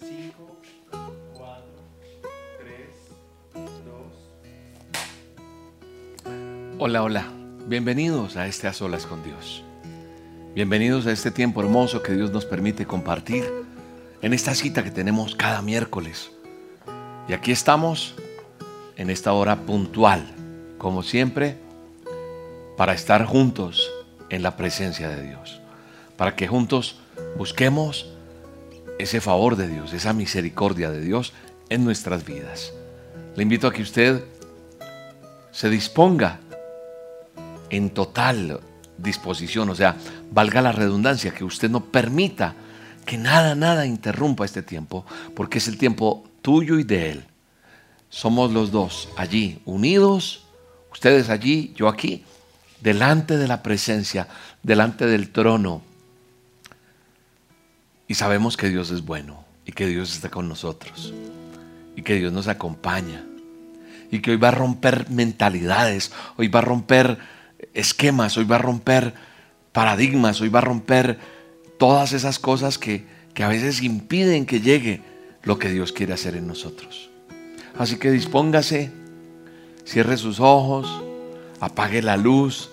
5, 0.00 0.56
4, 1.34 1.62
3, 2.58 2.74
2. 3.54 3.64
Hola, 6.78 7.02
hola. 7.02 7.26
Bienvenidos 7.66 8.38
a 8.38 8.46
este 8.46 8.66
A 8.66 8.72
Solas 8.72 9.04
con 9.04 9.22
Dios. 9.22 9.62
Bienvenidos 10.54 11.06
a 11.06 11.12
este 11.12 11.30
tiempo 11.30 11.60
hermoso 11.60 12.02
que 12.02 12.14
Dios 12.14 12.30
nos 12.30 12.46
permite 12.46 12.86
compartir 12.86 13.44
en 14.22 14.32
esta 14.32 14.54
cita 14.54 14.82
que 14.82 14.90
tenemos 14.90 15.36
cada 15.36 15.60
miércoles. 15.60 16.30
Y 17.28 17.34
aquí 17.34 17.52
estamos 17.52 18.14
en 18.96 19.10
esta 19.10 19.34
hora 19.34 19.56
puntual, 19.56 20.24
como 20.78 21.02
siempre, 21.02 21.58
para 22.78 22.94
estar 22.94 23.26
juntos 23.26 23.90
en 24.30 24.42
la 24.42 24.56
presencia 24.56 25.10
de 25.10 25.22
Dios, 25.24 25.60
para 26.16 26.36
que 26.36 26.48
juntos 26.48 26.98
busquemos 27.36 28.09
ese 29.02 29.20
favor 29.20 29.56
de 29.56 29.68
Dios, 29.68 29.92
esa 29.92 30.12
misericordia 30.12 30.90
de 30.90 31.00
Dios 31.00 31.32
en 31.68 31.84
nuestras 31.84 32.24
vidas. 32.24 32.72
Le 33.36 33.42
invito 33.42 33.66
a 33.66 33.72
que 33.72 33.82
usted 33.82 34.22
se 35.52 35.70
disponga 35.70 36.40
en 37.70 37.90
total 37.90 38.60
disposición, 38.98 39.70
o 39.70 39.74
sea, 39.74 39.96
valga 40.30 40.60
la 40.62 40.72
redundancia, 40.72 41.32
que 41.32 41.44
usted 41.44 41.70
no 41.70 41.84
permita 41.84 42.54
que 43.06 43.16
nada, 43.16 43.54
nada 43.54 43.86
interrumpa 43.86 44.44
este 44.44 44.62
tiempo, 44.62 45.04
porque 45.34 45.58
es 45.58 45.68
el 45.68 45.78
tiempo 45.78 46.24
tuyo 46.42 46.78
y 46.78 46.84
de 46.84 47.10
Él. 47.10 47.24
Somos 48.08 48.52
los 48.52 48.70
dos 48.70 49.08
allí, 49.16 49.60
unidos, 49.64 50.44
ustedes 50.92 51.28
allí, 51.28 51.72
yo 51.76 51.88
aquí, 51.88 52.24
delante 52.80 53.36
de 53.36 53.48
la 53.48 53.62
presencia, 53.62 54.28
delante 54.62 55.06
del 55.06 55.30
trono. 55.30 55.82
Y 58.10 58.14
sabemos 58.14 58.56
que 58.56 58.68
Dios 58.68 58.90
es 58.90 59.04
bueno 59.04 59.44
y 59.64 59.70
que 59.70 59.86
Dios 59.86 60.12
está 60.12 60.30
con 60.30 60.48
nosotros 60.48 61.14
y 61.94 62.02
que 62.02 62.16
Dios 62.16 62.32
nos 62.32 62.48
acompaña 62.48 63.24
y 64.10 64.18
que 64.18 64.32
hoy 64.32 64.36
va 64.36 64.48
a 64.48 64.50
romper 64.50 65.08
mentalidades, 65.10 66.10
hoy 66.36 66.48
va 66.48 66.58
a 66.58 66.62
romper 66.62 67.18
esquemas, 67.72 68.36
hoy 68.36 68.46
va 68.46 68.56
a 68.56 68.58
romper 68.58 69.14
paradigmas, 69.70 70.40
hoy 70.40 70.48
va 70.48 70.58
a 70.58 70.62
romper 70.62 71.20
todas 71.78 72.12
esas 72.12 72.40
cosas 72.40 72.78
que, 72.78 73.06
que 73.32 73.44
a 73.44 73.48
veces 73.48 73.80
impiden 73.80 74.44
que 74.44 74.60
llegue 74.60 75.02
lo 75.44 75.60
que 75.60 75.70
Dios 75.70 75.92
quiere 75.92 76.12
hacer 76.12 76.34
en 76.34 76.48
nosotros. 76.48 77.10
Así 77.78 77.96
que 77.96 78.10
dispóngase, 78.10 78.90
cierre 79.84 80.16
sus 80.16 80.40
ojos, 80.40 81.00
apague 81.60 82.02
la 82.02 82.16
luz. 82.16 82.70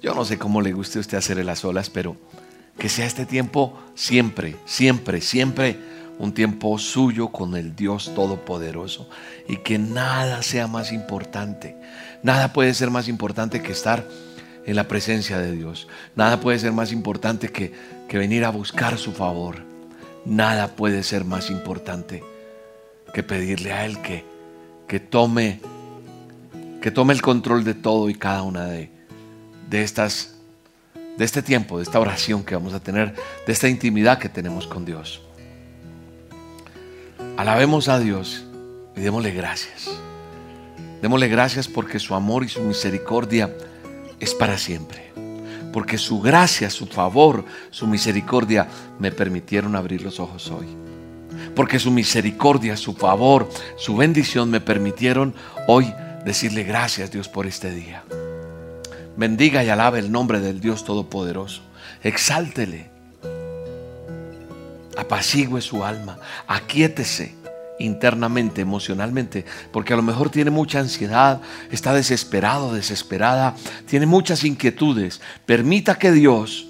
Yo 0.00 0.14
no 0.14 0.24
sé 0.24 0.38
cómo 0.38 0.62
le 0.62 0.70
guste 0.70 0.98
a 0.98 1.00
usted 1.00 1.18
hacer 1.18 1.44
las 1.44 1.64
olas, 1.64 1.90
pero 1.90 2.16
que 2.80 2.88
sea 2.88 3.04
este 3.04 3.26
tiempo 3.26 3.78
siempre, 3.94 4.56
siempre, 4.64 5.20
siempre 5.20 5.78
un 6.18 6.32
tiempo 6.32 6.78
suyo 6.78 7.28
con 7.28 7.54
el 7.54 7.76
Dios 7.76 8.10
Todopoderoso 8.14 9.06
y 9.46 9.58
que 9.58 9.78
nada 9.78 10.42
sea 10.42 10.66
más 10.66 10.90
importante. 10.90 11.76
Nada 12.22 12.54
puede 12.54 12.72
ser 12.72 12.90
más 12.90 13.06
importante 13.06 13.62
que 13.62 13.72
estar 13.72 14.06
en 14.64 14.76
la 14.76 14.88
presencia 14.88 15.38
de 15.38 15.52
Dios. 15.52 15.88
Nada 16.16 16.40
puede 16.40 16.58
ser 16.58 16.72
más 16.72 16.90
importante 16.90 17.50
que, 17.50 17.74
que 18.08 18.16
venir 18.16 18.46
a 18.46 18.50
buscar 18.50 18.96
su 18.96 19.12
favor. 19.12 19.56
Nada 20.24 20.68
puede 20.68 21.02
ser 21.02 21.26
más 21.26 21.50
importante 21.50 22.24
que 23.12 23.22
pedirle 23.22 23.72
a 23.72 23.84
Él 23.84 24.00
que, 24.00 24.24
que 24.88 25.00
tome 25.00 25.60
que 26.80 26.90
tome 26.90 27.12
el 27.12 27.20
control 27.20 27.62
de 27.62 27.74
todo 27.74 28.08
y 28.08 28.14
cada 28.14 28.42
una 28.42 28.64
de, 28.64 28.90
de 29.68 29.82
estas 29.82 30.29
de 31.20 31.26
este 31.26 31.42
tiempo, 31.42 31.76
de 31.76 31.82
esta 31.82 32.00
oración 32.00 32.42
que 32.42 32.54
vamos 32.54 32.72
a 32.72 32.80
tener, 32.80 33.14
de 33.46 33.52
esta 33.52 33.68
intimidad 33.68 34.18
que 34.18 34.30
tenemos 34.30 34.66
con 34.66 34.86
Dios. 34.86 35.20
Alabemos 37.36 37.88
a 37.88 37.98
Dios 37.98 38.42
y 38.96 39.00
démosle 39.02 39.30
gracias. 39.32 39.90
Démosle 41.02 41.28
gracias 41.28 41.68
porque 41.68 41.98
su 41.98 42.14
amor 42.14 42.42
y 42.44 42.48
su 42.48 42.62
misericordia 42.62 43.54
es 44.18 44.32
para 44.32 44.56
siempre. 44.56 45.12
Porque 45.74 45.98
su 45.98 46.22
gracia, 46.22 46.70
su 46.70 46.86
favor, 46.86 47.44
su 47.68 47.86
misericordia 47.86 48.66
me 48.98 49.12
permitieron 49.12 49.76
abrir 49.76 50.00
los 50.00 50.20
ojos 50.20 50.50
hoy. 50.50 50.68
Porque 51.54 51.78
su 51.78 51.90
misericordia, 51.90 52.78
su 52.78 52.94
favor, 52.94 53.46
su 53.76 53.94
bendición 53.94 54.50
me 54.50 54.62
permitieron 54.62 55.34
hoy 55.66 55.92
decirle 56.24 56.62
gracias 56.62 57.10
Dios 57.10 57.28
por 57.28 57.46
este 57.46 57.70
día. 57.72 58.04
Bendiga 59.20 59.62
y 59.62 59.68
alabe 59.68 59.98
el 59.98 60.10
nombre 60.10 60.40
del 60.40 60.62
Dios 60.62 60.82
Todopoderoso. 60.82 61.60
Exáltele 62.02 62.90
apacigüe 64.96 65.60
su 65.60 65.84
alma, 65.84 66.18
aquíétese 66.46 67.34
internamente, 67.80 68.62
emocionalmente, 68.62 69.44
porque 69.72 69.92
a 69.92 69.96
lo 69.96 70.02
mejor 70.02 70.30
tiene 70.30 70.50
mucha 70.50 70.80
ansiedad, 70.80 71.42
está 71.70 71.92
desesperado, 71.92 72.72
desesperada, 72.72 73.54
tiene 73.86 74.06
muchas 74.06 74.42
inquietudes. 74.42 75.20
Permita 75.44 75.96
que 75.96 76.12
Dios 76.12 76.66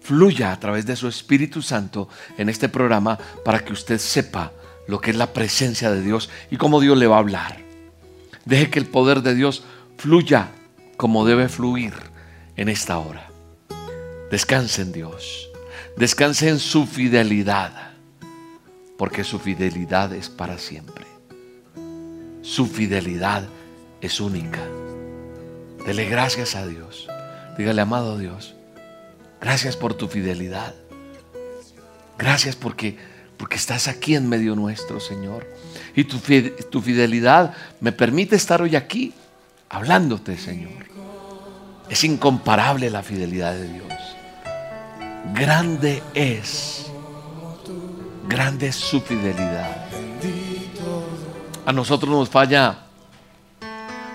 fluya 0.00 0.52
a 0.52 0.60
través 0.60 0.86
de 0.86 0.94
su 0.94 1.08
Espíritu 1.08 1.60
Santo 1.60 2.08
en 2.38 2.48
este 2.48 2.68
programa 2.68 3.18
para 3.44 3.64
que 3.64 3.72
usted 3.72 3.98
sepa 3.98 4.52
lo 4.86 5.00
que 5.00 5.10
es 5.10 5.16
la 5.16 5.32
presencia 5.32 5.90
de 5.90 6.02
Dios 6.02 6.30
y 6.52 6.56
cómo 6.56 6.78
Dios 6.78 6.96
le 6.96 7.08
va 7.08 7.16
a 7.16 7.18
hablar. 7.18 7.58
Deje 8.44 8.70
que 8.70 8.78
el 8.78 8.86
poder 8.86 9.22
de 9.22 9.34
Dios 9.34 9.64
fluya 9.96 10.52
como 11.00 11.24
debe 11.24 11.48
fluir 11.48 11.94
en 12.56 12.68
esta 12.68 12.98
hora. 12.98 13.30
Descanse 14.30 14.82
en 14.82 14.92
Dios. 14.92 15.48
Descanse 15.96 16.50
en 16.50 16.58
su 16.58 16.84
fidelidad, 16.86 17.72
porque 18.98 19.24
su 19.24 19.38
fidelidad 19.38 20.12
es 20.12 20.28
para 20.28 20.58
siempre. 20.58 21.06
Su 22.42 22.66
fidelidad 22.66 23.44
es 24.02 24.20
única. 24.20 24.60
Dele 25.86 26.04
gracias 26.04 26.54
a 26.54 26.66
Dios. 26.66 27.08
Dígale, 27.56 27.80
amado 27.80 28.18
Dios, 28.18 28.54
gracias 29.40 29.78
por 29.78 29.94
tu 29.94 30.06
fidelidad. 30.06 30.74
Gracias 32.18 32.56
porque, 32.56 32.98
porque 33.38 33.56
estás 33.56 33.88
aquí 33.88 34.16
en 34.16 34.28
medio 34.28 34.54
nuestro, 34.54 35.00
Señor. 35.00 35.46
Y 35.96 36.04
tu, 36.04 36.18
tu 36.70 36.82
fidelidad 36.82 37.54
me 37.80 37.90
permite 37.90 38.36
estar 38.36 38.60
hoy 38.60 38.76
aquí 38.76 39.14
hablándote, 39.70 40.36
Señor. 40.36 40.84
Es 41.88 42.04
incomparable 42.04 42.90
la 42.90 43.02
fidelidad 43.02 43.54
de 43.54 43.72
Dios. 43.72 43.92
Grande 45.32 46.02
es, 46.12 46.86
grande 48.28 48.68
es 48.68 48.76
su 48.76 49.00
fidelidad. 49.00 49.86
A 51.64 51.72
nosotros 51.72 52.10
nos 52.10 52.28
falla 52.28 52.80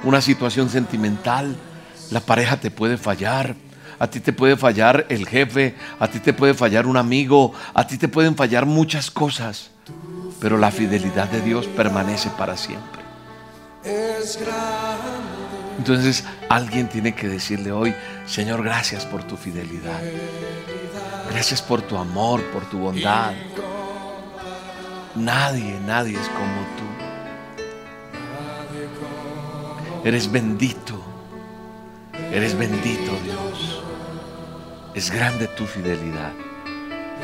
una 0.04 0.22
situación 0.22 0.70
sentimental, 0.70 1.56
la 2.12 2.20
pareja 2.20 2.60
te 2.60 2.70
puede 2.70 2.98
fallar, 2.98 3.56
a 3.98 4.08
ti 4.08 4.20
te 4.20 4.34
puede 4.34 4.58
fallar 4.58 5.06
el 5.10 5.28
jefe, 5.28 5.76
a 6.00 6.08
ti 6.08 6.20
te 6.20 6.34
puede 6.34 6.54
fallar 6.54 6.86
un 6.86 6.98
amigo, 6.98 7.54
a 7.74 7.88
ti 7.88 7.98
te 7.98 8.08
pueden 8.08 8.36
fallar 8.36 8.66
muchas 8.66 9.10
cosas, 9.10 9.72
pero 10.40 10.58
la 10.58 10.72
fidelidad 10.72 11.30
de 11.30 11.42
Dios 11.42 11.66
permanece 11.68 12.30
para 12.38 12.58
siempre. 12.58 13.02
Entonces 15.78 16.24
alguien 16.50 16.88
tiene 16.88 17.14
que 17.14 17.28
decirle 17.28 17.72
hoy, 17.72 17.94
Señor, 18.26 18.64
gracias 18.64 19.06
por 19.06 19.24
tu 19.24 19.36
fidelidad. 19.38 20.02
Gracias 21.32 21.62
por 21.62 21.82
tu 21.82 21.98
amor, 21.98 22.44
por 22.52 22.66
tu 22.70 22.80
bondad. 22.80 23.34
Nadie, 25.16 25.80
nadie 25.86 26.20
es 26.20 26.30
como 26.30 26.66
tú. 26.78 26.86
Eres 30.08 30.32
bendito. 30.32 31.02
Eres 32.32 32.58
bendito, 32.58 33.12
Dios. 33.24 33.82
Es 34.94 35.12
grande 35.12 35.48
tu 35.48 35.66
fidelidad. 35.66 36.32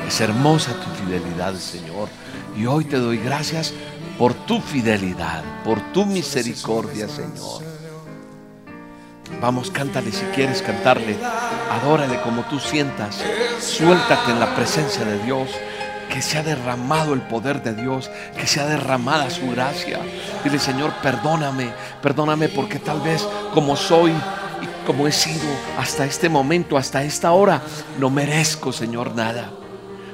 Es 0.07 0.19
hermosa 0.19 0.73
tu 0.73 0.89
fidelidad, 1.03 1.53
Señor. 1.55 2.09
Y 2.57 2.65
hoy 2.65 2.85
te 2.85 2.97
doy 2.97 3.17
gracias 3.17 3.73
por 4.17 4.33
tu 4.33 4.59
fidelidad, 4.59 5.43
por 5.63 5.79
tu 5.93 6.05
misericordia, 6.05 7.07
Señor. 7.07 7.70
Vamos, 9.41 9.71
cántale 9.71 10.11
si 10.11 10.23
quieres 10.35 10.61
cantarle. 10.61 11.17
Adórale 11.71 12.21
como 12.21 12.43
tú 12.43 12.59
sientas. 12.59 13.17
Suéltate 13.59 14.29
en 14.29 14.39
la 14.39 14.53
presencia 14.53 15.03
de 15.03 15.17
Dios. 15.23 15.49
Que 16.09 16.21
se 16.21 16.37
ha 16.37 16.43
derramado 16.43 17.15
el 17.15 17.21
poder 17.21 17.63
de 17.63 17.73
Dios. 17.73 18.11
Que 18.37 18.45
se 18.45 18.59
ha 18.59 18.67
derramada 18.67 19.31
su 19.31 19.49
gracia. 19.49 19.99
Dile, 20.43 20.59
Señor, 20.59 20.93
perdóname. 21.01 21.71
Perdóname 22.03 22.49
porque 22.49 22.77
tal 22.77 23.01
vez 23.01 23.27
como 23.51 23.75
soy 23.75 24.11
y 24.11 24.85
como 24.85 25.07
he 25.07 25.11
sido 25.11 25.47
hasta 25.79 26.05
este 26.05 26.29
momento, 26.29 26.77
hasta 26.77 27.03
esta 27.03 27.31
hora, 27.31 27.63
no 27.97 28.11
merezco, 28.11 28.71
Señor, 28.71 29.15
nada. 29.15 29.49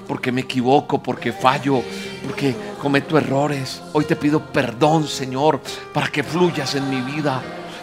Porque 0.07 0.31
me 0.31 0.41
equivoco, 0.41 1.03
porque 1.03 1.33
fallo, 1.33 1.83
porque 2.23 2.55
cometo 2.81 3.17
errores. 3.17 3.81
Hoy 3.91 4.05
te 4.05 4.15
pido 4.15 4.39
perdón, 4.39 5.05
Señor, 5.05 5.59
para 5.93 6.07
que 6.07 6.23
fluyas 6.23 6.75
en 6.75 6.89
mi 6.89 7.01
vida 7.01 7.41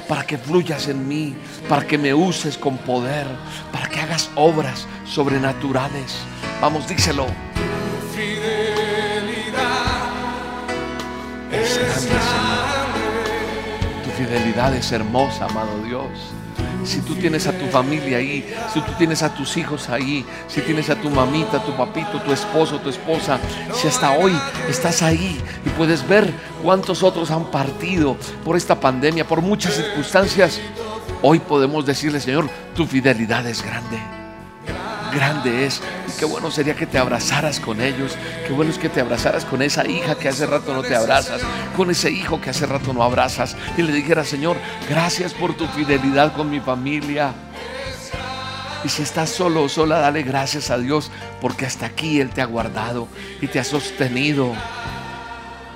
para 0.09 0.27
que 0.27 0.39
fluyas 0.39 0.89
en 0.89 1.06
mí, 1.09 1.37
para 1.69 1.87
que 1.87 1.99
me 1.99 2.12
uses 2.15 2.56
con 2.59 2.79
poder, 2.79 3.27
para 3.73 3.89
que 3.89 4.01
hagas 4.01 4.31
obras 4.35 4.87
sobrenaturales. 5.06 6.17
Vamos, 6.61 6.87
díselo. 6.89 7.27
Tu 7.27 8.17
fidelidad 8.17 9.65
es 11.53 11.79
grande, 11.79 12.11
Tu 14.05 14.11
fidelidad 14.11 14.75
es 14.75 14.93
hermosa, 14.93 15.47
amado 15.47 15.83
Dios. 15.85 16.11
Si 16.85 17.01
tú 17.01 17.15
tienes 17.15 17.47
a 17.47 17.53
tu 17.53 17.67
familia 17.67 18.19
ahí, 18.19 18.45
si 18.73 18.81
tú 18.81 18.93
tienes 18.99 19.23
a 19.23 19.35
tus 19.35 19.57
hijos 19.57 19.89
ahí, 19.89 20.25
si 20.49 20.61
tienes 20.61 20.91
a 20.91 20.97
tu 20.97 21.11
mamita, 21.11 21.65
tu 21.65 21.73
papito, 21.77 22.21
tu 22.21 22.33
esposo, 22.33 22.79
tu 22.79 22.91
esposa, 22.91 23.39
si 23.73 23.89
hasta 23.89 24.13
hoy 24.13 24.33
estás 24.69 25.03
ahí 25.03 25.41
y 25.65 25.69
puedes 25.71 26.07
ver 26.07 26.33
cuántos 26.63 27.03
otros 27.03 27.31
han 27.31 27.51
partido 27.51 28.17
por 28.45 28.57
esta 28.57 28.79
pandemia, 28.79 29.27
por 29.27 29.41
muchas 29.41 29.75
circunstancias, 29.75 30.61
hoy 31.23 31.39
podemos 31.39 31.87
decirle, 31.87 32.21
Señor, 32.21 32.49
tu 32.75 32.87
fidelidad 32.87 33.47
es 33.47 33.63
grande 33.63 34.14
grande 35.15 35.67
es. 35.67 35.81
Y 36.09 36.19
qué 36.19 36.25
bueno 36.25 36.51
sería 36.51 36.75
que 36.75 36.87
te 36.87 36.99
abrazaras 36.99 37.61
con 37.61 37.81
ellos. 37.81 38.17
Qué 38.47 38.53
bueno 38.53 38.71
es 38.71 38.79
que 38.79 38.89
te 38.89 39.01
abrazaras 39.01 39.45
con 39.45 39.63
esa 39.63 39.87
hija 39.87 40.17
que 40.17 40.29
hace 40.29 40.47
rato 40.47 40.75
no 40.75 40.83
te 40.83 40.95
abrazas. 40.95 41.43
Con 41.77 41.91
ese 41.91 42.11
hijo 42.11 42.41
que 42.41 42.51
hace 42.51 42.67
rato 42.67 42.93
no 42.93 43.03
abrazas. 43.03 43.57
Y 43.77 43.83
le 43.83 43.93
dijeras, 43.93 44.29
Señor, 44.29 44.57
gracias 44.89 45.33
por 45.33 45.57
tu 45.57 45.67
fidelidad 45.69 46.35
con 46.35 46.51
mi 46.51 46.61
familia. 46.61 47.33
Y 48.85 48.89
si 48.91 49.03
estás 49.03 49.31
solo 49.31 49.63
o 49.63 49.69
sola, 49.69 49.99
dale 49.99 50.23
gracias 50.23 50.71
a 50.71 50.77
Dios 50.77 51.11
porque 51.41 51.65
hasta 51.65 51.87
aquí 51.87 52.21
Él 52.21 52.31
te 52.31 52.43
ha 52.43 52.47
guardado 52.47 53.09
y 53.41 53.47
te 53.47 53.59
ha 53.59 53.65
sostenido. 53.65 54.53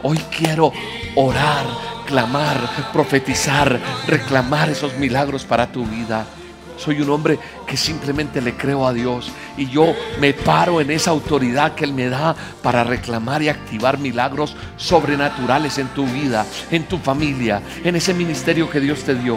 Hoy 0.03 0.19
quiero 0.37 0.73
orar, 1.15 1.65
clamar, 2.07 2.91
profetizar, 2.93 3.81
reclamar 4.07 4.69
esos 4.69 4.97
milagros 4.99 5.45
para 5.45 5.73
tu 5.73 5.87
vida. 5.87 6.27
Soy 6.79 7.01
un 7.01 7.11
hombre 7.11 7.39
que 7.67 7.77
simplemente 7.77 8.41
le 8.41 8.57
creo 8.57 8.87
a 8.87 8.93
Dios 8.93 9.31
y 9.57 9.69
yo 9.69 9.95
me 10.21 10.33
paro 10.33 10.81
en 10.81 10.91
esa 10.91 11.11
autoridad 11.11 11.75
que 11.75 11.85
Él 11.85 11.93
me 11.93 12.09
da 12.09 12.35
para 12.63 12.85
reclamar 12.85 13.43
y 13.43 13.49
activar 13.49 13.99
milagros 13.99 14.57
sobrenaturales 14.77 15.79
en 15.79 15.89
tu 15.89 16.07
vida, 16.07 16.47
en 16.71 16.85
tu 16.85 16.99
familia, 16.99 17.61
en 17.85 17.97
ese 17.97 18.15
ministerio 18.15 18.71
que 18.71 18.81
Dios 18.81 19.03
te 19.03 19.15
dio. 19.15 19.37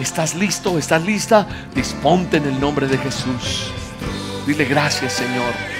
¿Estás 0.00 0.34
listo? 0.34 0.78
¿Estás 0.78 1.04
lista? 1.04 1.46
Disponte 1.74 2.38
en 2.38 2.46
el 2.46 2.60
nombre 2.60 2.88
de 2.88 2.98
Jesús. 2.98 3.70
Dile 4.46 4.64
gracias 4.64 5.12
Señor. 5.12 5.79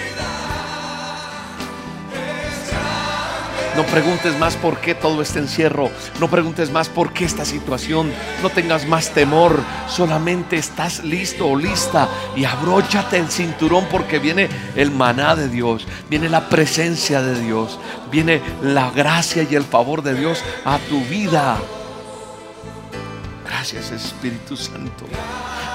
No 3.81 3.87
preguntes 3.87 4.39
más 4.39 4.57
por 4.57 4.79
qué 4.79 4.95
todo 4.95 5.23
este 5.23 5.39
encierro. 5.39 5.91
No 6.21 6.29
preguntes 6.29 6.71
más 6.71 6.91
por 6.91 7.15
qué 7.15 7.25
esta 7.25 7.47
situación. 7.47 8.13
No 8.43 8.51
tengas 8.51 8.87
más 8.87 9.15
temor. 9.15 9.59
Solamente 9.89 10.57
estás 10.57 11.03
listo 11.03 11.49
o 11.49 11.57
lista 11.57 12.07
y 12.37 12.45
abróchate 12.45 13.17
el 13.17 13.31
cinturón 13.31 13.87
porque 13.91 14.19
viene 14.19 14.51
el 14.77 14.91
maná 14.91 15.35
de 15.35 15.49
Dios. 15.49 15.87
Viene 16.11 16.29
la 16.29 16.51
presencia 16.51 17.23
de 17.23 17.41
Dios. 17.41 17.79
Viene 18.13 18.43
la 18.61 18.91
gracia 18.91 19.47
y 19.51 19.55
el 19.55 19.65
favor 19.65 20.03
de 20.03 20.13
Dios 20.13 20.45
a 20.67 20.77
tu 20.77 21.01
vida. 21.07 21.57
Gracias 23.61 23.91
Espíritu 23.91 24.57
Santo. 24.57 25.05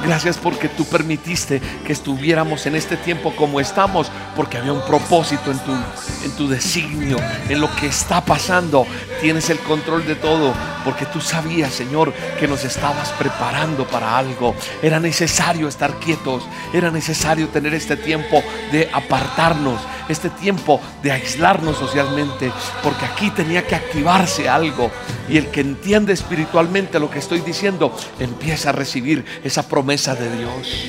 Gracias 0.03 0.39
porque 0.39 0.69
tú 0.69 0.85
permitiste 0.85 1.61
que 1.85 1.93
estuviéramos 1.93 2.65
en 2.65 2.75
este 2.75 2.97
tiempo 2.97 3.31
como 3.35 3.59
estamos, 3.59 4.11
porque 4.35 4.57
había 4.57 4.73
un 4.73 4.83
propósito 4.87 5.51
en 5.51 5.59
tu, 5.59 5.71
en 5.71 6.31
tu 6.35 6.47
designio, 6.47 7.17
en 7.47 7.61
lo 7.61 7.73
que 7.75 7.85
está 7.85 8.25
pasando. 8.25 8.87
Tienes 9.21 9.51
el 9.51 9.59
control 9.59 10.03
de 10.07 10.15
todo, 10.15 10.51
porque 10.83 11.05
tú 11.05 11.21
sabías, 11.21 11.75
Señor, 11.75 12.11
que 12.39 12.47
nos 12.47 12.65
estabas 12.65 13.09
preparando 13.19 13.87
para 13.87 14.17
algo. 14.17 14.55
Era 14.81 14.99
necesario 14.99 15.67
estar 15.67 15.93
quietos, 15.99 16.43
era 16.73 16.89
necesario 16.89 17.49
tener 17.49 17.75
este 17.75 17.97
tiempo 17.97 18.41
de 18.75 18.89
apartarnos, 18.91 19.79
este 20.09 20.29
tiempo 20.29 20.81
de 21.01 21.11
aislarnos 21.11 21.77
socialmente, 21.77 22.51
porque 22.83 23.05
aquí 23.05 23.29
tenía 23.29 23.65
que 23.65 23.75
activarse 23.75 24.49
algo. 24.49 24.91
Y 25.29 25.37
el 25.37 25.47
que 25.47 25.61
entiende 25.61 26.11
espiritualmente 26.11 26.99
lo 26.99 27.09
que 27.09 27.19
estoy 27.19 27.39
diciendo, 27.39 27.95
empieza 28.19 28.69
a 28.69 28.73
recibir 28.73 29.23
esa 29.45 29.67
promesa 29.67 30.13
de 30.13 30.37
Dios. 30.37 30.85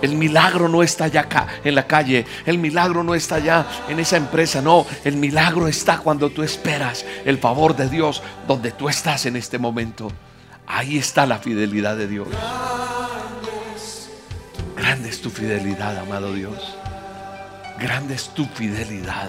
El 0.00 0.14
milagro 0.14 0.68
no 0.68 0.82
está 0.84 1.04
allá 1.06 1.22
acá 1.22 1.48
en 1.64 1.74
la 1.74 1.86
calle. 1.86 2.24
El 2.44 2.58
milagro 2.58 3.02
no 3.02 3.14
está 3.14 3.36
allá 3.36 3.66
en 3.88 3.98
esa 3.98 4.16
empresa. 4.16 4.62
No, 4.62 4.86
el 5.04 5.16
milagro 5.16 5.66
está 5.66 5.98
cuando 5.98 6.30
tú 6.30 6.44
esperas 6.44 7.04
el 7.24 7.38
favor 7.38 7.74
de 7.74 7.88
Dios 7.88 8.22
donde 8.46 8.70
tú 8.70 8.88
estás 8.88 9.26
en 9.26 9.34
este 9.34 9.58
momento. 9.58 10.12
Ahí 10.66 10.98
está 10.98 11.26
la 11.26 11.38
fidelidad 11.38 11.96
de 11.96 12.06
Dios. 12.06 12.28
Grande 14.96 15.10
es 15.10 15.20
tu 15.20 15.28
fidelidad, 15.28 15.98
amado 15.98 16.32
Dios. 16.32 16.74
Grande 17.78 18.14
es 18.14 18.30
tu 18.30 18.46
fidelidad 18.46 19.28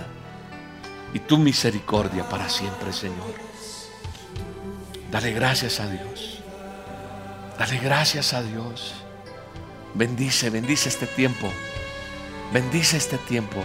y 1.14 1.20
tu 1.20 1.38
misericordia 1.38 2.24
para 2.30 2.48
siempre, 2.48 2.94
Señor. 2.94 3.34
Dale 5.12 5.34
gracias 5.34 5.82
a 5.82 5.90
Dios. 5.90 6.40
Dale 7.60 7.80
gracias 7.80 8.34
a 8.34 8.44
Dios. 8.44 8.94
Bendice, 9.94 10.50
bendice 10.50 10.88
este 10.88 11.06
tiempo. 11.06 11.50
Bendice 12.54 12.96
este 12.96 13.18
tiempo. 13.18 13.62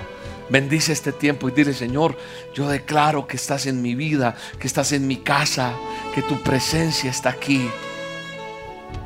Bendice 0.51 0.93
este 0.93 1.13
tiempo 1.13 1.49
y 1.49 1.53
dile, 1.53 1.73
Señor, 1.73 2.19
yo 2.53 2.69
declaro 2.69 3.29
que 3.29 3.37
estás 3.37 3.67
en 3.67 3.81
mi 3.81 3.95
vida, 3.95 4.35
que 4.59 4.67
estás 4.67 4.91
en 4.91 5.07
mi 5.07 5.19
casa, 5.19 5.73
que 6.17 6.23
tu 6.23 6.43
presencia 6.43 7.13
está 7.13 7.29
aquí, 7.29 7.71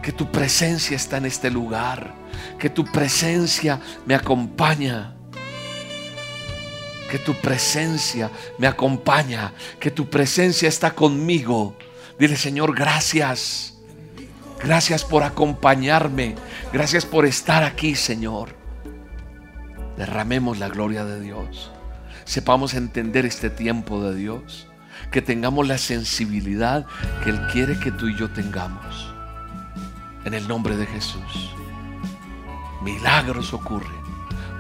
que 0.03 0.13
tu 0.13 0.33
presencia 0.33 0.97
está 0.97 1.19
en 1.19 1.27
este 1.27 1.51
lugar, 1.51 2.26
que 2.59 2.71
tu 2.71 2.85
presencia 2.85 3.81
me 4.07 4.15
acompaña 4.15 5.17
que 7.07 7.19
tu 7.19 7.35
presencia 7.35 8.31
me 8.59 8.67
acompaña, 8.67 9.53
que 9.81 9.91
tu 9.91 10.09
presencia 10.11 10.69
está 10.69 10.91
conmigo. 10.93 11.77
Dile, 12.19 12.37
Señor, 12.37 12.75
gracias. 12.75 13.75
Gracias 14.63 15.05
por 15.05 15.23
acompañarme. 15.23 16.35
Gracias 16.73 17.05
por 17.07 17.27
estar 17.27 17.63
aquí, 17.63 17.95
Señor. 17.95 18.55
Derramemos 19.97 20.59
la 20.59 20.69
gloria 20.69 21.05
de 21.05 21.21
Dios. 21.21 21.71
Sepamos 22.25 22.75
entender 22.75 23.25
este 23.25 23.51
tiempo 23.51 24.03
de 24.03 24.17
Dios. 24.17 24.69
Que 25.11 25.23
tengamos 25.23 25.69
la 25.69 25.79
sensibilidad 25.79 26.87
que 27.23 27.31
Él 27.31 27.41
quiere 27.53 27.79
que 27.79 27.93
tú 27.93 28.09
y 28.09 28.17
yo 28.17 28.31
tengamos. 28.31 29.15
En 30.25 30.35
el 30.35 30.49
nombre 30.49 30.77
de 30.77 30.87
Jesús. 30.87 31.55
Milagros 32.87 33.53
ocurren. 33.53 34.01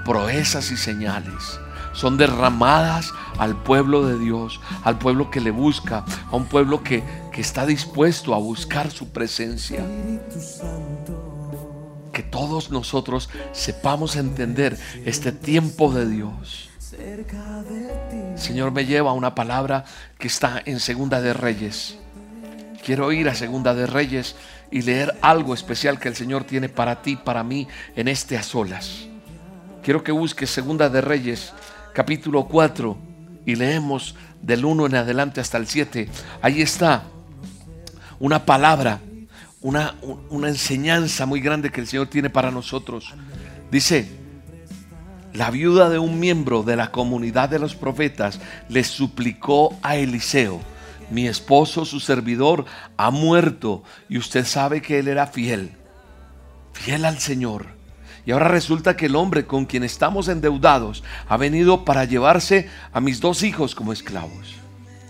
Proezas 0.04 0.72
y 0.72 0.76
señales 0.76 1.60
son 1.92 2.16
derramadas 2.16 3.12
al 3.38 3.62
pueblo 3.62 4.04
de 4.04 4.18
Dios, 4.18 4.60
al 4.82 4.98
pueblo 4.98 5.30
que 5.30 5.40
le 5.40 5.52
busca, 5.52 6.04
a 6.28 6.34
un 6.34 6.46
pueblo 6.46 6.82
que, 6.82 7.04
que 7.32 7.40
está 7.40 7.64
dispuesto 7.64 8.34
a 8.34 8.38
buscar 8.38 8.90
su 8.90 9.10
presencia. 9.10 9.86
Que 12.12 12.24
todos 12.24 12.72
nosotros 12.72 13.30
sepamos 13.52 14.16
entender 14.16 14.76
este 15.04 15.30
tiempo 15.30 15.92
de 15.92 16.08
Dios. 16.08 16.70
Señor 18.34 18.72
me 18.72 18.86
lleva 18.86 19.10
a 19.10 19.14
una 19.14 19.36
palabra 19.36 19.84
que 20.18 20.26
está 20.26 20.60
en 20.64 20.80
Segunda 20.80 21.20
de 21.20 21.32
Reyes. 21.32 21.96
Quiero 22.86 23.10
ir 23.10 23.28
a 23.28 23.34
Segunda 23.34 23.74
de 23.74 23.84
Reyes 23.84 24.36
y 24.70 24.82
leer 24.82 25.18
algo 25.20 25.54
especial 25.54 25.98
que 25.98 26.06
el 26.06 26.14
Señor 26.14 26.44
tiene 26.44 26.68
para 26.68 27.02
ti, 27.02 27.16
para 27.16 27.42
mí, 27.42 27.66
en 27.96 28.06
este 28.06 28.38
a 28.38 28.44
solas. 28.44 29.08
Quiero 29.82 30.04
que 30.04 30.12
busques 30.12 30.50
Segunda 30.50 30.88
de 30.88 31.00
Reyes 31.00 31.52
capítulo 31.92 32.46
4 32.46 32.96
y 33.44 33.56
leemos 33.56 34.14
del 34.40 34.64
1 34.64 34.86
en 34.86 34.94
adelante 34.94 35.40
hasta 35.40 35.58
el 35.58 35.66
7. 35.66 36.08
Ahí 36.40 36.62
está 36.62 37.02
una 38.20 38.46
palabra, 38.46 39.00
una, 39.62 39.96
una 40.30 40.46
enseñanza 40.46 41.26
muy 41.26 41.40
grande 41.40 41.70
que 41.70 41.80
el 41.80 41.88
Señor 41.88 42.06
tiene 42.06 42.30
para 42.30 42.52
nosotros. 42.52 43.12
Dice, 43.68 44.08
la 45.32 45.50
viuda 45.50 45.90
de 45.90 45.98
un 45.98 46.20
miembro 46.20 46.62
de 46.62 46.76
la 46.76 46.92
comunidad 46.92 47.48
de 47.48 47.58
los 47.58 47.74
profetas 47.74 48.38
le 48.68 48.84
suplicó 48.84 49.76
a 49.82 49.96
Eliseo, 49.96 50.60
mi 51.10 51.26
esposo, 51.26 51.84
su 51.84 52.00
servidor, 52.00 52.64
ha 52.96 53.10
muerto 53.10 53.82
y 54.08 54.18
usted 54.18 54.44
sabe 54.44 54.82
que 54.82 54.98
él 54.98 55.08
era 55.08 55.26
fiel, 55.26 55.72
fiel 56.72 57.04
al 57.04 57.18
Señor. 57.18 57.76
Y 58.26 58.32
ahora 58.32 58.48
resulta 58.48 58.96
que 58.96 59.06
el 59.06 59.14
hombre 59.14 59.46
con 59.46 59.66
quien 59.66 59.84
estamos 59.84 60.26
endeudados 60.26 61.04
ha 61.28 61.36
venido 61.36 61.84
para 61.84 62.04
llevarse 62.04 62.68
a 62.92 63.00
mis 63.00 63.20
dos 63.20 63.44
hijos 63.44 63.76
como 63.76 63.92
esclavos. 63.92 64.56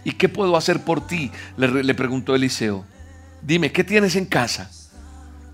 ¿Y 0.04 0.12
qué 0.12 0.28
puedo 0.28 0.56
hacer 0.56 0.84
por 0.84 1.06
ti? 1.06 1.32
Le, 1.56 1.94
preguntó 1.94 2.34
Eliseo. 2.34 2.84
Dime, 3.42 3.72
¿qué 3.72 3.84
tienes 3.84 4.16
en 4.16 4.26
casa? 4.26 4.70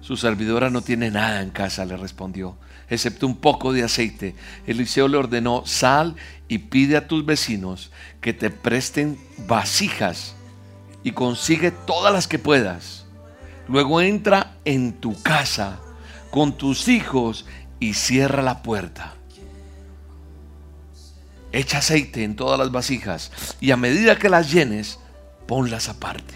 Su 0.01 0.17
servidora 0.17 0.71
no 0.71 0.83
tiene 0.83 1.11
nada 1.11 1.41
en 1.41 1.51
casa, 1.51 1.85
le 1.85 1.97
respondió, 1.97 2.59
excepto 2.93 3.27
un 3.27 3.37
poco 3.37 3.73
de 3.73 3.83
aceite. 3.83 4.35
Eliseo 4.67 5.09
le 5.09 5.17
ordenó, 5.17 5.63
sal 5.65 6.15
y 6.47 6.59
pide 6.59 6.99
a 6.99 7.09
tus 7.09 7.25
vecinos 7.25 7.91
que 8.21 8.35
te 8.35 8.51
presten 8.51 9.19
vasijas 9.47 10.35
y 11.03 11.13
consigue 11.13 11.71
todas 11.71 12.13
las 12.13 12.29
que 12.29 12.39
puedas. 12.39 13.07
Luego 13.67 14.03
entra 14.03 14.57
en 14.67 14.93
tu 14.93 15.21
casa 15.23 15.81
con 16.31 16.59
tus 16.59 16.89
hijos 16.89 17.47
y 17.81 17.95
cierra 17.95 18.43
la 18.43 18.63
puerta. 18.63 19.15
Echa 21.51 21.79
aceite 21.79 22.25
en 22.25 22.37
todas 22.37 22.59
las 22.59 22.71
vasijas 22.71 23.33
y 23.59 23.71
a 23.71 23.77
medida 23.79 24.19
que 24.19 24.29
las 24.29 24.53
llenes, 24.53 24.99
ponlas 25.47 25.89
aparte. 25.89 26.35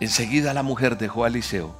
Enseguida 0.00 0.52
la 0.52 0.62
mujer 0.62 0.98
dejó 0.98 1.24
a 1.24 1.28
Eliseo 1.28 1.74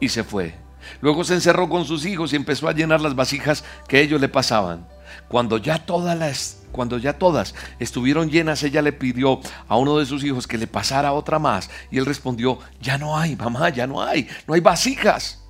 y 0.00 0.10
se 0.10 0.22
fue. 0.22 0.54
Luego 1.00 1.24
se 1.24 1.34
encerró 1.34 1.68
con 1.68 1.84
sus 1.84 2.04
hijos 2.06 2.32
y 2.32 2.36
empezó 2.36 2.68
a 2.68 2.72
llenar 2.72 3.00
las 3.00 3.14
vasijas 3.14 3.64
que 3.88 4.00
ellos 4.00 4.20
le 4.20 4.28
pasaban. 4.28 4.86
Cuando 5.28 5.58
ya 5.58 5.78
todas 5.78 6.18
las 6.18 6.56
cuando 6.72 6.98
ya 6.98 7.14
todas 7.14 7.54
estuvieron 7.80 8.30
llenas, 8.30 8.62
ella 8.62 8.80
le 8.80 8.92
pidió 8.92 9.40
a 9.66 9.76
uno 9.76 9.98
de 9.98 10.06
sus 10.06 10.22
hijos 10.22 10.46
que 10.46 10.58
le 10.58 10.66
pasara 10.66 11.12
otra 11.12 11.38
más. 11.38 11.68
Y 11.90 11.98
él 11.98 12.06
respondió, 12.06 12.58
ya 12.80 12.96
no 12.96 13.18
hay, 13.18 13.34
mamá, 13.34 13.70
ya 13.70 13.88
no 13.88 14.02
hay, 14.02 14.28
no 14.46 14.54
hay 14.54 14.60
vasijas. 14.60 15.42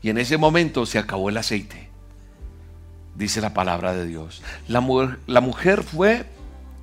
Y 0.00 0.10
en 0.10 0.18
ese 0.18 0.36
momento 0.36 0.84
se 0.84 0.98
acabó 0.98 1.28
el 1.28 1.36
aceite. 1.36 1.88
Dice 3.14 3.40
la 3.40 3.54
palabra 3.54 3.94
de 3.94 4.06
Dios. 4.06 4.42
La 4.66 4.80
mujer, 4.80 5.20
la 5.26 5.40
mujer 5.40 5.84
fue 5.84 6.26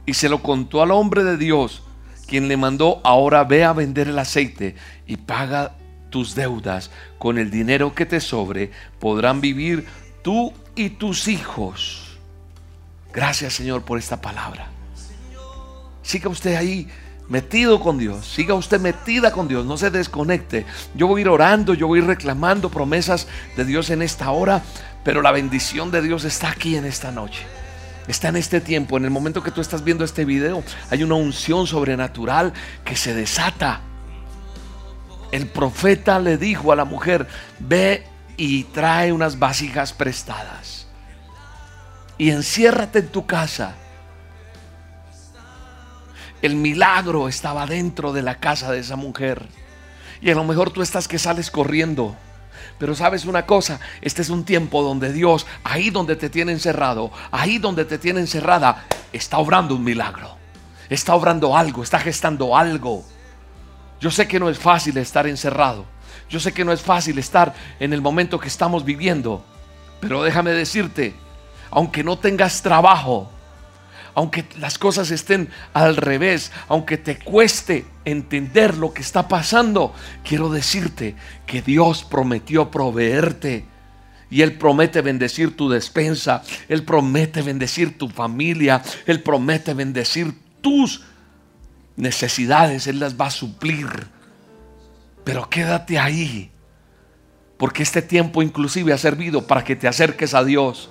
y 0.05 0.13
se 0.13 0.29
lo 0.29 0.41
contó 0.41 0.81
al 0.81 0.91
hombre 0.91 1.23
de 1.23 1.37
Dios, 1.37 1.83
quien 2.27 2.47
le 2.47 2.57
mandó, 2.57 3.01
ahora 3.03 3.43
ve 3.43 3.63
a 3.63 3.73
vender 3.73 4.07
el 4.07 4.19
aceite 4.19 4.75
y 5.05 5.17
paga 5.17 5.75
tus 6.09 6.35
deudas 6.35 6.91
con 7.17 7.37
el 7.37 7.51
dinero 7.51 7.93
que 7.93 8.05
te 8.05 8.19
sobre, 8.19 8.71
podrán 8.99 9.41
vivir 9.41 9.87
tú 10.23 10.53
y 10.75 10.89
tus 10.89 11.27
hijos. 11.27 12.17
Gracias 13.13 13.53
Señor 13.53 13.83
por 13.83 13.97
esta 13.97 14.21
palabra. 14.21 14.67
Siga 16.01 16.29
usted 16.29 16.55
ahí 16.55 16.87
metido 17.27 17.79
con 17.79 17.97
Dios, 17.97 18.25
siga 18.25 18.55
usted 18.55 18.79
metida 18.79 19.31
con 19.31 19.47
Dios, 19.47 19.65
no 19.65 19.77
se 19.77 19.91
desconecte. 19.91 20.65
Yo 20.95 21.07
voy 21.07 21.19
a 21.19 21.21
ir 21.21 21.29
orando, 21.29 21.73
yo 21.73 21.87
voy 21.87 21.99
a 21.99 22.01
ir 22.01 22.07
reclamando 22.07 22.69
promesas 22.69 23.27
de 23.55 23.65
Dios 23.65 23.89
en 23.91 24.01
esta 24.01 24.31
hora, 24.31 24.63
pero 25.03 25.21
la 25.21 25.31
bendición 25.31 25.91
de 25.91 26.01
Dios 26.01 26.25
está 26.25 26.49
aquí 26.49 26.75
en 26.75 26.85
esta 26.85 27.11
noche. 27.11 27.43
Está 28.07 28.29
en 28.29 28.37
este 28.37 28.59
tiempo, 28.59 28.97
en 28.97 29.05
el 29.05 29.11
momento 29.11 29.43
que 29.43 29.51
tú 29.51 29.61
estás 29.61 29.83
viendo 29.83 30.03
este 30.03 30.25
video, 30.25 30.63
hay 30.89 31.03
una 31.03 31.13
unción 31.13 31.67
sobrenatural 31.67 32.53
que 32.83 32.95
se 32.95 33.13
desata. 33.13 33.81
El 35.31 35.47
profeta 35.47 36.19
le 36.19 36.37
dijo 36.37 36.71
a 36.71 36.75
la 36.75 36.85
mujer, 36.85 37.27
ve 37.59 38.05
y 38.37 38.63
trae 38.65 39.11
unas 39.11 39.39
vasijas 39.39 39.93
prestadas. 39.93 40.87
Y 42.17 42.31
enciérrate 42.31 42.99
en 42.99 43.09
tu 43.09 43.25
casa. 43.25 43.75
El 46.41 46.55
milagro 46.55 47.27
estaba 47.27 47.65
dentro 47.65 48.13
de 48.13 48.21
la 48.21 48.35
casa 48.35 48.71
de 48.71 48.79
esa 48.79 48.95
mujer. 48.95 49.47
Y 50.21 50.31
a 50.31 50.35
lo 50.35 50.43
mejor 50.43 50.71
tú 50.71 50.81
estás 50.81 51.07
que 51.07 51.19
sales 51.19 51.51
corriendo 51.51 52.15
pero 52.79 52.95
sabes 52.95 53.25
una 53.25 53.45
cosa, 53.45 53.79
este 54.01 54.21
es 54.21 54.29
un 54.29 54.45
tiempo 54.45 54.81
donde 54.81 55.11
Dios, 55.11 55.45
ahí 55.65 55.89
donde 55.89 56.15
te 56.15 56.29
tiene 56.29 56.53
encerrado, 56.53 57.11
ahí 57.29 57.57
donde 57.57 57.83
te 57.83 57.97
tiene 57.97 58.21
encerrada, 58.21 58.85
está 59.11 59.37
obrando 59.37 59.75
un 59.75 59.83
milagro. 59.83 60.37
Está 60.89 61.13
obrando 61.13 61.55
algo, 61.55 61.83
está 61.83 61.99
gestando 61.99 62.57
algo. 62.57 63.03
Yo 63.99 64.11
sé 64.11 64.27
que 64.27 64.39
no 64.39 64.49
es 64.49 64.57
fácil 64.57 64.97
estar 64.97 65.27
encerrado. 65.27 65.85
Yo 66.29 66.39
sé 66.39 66.53
que 66.53 66.63
no 66.63 66.71
es 66.71 66.81
fácil 66.81 67.17
estar 67.17 67.53
en 67.79 67.93
el 67.93 68.01
momento 68.01 68.39
que 68.39 68.47
estamos 68.47 68.85
viviendo. 68.85 69.43
Pero 69.99 70.23
déjame 70.23 70.51
decirte, 70.51 71.13
aunque 71.71 72.03
no 72.03 72.17
tengas 72.17 72.61
trabajo, 72.61 73.29
aunque 74.15 74.45
las 74.59 74.77
cosas 74.77 75.11
estén 75.11 75.49
al 75.73 75.95
revés, 75.95 76.51
aunque 76.67 76.97
te 76.97 77.17
cueste 77.19 77.85
entender 78.05 78.77
lo 78.77 78.93
que 78.93 79.01
está 79.01 79.27
pasando, 79.27 79.93
quiero 80.23 80.49
decirte 80.49 81.15
que 81.45 81.61
Dios 81.61 82.03
prometió 82.03 82.71
proveerte. 82.71 83.65
Y 84.31 84.43
Él 84.43 84.57
promete 84.57 85.01
bendecir 85.01 85.57
tu 85.57 85.69
despensa, 85.69 86.43
Él 86.67 86.83
promete 86.83 87.41
bendecir 87.41 87.97
tu 87.97 88.09
familia, 88.09 88.83
Él 89.07 89.23
promete 89.23 89.73
bendecir 89.73 90.33
tus 90.61 91.03
necesidades, 91.99 92.87
Él 92.87 92.99
las 92.99 93.19
va 93.19 93.27
a 93.27 93.31
suplir. 93.31 93.87
Pero 95.23 95.49
quédate 95.49 95.99
ahí, 95.99 96.49
porque 97.57 97.83
este 97.83 98.01
tiempo 98.01 98.41
inclusive 98.41 98.93
ha 98.93 98.97
servido 98.97 99.45
para 99.45 99.63
que 99.63 99.75
te 99.75 99.87
acerques 99.87 100.33
a 100.33 100.43
Dios 100.43 100.89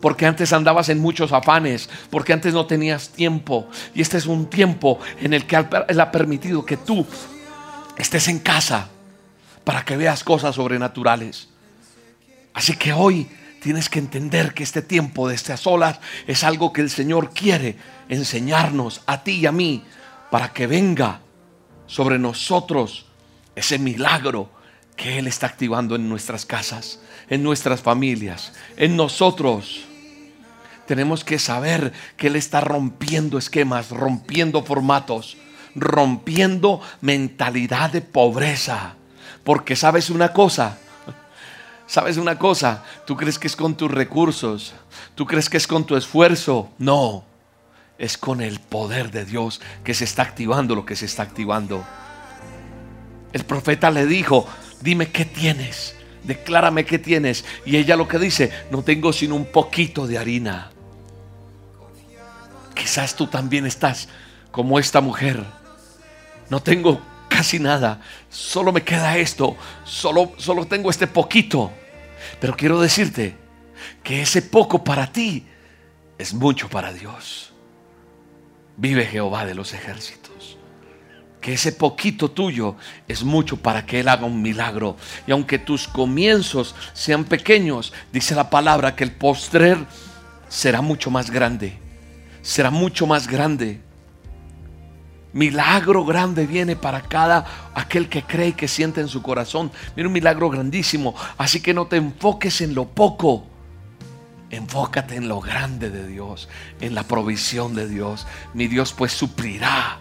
porque 0.00 0.26
antes 0.26 0.52
andabas 0.52 0.88
en 0.88 0.98
muchos 0.98 1.32
afanes, 1.32 1.90
porque 2.08 2.32
antes 2.32 2.54
no 2.54 2.66
tenías 2.66 3.10
tiempo. 3.10 3.68
Y 3.94 4.00
este 4.00 4.16
es 4.16 4.26
un 4.26 4.48
tiempo 4.48 4.98
en 5.20 5.34
el 5.34 5.46
que 5.46 5.62
Él 5.88 6.00
ha 6.00 6.10
permitido 6.10 6.64
que 6.64 6.78
tú 6.78 7.06
estés 7.98 8.28
en 8.28 8.38
casa 8.38 8.88
para 9.62 9.84
que 9.84 9.96
veas 9.96 10.24
cosas 10.24 10.54
sobrenaturales. 10.54 11.48
Así 12.54 12.76
que 12.76 12.92
hoy 12.92 13.28
tienes 13.62 13.90
que 13.90 13.98
entender 13.98 14.54
que 14.54 14.62
este 14.62 14.80
tiempo 14.80 15.28
de 15.28 15.34
estas 15.34 15.66
olas 15.66 16.00
es 16.26 16.44
algo 16.44 16.72
que 16.72 16.80
el 16.80 16.90
Señor 16.90 17.30
quiere 17.34 17.76
enseñarnos 18.08 19.02
a 19.06 19.22
ti 19.22 19.32
y 19.32 19.46
a 19.46 19.52
mí 19.52 19.84
para 20.30 20.52
que 20.52 20.66
venga 20.66 21.20
sobre 21.86 22.18
nosotros 22.18 23.06
ese 23.54 23.78
milagro 23.78 24.50
que 24.96 25.18
Él 25.18 25.26
está 25.26 25.46
activando 25.46 25.96
en 25.96 26.08
nuestras 26.08 26.46
casas, 26.46 27.00
en 27.28 27.42
nuestras 27.42 27.80
familias, 27.80 28.52
en 28.76 28.96
nosotros 28.96 29.86
tenemos 30.90 31.22
que 31.22 31.38
saber 31.38 31.92
que 32.16 32.26
Él 32.26 32.34
está 32.34 32.60
rompiendo 32.60 33.38
esquemas, 33.38 33.90
rompiendo 33.90 34.64
formatos, 34.64 35.36
rompiendo 35.76 36.80
mentalidad 37.00 37.90
de 37.90 38.00
pobreza. 38.00 38.96
Porque 39.44 39.76
sabes 39.76 40.10
una 40.10 40.32
cosa, 40.32 40.78
sabes 41.86 42.16
una 42.16 42.38
cosa, 42.38 42.84
tú 43.06 43.16
crees 43.16 43.38
que 43.38 43.46
es 43.46 43.54
con 43.54 43.76
tus 43.76 43.88
recursos, 43.88 44.74
tú 45.14 45.26
crees 45.26 45.48
que 45.48 45.58
es 45.58 45.68
con 45.68 45.84
tu 45.84 45.94
esfuerzo. 45.94 46.70
No, 46.78 47.24
es 48.00 48.16
con 48.16 48.40
el 48.40 48.58
poder 48.60 49.10
de 49.10 49.26
Dios 49.26 49.60
que 49.84 49.92
se 49.92 50.04
está 50.04 50.22
activando 50.22 50.74
lo 50.74 50.86
que 50.86 50.96
se 50.96 51.04
está 51.04 51.22
activando. 51.22 51.84
El 53.32 53.44
profeta 53.44 53.90
le 53.90 54.06
dijo, 54.06 54.48
dime 54.80 55.10
qué 55.10 55.26
tienes, 55.26 55.94
declárame 56.24 56.86
qué 56.86 56.98
tienes. 56.98 57.44
Y 57.66 57.76
ella 57.76 57.96
lo 57.96 58.08
que 58.08 58.18
dice, 58.18 58.50
no 58.70 58.82
tengo 58.82 59.12
sino 59.12 59.36
un 59.36 59.44
poquito 59.44 60.06
de 60.06 60.16
harina. 60.16 60.70
Quizás 62.74 63.14
tú 63.14 63.26
también 63.26 63.66
estás 63.66 64.08
como 64.50 64.78
esta 64.78 65.02
mujer. 65.02 65.44
No 66.48 66.62
tengo 66.62 67.02
casi 67.28 67.58
nada. 67.58 68.00
Solo 68.30 68.72
me 68.72 68.82
queda 68.82 69.18
esto. 69.18 69.56
Solo, 69.84 70.32
solo 70.38 70.66
tengo 70.66 70.88
este 70.88 71.06
poquito. 71.06 71.70
Pero 72.40 72.56
quiero 72.56 72.80
decirte 72.80 73.36
que 74.02 74.22
ese 74.22 74.40
poco 74.40 74.82
para 74.82 75.12
ti 75.12 75.46
es 76.16 76.32
mucho 76.32 76.70
para 76.70 76.94
Dios. 76.94 77.49
Vive 78.80 79.06
Jehová 79.06 79.46
de 79.46 79.54
los 79.54 79.72
ejércitos. 79.74 80.58
Que 81.40 81.52
ese 81.52 81.72
poquito 81.72 82.32
tuyo 82.32 82.74
es 83.06 83.22
mucho 83.22 83.56
para 83.56 83.86
que 83.86 84.00
Él 84.00 84.08
haga 84.08 84.26
un 84.26 84.42
milagro. 84.42 84.96
Y 85.26 85.30
aunque 85.30 85.60
tus 85.60 85.86
comienzos 85.86 86.74
sean 86.92 87.24
pequeños, 87.24 87.92
dice 88.12 88.34
la 88.34 88.50
palabra 88.50 88.96
que 88.96 89.04
el 89.04 89.12
postrer 89.12 89.78
será 90.48 90.80
mucho 90.80 91.12
más 91.12 91.30
grande 91.30 91.78
será 92.42 92.70
mucho 92.70 93.06
más 93.06 93.26
grande. 93.26 93.80
Milagro 95.32 96.04
grande 96.04 96.46
viene 96.46 96.74
para 96.74 97.02
cada 97.02 97.70
aquel 97.74 98.08
que 98.08 98.22
cree 98.22 98.48
y 98.48 98.52
que 98.52 98.66
siente 98.66 99.00
en 99.00 99.08
su 99.08 99.22
corazón. 99.22 99.70
Viene 99.94 100.08
un 100.08 100.12
milagro 100.12 100.50
grandísimo. 100.50 101.14
Así 101.38 101.60
que 101.60 101.72
no 101.72 101.86
te 101.86 101.96
enfoques 101.96 102.60
en 102.60 102.74
lo 102.74 102.86
poco. 102.86 103.46
Enfócate 104.50 105.14
en 105.14 105.28
lo 105.28 105.40
grande 105.40 105.90
de 105.90 106.06
Dios, 106.06 106.48
en 106.80 106.94
la 106.94 107.04
provisión 107.04 107.74
de 107.74 107.88
Dios. 107.88 108.26
Mi 108.52 108.66
Dios 108.66 108.92
pues 108.92 109.12
suplirá 109.12 110.00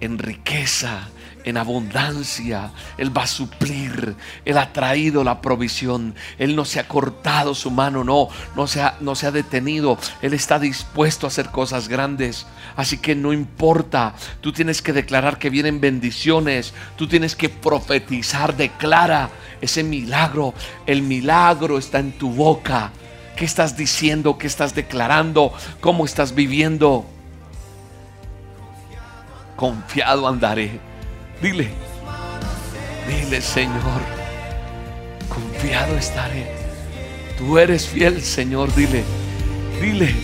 en 0.00 0.18
riqueza, 0.18 1.08
en 1.44 1.56
abundancia. 1.56 2.72
Él 2.98 3.16
va 3.16 3.22
a 3.22 3.26
suplir. 3.26 4.16
Él 4.44 4.58
ha 4.58 4.72
traído 4.72 5.22
la 5.22 5.40
provisión. 5.40 6.14
Él 6.38 6.56
no 6.56 6.64
se 6.64 6.80
ha 6.80 6.88
cortado 6.88 7.54
su 7.54 7.70
mano, 7.70 8.02
no, 8.02 8.28
no 8.56 8.66
se 8.66 8.82
ha, 8.82 8.96
no 9.00 9.14
se 9.14 9.26
ha 9.26 9.30
detenido. 9.30 9.98
Él 10.22 10.34
está 10.34 10.58
dispuesto 10.58 11.26
a 11.26 11.28
hacer 11.28 11.50
cosas 11.50 11.88
grandes. 11.88 12.46
Así 12.76 12.98
que 12.98 13.14
no 13.14 13.32
importa. 13.32 14.14
Tú 14.40 14.52
tienes 14.52 14.82
que 14.82 14.92
declarar 14.92 15.38
que 15.38 15.50
vienen 15.50 15.80
bendiciones. 15.80 16.74
Tú 16.96 17.06
tienes 17.06 17.36
que 17.36 17.48
profetizar. 17.48 18.56
Declara 18.56 19.30
ese 19.60 19.84
milagro. 19.84 20.54
El 20.86 21.02
milagro 21.02 21.78
está 21.78 21.98
en 21.98 22.18
tu 22.18 22.30
boca. 22.30 22.90
¿Qué 23.36 23.44
estás 23.44 23.76
diciendo? 23.76 24.38
¿Qué 24.38 24.46
estás 24.46 24.74
declarando? 24.74 25.52
¿Cómo 25.80 26.04
estás 26.04 26.34
viviendo? 26.34 27.04
Confiado 29.56 30.26
andaré 30.26 30.80
Dile, 31.44 31.68
dile 33.06 33.40
Señor, 33.42 34.00
confiado 35.28 35.96
estaré. 35.96 36.46
Tú 37.36 37.58
eres 37.58 37.86
fiel, 37.86 38.22
Señor, 38.22 38.74
dile, 38.74 39.04
dile, 39.78 40.14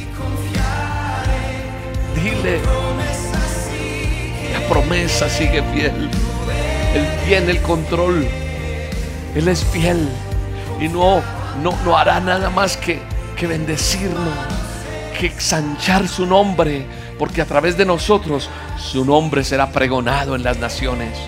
dile. 2.14 2.61
La 4.52 4.69
promesa 4.69 5.29
sigue 5.29 5.62
fiel. 5.75 6.11
Él 6.95 7.07
tiene 7.26 7.50
el 7.50 7.61
control. 7.61 8.26
Él 9.35 9.49
es 9.49 9.62
fiel 9.64 10.09
y 10.81 10.88
no, 10.88 11.23
no, 11.62 11.76
no 11.85 11.97
hará 11.97 12.21
nada 12.21 12.50
más 12.50 12.76
que, 12.76 13.00
que 13.37 13.47
bendecirnos, 13.47 14.35
que 15.19 15.26
exanchar 15.26 16.09
su 16.09 16.26
nombre, 16.26 16.87
porque 17.19 17.42
a 17.42 17.47
través 17.47 17.76
de 17.76 17.85
nosotros 17.85 18.49
su 18.78 19.04
nombre 19.04 19.45
será 19.45 19.71
pregonado 19.73 20.35
en 20.35 20.42
las 20.42 20.59
naciones, 20.59 21.19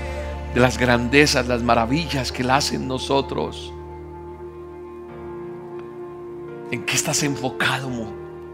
de 0.55 0.61
las 0.61 0.79
grandezas, 0.79 1.47
las 1.47 1.62
maravillas 1.62 2.33
que 2.33 2.43
Él 2.43 2.50
hace 2.50 2.76
en 2.76 2.88
nosotros. 2.88 3.73
¿En 6.71 6.85
qué 6.85 6.95
estás 6.95 7.23
enfocado 7.23 7.91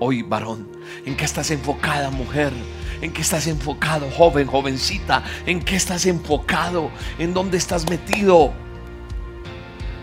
hoy, 0.01 0.23
varón? 0.23 0.69
¿En 1.05 1.17
qué 1.17 1.25
estás 1.25 1.51
enfocada, 1.51 2.11
mujer? 2.11 2.53
¿En 3.01 3.13
qué 3.13 3.23
estás 3.23 3.47
enfocado, 3.47 4.11
joven, 4.11 4.47
jovencita? 4.49 5.23
¿En 5.47 5.61
qué 5.61 5.77
estás 5.77 6.07
enfocado? 6.07 6.91
¿En 7.19 7.33
dónde 7.33 7.59
estás 7.59 7.89
metido? 7.89 8.53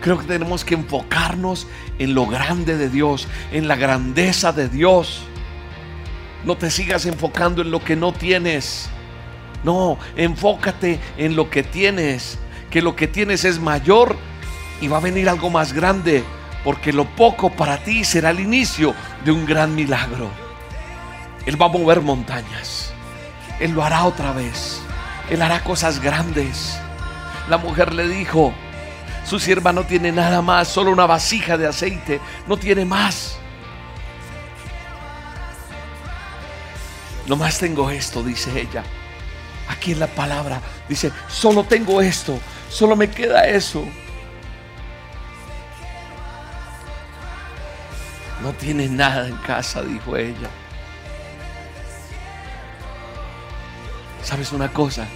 Creo 0.06 0.18
que 0.18 0.26
tenemos 0.28 0.64
que 0.64 0.74
enfocarnos 0.74 1.66
en 1.98 2.14
lo 2.14 2.26
grande 2.26 2.76
de 2.76 2.88
Dios, 2.88 3.26
en 3.50 3.66
la 3.66 3.74
grandeza 3.74 4.52
de 4.52 4.68
Dios. 4.68 5.24
No 6.44 6.56
te 6.56 6.70
sigas 6.70 7.06
enfocando 7.06 7.60
en 7.60 7.72
lo 7.72 7.82
que 7.82 7.96
no 7.96 8.12
tienes. 8.12 8.88
No, 9.64 9.98
enfócate 10.16 11.00
en 11.18 11.34
lo 11.34 11.50
que 11.50 11.64
tienes. 11.64 12.38
Que 12.70 12.82
lo 12.82 12.94
que 12.94 13.08
tienes 13.08 13.44
es 13.44 13.58
mayor 13.58 14.14
y 14.80 14.86
va 14.86 14.98
a 14.98 15.00
venir 15.00 15.28
algo 15.28 15.50
más 15.50 15.72
grande. 15.72 16.22
Porque 16.62 16.92
lo 16.92 17.06
poco 17.16 17.50
para 17.50 17.78
ti 17.78 18.04
será 18.04 18.30
el 18.30 18.38
inicio 18.38 18.94
de 19.24 19.32
un 19.32 19.44
gran 19.44 19.74
milagro. 19.74 20.30
Él 21.46 21.60
va 21.60 21.66
a 21.66 21.70
mover 21.70 22.00
montañas. 22.00 22.92
Él 23.58 23.72
lo 23.72 23.82
hará 23.82 24.04
otra 24.04 24.30
vez. 24.30 24.80
Él 25.30 25.42
hará 25.42 25.64
cosas 25.64 25.98
grandes. 25.98 26.78
La 27.48 27.58
mujer 27.58 27.92
le 27.92 28.06
dijo, 28.06 28.54
su 29.26 29.40
sierva 29.40 29.72
no 29.72 29.84
tiene 29.84 30.12
nada 30.12 30.40
más, 30.40 30.68
solo 30.68 30.92
una 30.92 31.04
vasija 31.04 31.58
de 31.58 31.66
aceite, 31.66 32.20
no 32.46 32.56
tiene 32.56 32.84
más. 32.84 33.38
Nomás 37.26 37.58
tengo 37.58 37.90
esto, 37.90 38.22
dice 38.22 38.60
ella. 38.60 38.84
Aquí 39.68 39.92
en 39.92 39.98
la 39.98 40.06
palabra 40.06 40.60
dice, 40.88 41.10
solo 41.28 41.64
tengo 41.64 42.00
esto, 42.00 42.38
solo 42.70 42.94
me 42.94 43.10
queda 43.10 43.48
eso. 43.48 43.84
No 48.42 48.52
tiene 48.52 48.88
nada 48.88 49.26
en 49.26 49.36
casa, 49.38 49.82
dijo 49.82 50.16
ella. 50.16 50.48
¿Sabes 54.22 54.52
una 54.52 54.72
cosa? 54.72 55.08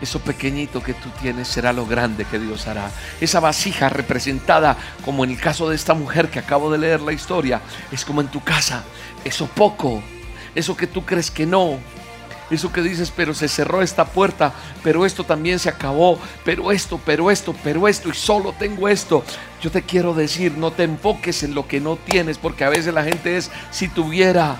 Eso 0.00 0.20
pequeñito 0.20 0.82
que 0.82 0.94
tú 0.94 1.08
tienes 1.20 1.48
será 1.48 1.72
lo 1.72 1.86
grande 1.86 2.24
que 2.24 2.38
Dios 2.38 2.66
hará. 2.66 2.90
Esa 3.20 3.40
vasija 3.40 3.88
representada, 3.88 4.76
como 5.04 5.24
en 5.24 5.30
el 5.30 5.40
caso 5.40 5.68
de 5.68 5.76
esta 5.76 5.94
mujer 5.94 6.30
que 6.30 6.38
acabo 6.38 6.70
de 6.70 6.78
leer 6.78 7.00
la 7.00 7.12
historia, 7.12 7.60
es 7.90 8.04
como 8.04 8.20
en 8.20 8.28
tu 8.28 8.42
casa. 8.42 8.84
Eso 9.24 9.46
poco, 9.46 10.02
eso 10.54 10.76
que 10.76 10.86
tú 10.86 11.04
crees 11.04 11.30
que 11.30 11.46
no, 11.46 11.78
eso 12.50 12.72
que 12.72 12.80
dices, 12.80 13.12
pero 13.14 13.34
se 13.34 13.48
cerró 13.48 13.82
esta 13.82 14.06
puerta, 14.06 14.52
pero 14.82 15.04
esto 15.04 15.24
también 15.24 15.58
se 15.58 15.68
acabó, 15.68 16.18
pero 16.44 16.72
esto, 16.72 16.98
pero 17.04 17.30
esto, 17.30 17.54
pero 17.62 17.88
esto, 17.88 18.08
y 18.08 18.14
solo 18.14 18.54
tengo 18.58 18.88
esto. 18.88 19.22
Yo 19.60 19.70
te 19.70 19.82
quiero 19.82 20.14
decir, 20.14 20.56
no 20.56 20.70
te 20.70 20.84
enfoques 20.84 21.42
en 21.42 21.54
lo 21.54 21.68
que 21.68 21.80
no 21.80 21.96
tienes, 21.96 22.38
porque 22.38 22.64
a 22.64 22.70
veces 22.70 22.94
la 22.94 23.04
gente 23.04 23.36
es, 23.36 23.50
si 23.70 23.88
tuviera, 23.88 24.56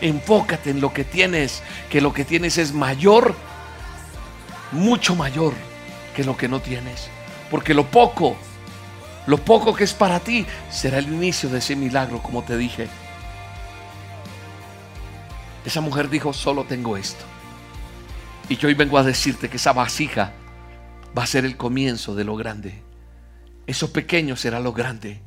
enfócate 0.00 0.70
en 0.70 0.80
lo 0.80 0.92
que 0.92 1.04
tienes, 1.04 1.62
que 1.90 2.00
lo 2.00 2.12
que 2.12 2.24
tienes 2.24 2.56
es 2.56 2.72
mayor, 2.72 3.34
mucho 4.72 5.14
mayor 5.14 5.54
que 6.14 6.24
lo 6.24 6.36
que 6.36 6.48
no 6.48 6.60
tienes. 6.60 7.08
Porque 7.50 7.74
lo 7.74 7.86
poco, 7.86 8.36
lo 9.26 9.38
poco 9.38 9.74
que 9.74 9.84
es 9.84 9.92
para 9.92 10.20
ti, 10.20 10.46
será 10.70 10.98
el 10.98 11.06
inicio 11.06 11.48
de 11.48 11.58
ese 11.58 11.76
milagro, 11.76 12.22
como 12.22 12.42
te 12.42 12.56
dije. 12.56 12.88
Esa 15.64 15.80
mujer 15.80 16.08
dijo, 16.08 16.32
solo 16.32 16.64
tengo 16.64 16.96
esto. 16.96 17.24
Y 18.48 18.56
yo 18.56 18.68
hoy 18.68 18.74
vengo 18.74 18.98
a 18.98 19.02
decirte 19.02 19.48
que 19.48 19.56
esa 19.56 19.72
vasija 19.72 20.32
va 21.16 21.24
a 21.24 21.26
ser 21.26 21.44
el 21.44 21.56
comienzo 21.56 22.14
de 22.14 22.24
lo 22.24 22.36
grande. 22.36 22.82
Eso 23.66 23.92
pequeño 23.92 24.36
será 24.36 24.60
lo 24.60 24.72
grande. 24.72 25.20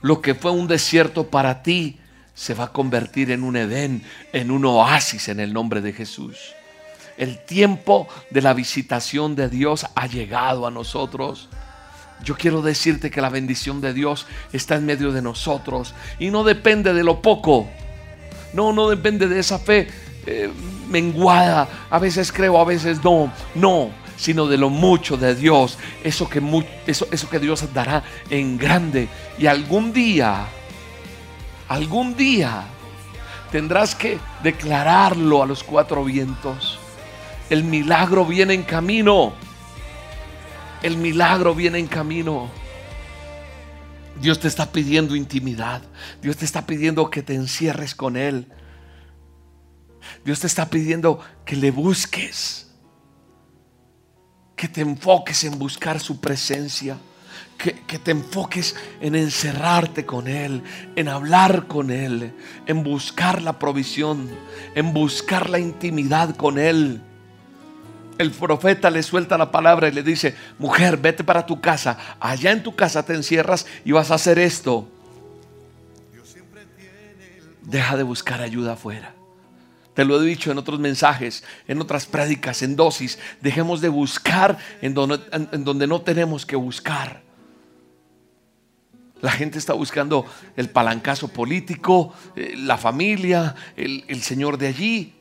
Lo 0.00 0.22
que 0.22 0.34
fue 0.34 0.50
un 0.50 0.66
desierto 0.66 1.28
para 1.28 1.62
ti 1.62 1.98
se 2.34 2.54
va 2.54 2.64
a 2.64 2.72
convertir 2.72 3.30
en 3.30 3.42
un 3.42 3.56
Edén, 3.56 4.02
en 4.32 4.50
un 4.50 4.64
oasis 4.64 5.28
en 5.28 5.40
el 5.40 5.52
nombre 5.52 5.82
de 5.82 5.92
Jesús. 5.92 6.54
El 7.20 7.38
tiempo 7.38 8.08
de 8.30 8.42
la 8.42 8.52
visitación 8.52 9.36
de 9.36 9.48
Dios 9.48 9.86
ha 9.94 10.08
llegado 10.08 10.66
a 10.66 10.72
nosotros. 10.72 11.48
Yo 12.24 12.36
quiero 12.36 12.60
decirte 12.60 13.12
que 13.12 13.20
la 13.20 13.28
bendición 13.28 13.80
de 13.80 13.94
Dios 13.94 14.26
está 14.52 14.74
en 14.74 14.86
medio 14.86 15.12
de 15.12 15.22
nosotros 15.22 15.94
y 16.18 16.30
no 16.30 16.42
depende 16.42 16.92
de 16.92 17.04
lo 17.04 17.22
poco 17.22 17.68
no, 18.52 18.72
no 18.72 18.88
depende 18.88 19.28
de 19.28 19.38
esa 19.38 19.58
fe 19.58 19.88
eh, 20.26 20.50
menguada. 20.88 21.68
A 21.90 21.98
veces 21.98 22.32
creo, 22.32 22.58
a 22.58 22.64
veces 22.64 23.02
no. 23.04 23.32
No, 23.54 23.90
sino 24.16 24.46
de 24.46 24.58
lo 24.58 24.70
mucho 24.70 25.16
de 25.16 25.34
Dios. 25.34 25.78
Eso 26.02 26.28
que, 26.28 26.42
eso, 26.86 27.06
eso 27.10 27.30
que 27.30 27.38
Dios 27.38 27.72
dará 27.72 28.02
en 28.28 28.58
grande. 28.58 29.08
Y 29.38 29.46
algún 29.46 29.92
día, 29.92 30.46
algún 31.68 32.16
día, 32.16 32.64
tendrás 33.52 33.94
que 33.94 34.18
declararlo 34.42 35.42
a 35.42 35.46
los 35.46 35.62
cuatro 35.62 36.04
vientos. 36.04 36.79
El 37.50 37.64
milagro 37.64 38.24
viene 38.24 38.54
en 38.54 38.62
camino. 38.62 39.32
El 40.82 40.96
milagro 40.96 41.52
viene 41.52 41.80
en 41.80 41.88
camino. 41.88 42.48
Dios 44.20 44.38
te 44.38 44.46
está 44.46 44.70
pidiendo 44.70 45.16
intimidad. 45.16 45.82
Dios 46.22 46.36
te 46.36 46.44
está 46.44 46.64
pidiendo 46.64 47.10
que 47.10 47.24
te 47.24 47.34
encierres 47.34 47.96
con 47.96 48.16
Él. 48.16 48.46
Dios 50.24 50.38
te 50.38 50.46
está 50.46 50.70
pidiendo 50.70 51.18
que 51.44 51.56
le 51.56 51.72
busques. 51.72 52.68
Que 54.54 54.68
te 54.68 54.82
enfoques 54.82 55.42
en 55.42 55.58
buscar 55.58 55.98
su 55.98 56.20
presencia. 56.20 56.98
Que, 57.58 57.74
que, 57.84 57.98
te 57.98 58.12
enfoques 58.12 58.76
en 59.00 59.14
encerrarte 59.16 60.06
con 60.06 60.28
Él, 60.28 60.62
en 60.96 61.08
hablar 61.08 61.66
con 61.66 61.90
Él, 61.90 62.32
en 62.66 62.82
buscar 62.82 63.42
la 63.42 63.58
provisión, 63.58 64.30
en 64.74 64.94
buscar 64.94 65.50
la 65.50 65.58
intimidad 65.58 66.36
con 66.36 66.58
Él 66.58 67.02
el 68.20 68.32
profeta 68.32 68.90
le 68.90 69.02
suelta 69.02 69.38
la 69.38 69.50
palabra 69.50 69.88
y 69.88 69.92
le 69.92 70.02
dice, 70.02 70.36
mujer, 70.58 70.98
vete 70.98 71.24
para 71.24 71.46
tu 71.46 71.60
casa, 71.60 71.96
allá 72.20 72.52
en 72.52 72.62
tu 72.62 72.76
casa 72.76 73.02
te 73.04 73.14
encierras 73.14 73.66
y 73.84 73.92
vas 73.92 74.10
a 74.10 74.16
hacer 74.16 74.38
esto. 74.38 74.86
Deja 77.62 77.96
de 77.96 78.02
buscar 78.02 78.42
ayuda 78.42 78.74
afuera. 78.74 79.14
Te 79.94 80.04
lo 80.04 80.20
he 80.20 80.26
dicho 80.26 80.52
en 80.52 80.58
otros 80.58 80.78
mensajes, 80.80 81.44
en 81.66 81.80
otras 81.80 82.04
prédicas, 82.06 82.62
en 82.62 82.76
dosis. 82.76 83.18
Dejemos 83.40 83.80
de 83.80 83.88
buscar 83.88 84.58
en 84.82 84.92
donde, 84.92 85.86
no 85.86 86.02
tenemos 86.02 86.44
que 86.44 86.56
buscar. 86.56 87.22
La 89.22 89.30
gente 89.30 89.58
está 89.58 89.72
buscando 89.72 90.26
el 90.56 90.68
palancazo 90.68 91.28
político, 91.28 92.14
eh, 92.36 92.54
la 92.56 92.76
familia, 92.76 93.54
el 93.76 94.22
Señor 94.22 94.58
de 94.58 94.66
allí. 94.66 95.14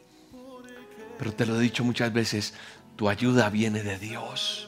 Pero 1.20 1.34
te 1.34 1.46
lo 1.46 1.60
he 1.60 1.60
dicho 1.60 1.84
muchas 1.84 2.14
veces, 2.14 2.54
tu 3.00 3.08
ayuda 3.08 3.50
viene 3.50 3.82
de 3.82 3.98
Dios. 3.98 4.68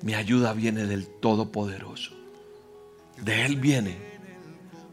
Mi 0.00 0.14
ayuda 0.14 0.54
viene 0.54 0.86
del 0.86 1.06
Todopoderoso. 1.06 2.12
De 3.20 3.44
Él 3.44 3.56
viene. 3.56 3.98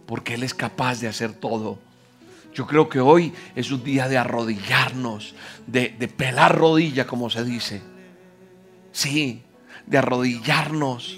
Porque 0.08 0.34
Él 0.34 0.43
es 0.43 0.54
capaz 0.54 1.00
de 1.00 1.08
hacer 1.08 1.32
todo. 1.32 1.80
Yo 2.54 2.67
creo 2.67 2.89
que 2.89 3.00
hoy 3.00 3.32
es 3.56 3.71
un 3.71 3.82
día 3.86 4.10
de 4.10 4.17
arrodillarnos, 4.17 5.36
de, 5.67 5.95
de 5.97 6.10
pelar 6.10 6.58
rodilla, 6.58 7.08
como 7.08 7.30
se 7.30 7.45
dice. 7.45 7.82
Sí, 8.91 9.43
de 9.86 9.97
arrodillarnos 9.97 11.17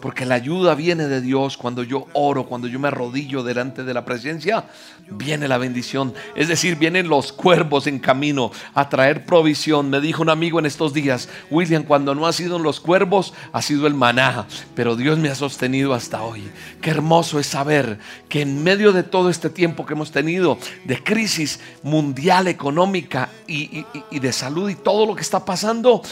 porque 0.00 0.24
la 0.24 0.36
ayuda 0.36 0.74
viene 0.74 1.08
de 1.08 1.20
Dios 1.20 1.56
cuando 1.56 1.82
yo 1.82 2.06
oro, 2.12 2.46
cuando 2.46 2.68
yo 2.68 2.78
me 2.78 2.88
arrodillo 2.88 3.42
delante 3.42 3.84
de 3.84 3.94
la 3.94 4.04
presencia, 4.04 4.64
viene 5.10 5.48
la 5.48 5.58
bendición. 5.58 6.14
Es 6.34 6.48
decir, 6.48 6.76
vienen 6.76 7.08
los 7.08 7.32
cuervos 7.32 7.86
en 7.86 7.98
camino 7.98 8.50
a 8.74 8.88
traer 8.88 9.24
provisión. 9.24 9.90
Me 9.90 10.00
dijo 10.00 10.22
un 10.22 10.30
amigo 10.30 10.58
en 10.58 10.66
estos 10.66 10.92
días, 10.92 11.28
William, 11.50 11.82
cuando 11.82 12.14
no 12.14 12.26
ha 12.26 12.32
sido 12.32 12.58
los 12.58 12.80
cuervos, 12.80 13.34
ha 13.52 13.62
sido 13.62 13.86
el 13.86 13.94
maná, 13.94 14.46
pero 14.74 14.96
Dios 14.96 15.18
me 15.18 15.30
ha 15.30 15.34
sostenido 15.34 15.94
hasta 15.94 16.22
hoy. 16.22 16.48
Qué 16.80 16.90
hermoso 16.90 17.40
es 17.40 17.46
saber 17.46 17.98
que 18.28 18.42
en 18.42 18.62
medio 18.62 18.92
de 18.92 19.02
todo 19.02 19.30
este 19.30 19.50
tiempo 19.50 19.84
que 19.84 19.94
hemos 19.94 20.12
tenido 20.12 20.58
de 20.84 21.02
crisis 21.02 21.60
mundial, 21.82 22.48
económica 22.48 23.30
y, 23.46 23.84
y 24.10 24.18
de 24.18 24.32
salud 24.32 24.70
y 24.70 24.74
todo 24.74 25.06
lo 25.06 25.14
que 25.14 25.22
está 25.22 25.44
pasando, 25.44 26.02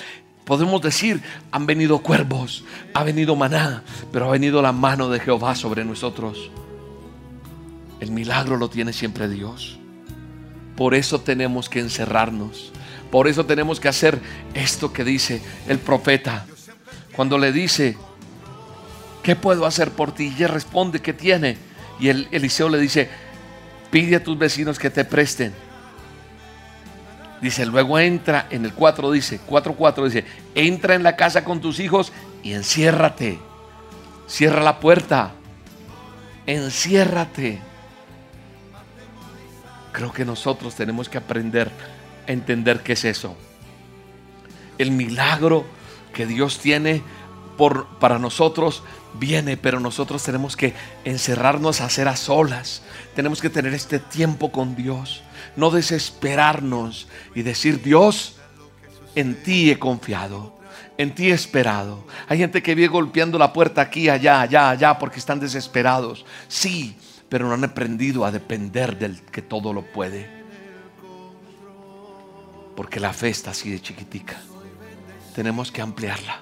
Podemos 0.46 0.80
decir, 0.80 1.20
han 1.50 1.66
venido 1.66 1.98
cuervos, 1.98 2.64
ha 2.94 3.04
venido 3.04 3.36
maná, 3.36 3.82
pero 4.12 4.28
ha 4.28 4.30
venido 4.30 4.62
la 4.62 4.72
mano 4.72 5.10
de 5.10 5.20
Jehová 5.20 5.54
sobre 5.54 5.84
nosotros. 5.84 6.50
El 8.00 8.12
milagro 8.12 8.56
lo 8.56 8.70
tiene 8.70 8.94
siempre 8.94 9.28
Dios. 9.28 9.78
Por 10.76 10.94
eso 10.94 11.20
tenemos 11.20 11.68
que 11.68 11.80
encerrarnos. 11.80 12.72
Por 13.10 13.28
eso 13.28 13.44
tenemos 13.44 13.80
que 13.80 13.88
hacer 13.88 14.20
esto 14.54 14.92
que 14.92 15.04
dice 15.04 15.42
el 15.68 15.78
profeta. 15.78 16.46
Cuando 17.14 17.36
le 17.36 17.52
dice, 17.52 17.98
¿qué 19.22 19.36
puedo 19.36 19.66
hacer 19.66 19.90
por 19.90 20.14
ti? 20.14 20.32
Y 20.38 20.42
él 20.44 20.48
responde, 20.48 21.02
¿qué 21.02 21.12
tiene? 21.12 21.58
Y 21.98 22.08
el 22.08 22.28
Eliseo 22.30 22.68
le 22.68 22.78
dice, 22.78 23.10
Pide 23.90 24.16
a 24.16 24.22
tus 24.22 24.36
vecinos 24.36 24.78
que 24.78 24.90
te 24.90 25.04
presten. 25.04 25.52
Dice, 27.40 27.66
luego 27.66 27.98
entra, 27.98 28.46
en 28.50 28.64
el 28.64 28.72
4 28.72 29.10
dice, 29.10 29.40
4.4 29.46 30.04
dice, 30.04 30.24
entra 30.54 30.94
en 30.94 31.02
la 31.02 31.16
casa 31.16 31.44
con 31.44 31.60
tus 31.60 31.80
hijos 31.80 32.12
y 32.42 32.52
enciérrate. 32.52 33.38
Cierra 34.26 34.62
la 34.62 34.80
puerta. 34.80 35.32
Enciérrate. 36.46 37.60
Creo 39.92 40.12
que 40.12 40.24
nosotros 40.24 40.74
tenemos 40.74 41.08
que 41.08 41.18
aprender 41.18 41.70
a 42.26 42.32
entender 42.32 42.80
qué 42.80 42.94
es 42.94 43.04
eso. 43.04 43.36
El 44.78 44.90
milagro 44.90 45.64
que 46.12 46.26
Dios 46.26 46.58
tiene 46.58 47.02
por, 47.56 47.86
para 47.98 48.18
nosotros 48.18 48.82
viene, 49.18 49.56
pero 49.56 49.80
nosotros 49.80 50.22
tenemos 50.22 50.56
que 50.56 50.74
encerrarnos 51.04 51.80
a 51.80 51.86
hacer 51.86 52.08
a 52.08 52.16
solas. 52.16 52.82
Tenemos 53.14 53.40
que 53.40 53.50
tener 53.50 53.74
este 53.74 53.98
tiempo 53.98 54.52
con 54.52 54.76
Dios, 54.76 55.22
no 55.56 55.70
desesperarnos 55.70 57.08
y 57.34 57.42
decir, 57.42 57.82
Dios, 57.82 58.36
en 59.14 59.42
ti 59.42 59.70
he 59.70 59.78
confiado, 59.78 60.58
en 60.98 61.14
ti 61.14 61.30
he 61.30 61.34
esperado. 61.34 62.06
Hay 62.28 62.38
gente 62.38 62.62
que 62.62 62.74
viene 62.74 62.92
golpeando 62.92 63.38
la 63.38 63.52
puerta 63.52 63.80
aquí, 63.80 64.08
allá, 64.08 64.42
allá, 64.42 64.70
allá, 64.70 64.98
porque 64.98 65.18
están 65.18 65.40
desesperados. 65.40 66.24
Sí, 66.48 66.96
pero 67.28 67.48
no 67.48 67.54
han 67.54 67.64
aprendido 67.64 68.24
a 68.24 68.30
depender 68.30 68.98
del 68.98 69.20
que 69.22 69.42
todo 69.42 69.72
lo 69.72 69.82
puede. 69.82 70.44
Porque 72.76 73.00
la 73.00 73.12
fe 73.12 73.30
está 73.30 73.50
así 73.50 73.70
de 73.70 73.80
chiquitica. 73.80 74.36
Tenemos 75.34 75.72
que 75.72 75.80
ampliarla. 75.80 76.40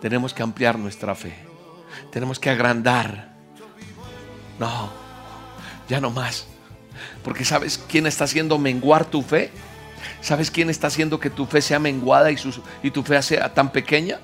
Tenemos 0.00 0.32
que 0.32 0.42
ampliar 0.42 0.78
nuestra 0.78 1.14
fe. 1.14 1.34
Tenemos 2.10 2.38
que 2.38 2.50
agrandar. 2.50 3.36
No, 4.58 4.90
ya 5.88 6.00
no 6.00 6.10
más. 6.10 6.46
Porque 7.22 7.44
¿sabes 7.44 7.78
quién 7.88 8.06
está 8.06 8.24
haciendo 8.24 8.58
menguar 8.58 9.04
tu 9.04 9.22
fe? 9.22 9.50
¿Sabes 10.20 10.50
quién 10.50 10.70
está 10.70 10.86
haciendo 10.86 11.18
que 11.20 11.30
tu 11.30 11.46
fe 11.46 11.62
sea 11.62 11.78
menguada 11.78 12.30
y, 12.30 12.90
tu 12.90 13.02
fe 13.02 13.22
sea 13.22 13.52
tan 13.54 13.72
pequeña? 13.72 14.20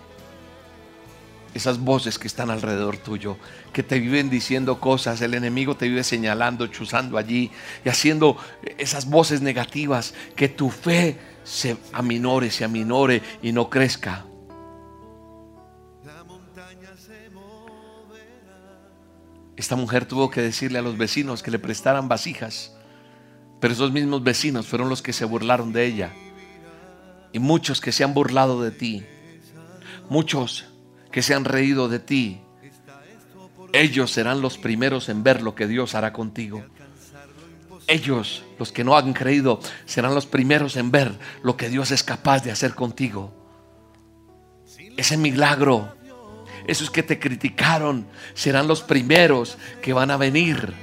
Esas 1.54 1.78
voces 1.78 2.18
que 2.18 2.28
están 2.28 2.50
alrededor 2.50 2.98
tuyo, 2.98 3.36
que 3.72 3.82
te 3.82 3.98
viven 3.98 4.30
diciendo 4.30 4.80
cosas, 4.80 5.20
el 5.22 5.34
enemigo 5.34 5.76
te 5.76 5.88
vive 5.88 6.04
señalando, 6.04 6.66
chuzando 6.68 7.18
allí 7.18 7.50
y 7.84 7.88
haciendo 7.88 8.36
esas 8.76 9.06
voces 9.06 9.40
negativas, 9.40 10.14
que 10.36 10.48
tu 10.48 10.70
fe 10.70 11.18
se 11.42 11.76
aminore, 11.92 12.50
se 12.50 12.64
aminore 12.64 13.22
y 13.42 13.52
no 13.52 13.70
crezca. 13.70 14.24
Esta 19.58 19.74
mujer 19.74 20.06
tuvo 20.06 20.30
que 20.30 20.40
decirle 20.40 20.78
a 20.78 20.82
los 20.82 20.96
vecinos 20.96 21.42
que 21.42 21.50
le 21.50 21.58
prestaran 21.58 22.08
vasijas, 22.08 22.72
pero 23.58 23.74
esos 23.74 23.90
mismos 23.90 24.22
vecinos 24.22 24.68
fueron 24.68 24.88
los 24.88 25.02
que 25.02 25.12
se 25.12 25.24
burlaron 25.24 25.72
de 25.72 25.84
ella. 25.84 26.12
Y 27.32 27.40
muchos 27.40 27.80
que 27.80 27.90
se 27.90 28.04
han 28.04 28.14
burlado 28.14 28.62
de 28.62 28.70
ti, 28.70 29.04
muchos 30.08 30.66
que 31.10 31.22
se 31.22 31.34
han 31.34 31.44
reído 31.44 31.88
de 31.88 31.98
ti, 31.98 32.40
ellos 33.72 34.12
serán 34.12 34.42
los 34.42 34.58
primeros 34.58 35.08
en 35.08 35.24
ver 35.24 35.42
lo 35.42 35.56
que 35.56 35.66
Dios 35.66 35.96
hará 35.96 36.12
contigo. 36.12 36.64
Ellos, 37.88 38.44
los 38.60 38.70
que 38.70 38.84
no 38.84 38.96
han 38.96 39.12
creído, 39.12 39.58
serán 39.86 40.14
los 40.14 40.26
primeros 40.26 40.76
en 40.76 40.92
ver 40.92 41.18
lo 41.42 41.56
que 41.56 41.68
Dios 41.68 41.90
es 41.90 42.04
capaz 42.04 42.44
de 42.44 42.52
hacer 42.52 42.76
contigo. 42.76 43.34
Ese 44.96 45.16
milagro 45.16 45.97
esos 46.68 46.90
que 46.90 47.02
te 47.02 47.18
criticaron 47.18 48.06
serán 48.34 48.68
los 48.68 48.82
primeros 48.82 49.56
que 49.82 49.94
van 49.94 50.10
a 50.10 50.18
venir. 50.18 50.74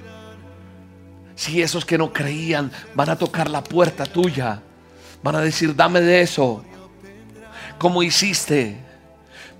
Si 1.36 1.62
esos 1.62 1.86
que 1.86 1.98
no 1.98 2.12
creían 2.12 2.71
van 2.95 3.10
a 3.10 3.17
tocar 3.17 3.50
la 3.50 3.63
puerta 3.63 4.06
tuya, 4.06 4.63
van 5.21 5.36
a 5.36 5.41
decir, 5.41 5.76
dame 5.76 6.02
de 6.02 6.21
eso. 6.21 6.65
¿Cómo 7.78 8.02
hiciste? 8.02 8.80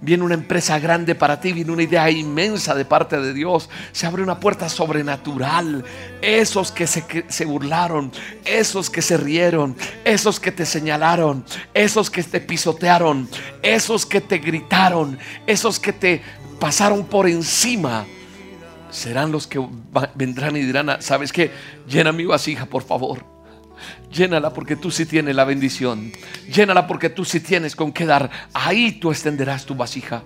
Viene 0.06 0.24
una 0.24 0.36
empresa 0.36 0.78
grande 0.78 1.15
para 1.15 1.39
ti, 1.39 1.52
viene 1.52 1.72
una 1.72 1.82
idea 1.82 2.12
inmensa 2.12 2.76
de 2.76 2.86
parte 2.86 3.20
de 3.20 3.34
Dios. 3.34 3.72
Se 3.91 4.06
abre 4.06 4.22
una 4.22 4.39
puerta 4.39 4.70
sobrenatural. 4.70 5.84
Esos 6.22 6.72
que 6.72 6.86
se, 6.86 7.46
burlaron, 7.46 8.12
esos 8.46 8.91
que 8.91 9.02
se 9.02 9.18
rieron, 9.18 9.76
esos 10.04 10.39
que 10.39 10.52
te 10.52 10.63
señalaron, 10.63 11.44
esos 11.74 12.12
que 12.12 12.22
te 12.22 12.39
pisotearon, 12.39 13.28
esos 13.63 14.06
que 14.06 14.22
te 14.22 14.38
gritaron, 14.38 15.18
esos 15.48 15.80
que 15.80 15.91
te 15.91 16.22
pasaron 16.60 17.06
por 17.06 17.28
encima 17.28 18.06
serán 18.91 19.32
los 19.32 19.48
que 19.48 19.60
vendrán 20.13 20.56
y 20.56 20.62
dirán, 20.62 21.02
¿sabes 21.02 21.34
qué? 21.34 21.50
Llena 21.88 22.12
mi 22.12 22.26
vasija, 22.26 22.68
por 22.68 22.84
favor. 22.84 23.35
Llénala 24.12 24.52
porque 24.54 24.76
tú 24.76 24.91
sí 24.91 25.06
tienes 25.06 25.36
la 25.36 25.43
bendición. 25.43 26.12
Llénala 26.52 26.88
porque 26.88 27.10
tú 27.10 27.26
sí 27.26 27.39
tienes 27.39 27.76
con 27.76 27.91
qué 27.91 28.06
dar. 28.06 28.30
Ahí 28.54 28.93
tú 28.93 29.12
extenderás 29.12 29.65
tu 29.65 29.76
vasija. 29.76 30.24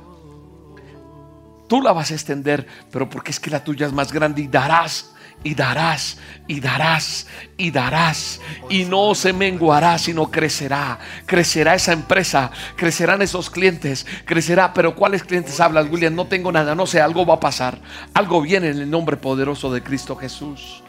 Tú 1.67 1.81
la 1.81 1.93
vas 1.93 2.11
a 2.11 2.15
extender, 2.15 2.65
pero 2.91 3.09
porque 3.09 3.31
es 3.31 3.39
que 3.39 3.51
la 3.51 3.63
tuya 3.63 3.85
es 3.85 3.93
más 3.93 4.11
grande 4.11 4.41
y 4.41 4.47
darás 4.47 5.13
y 5.43 5.55
darás 5.55 6.17
y 6.47 6.59
darás 6.59 7.27
y 7.57 7.71
darás 7.71 8.41
y 8.69 8.83
no 8.83 9.15
se 9.15 9.31
menguará 9.31 9.97
sino 9.97 10.29
crecerá 10.29 10.99
crecerá 11.25 11.75
esa 11.75 11.93
empresa 11.93 12.51
crecerán 12.75 13.21
esos 13.21 13.49
clientes 13.49 14.05
crecerá 14.25 14.73
pero 14.73 14.95
cuáles 14.95 15.23
clientes 15.23 15.59
hablas 15.61 15.89
William 15.89 16.13
no 16.13 16.25
tengo 16.25 16.51
nada 16.51 16.75
no 16.75 16.85
sé 16.85 16.99
algo 16.99 17.25
va 17.25 17.35
a 17.35 17.39
pasar 17.39 17.79
algo 18.13 18.41
viene 18.41 18.69
en 18.69 18.79
el 18.79 18.89
nombre 18.89 19.15
poderoso 19.15 19.71
de 19.71 19.81
Cristo 19.81 20.15
Jesús 20.17 20.83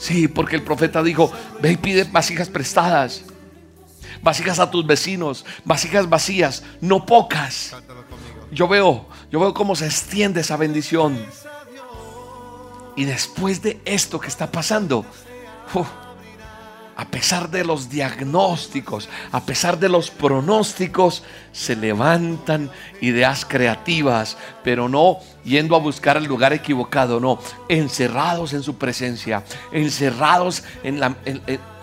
Sí, 0.00 0.28
porque 0.28 0.56
el 0.56 0.62
profeta 0.62 1.02
dijo, 1.02 1.30
ve 1.60 1.72
y 1.72 1.76
pide 1.76 2.04
vasijas 2.04 2.48
prestadas, 2.48 3.22
vasijas 4.22 4.58
a 4.58 4.70
tus 4.70 4.86
vecinos, 4.86 5.44
vasijas 5.66 6.08
vacías, 6.08 6.62
no 6.80 7.04
pocas. 7.04 7.76
Yo 8.50 8.66
veo, 8.66 9.06
yo 9.30 9.38
veo 9.40 9.52
cómo 9.52 9.76
se 9.76 9.84
extiende 9.84 10.40
esa 10.40 10.56
bendición. 10.56 11.22
Y 12.96 13.04
después 13.04 13.60
de 13.60 13.78
esto 13.84 14.18
que 14.18 14.28
está 14.28 14.50
pasando, 14.50 15.04
a 17.00 17.06
pesar 17.06 17.50
de 17.50 17.64
los 17.64 17.88
diagnósticos, 17.88 19.08
a 19.32 19.40
pesar 19.46 19.78
de 19.78 19.88
los 19.88 20.10
pronósticos, 20.10 21.22
se 21.50 21.74
levantan 21.74 22.70
ideas 23.00 23.46
creativas, 23.46 24.36
pero 24.62 24.86
no 24.86 25.16
yendo 25.42 25.74
a 25.76 25.78
buscar 25.78 26.18
el 26.18 26.24
lugar 26.24 26.52
equivocado, 26.52 27.18
no, 27.18 27.38
encerrados 27.70 28.52
en 28.52 28.62
su 28.62 28.76
presencia, 28.76 29.44
encerrados 29.72 30.62
en, 30.82 31.00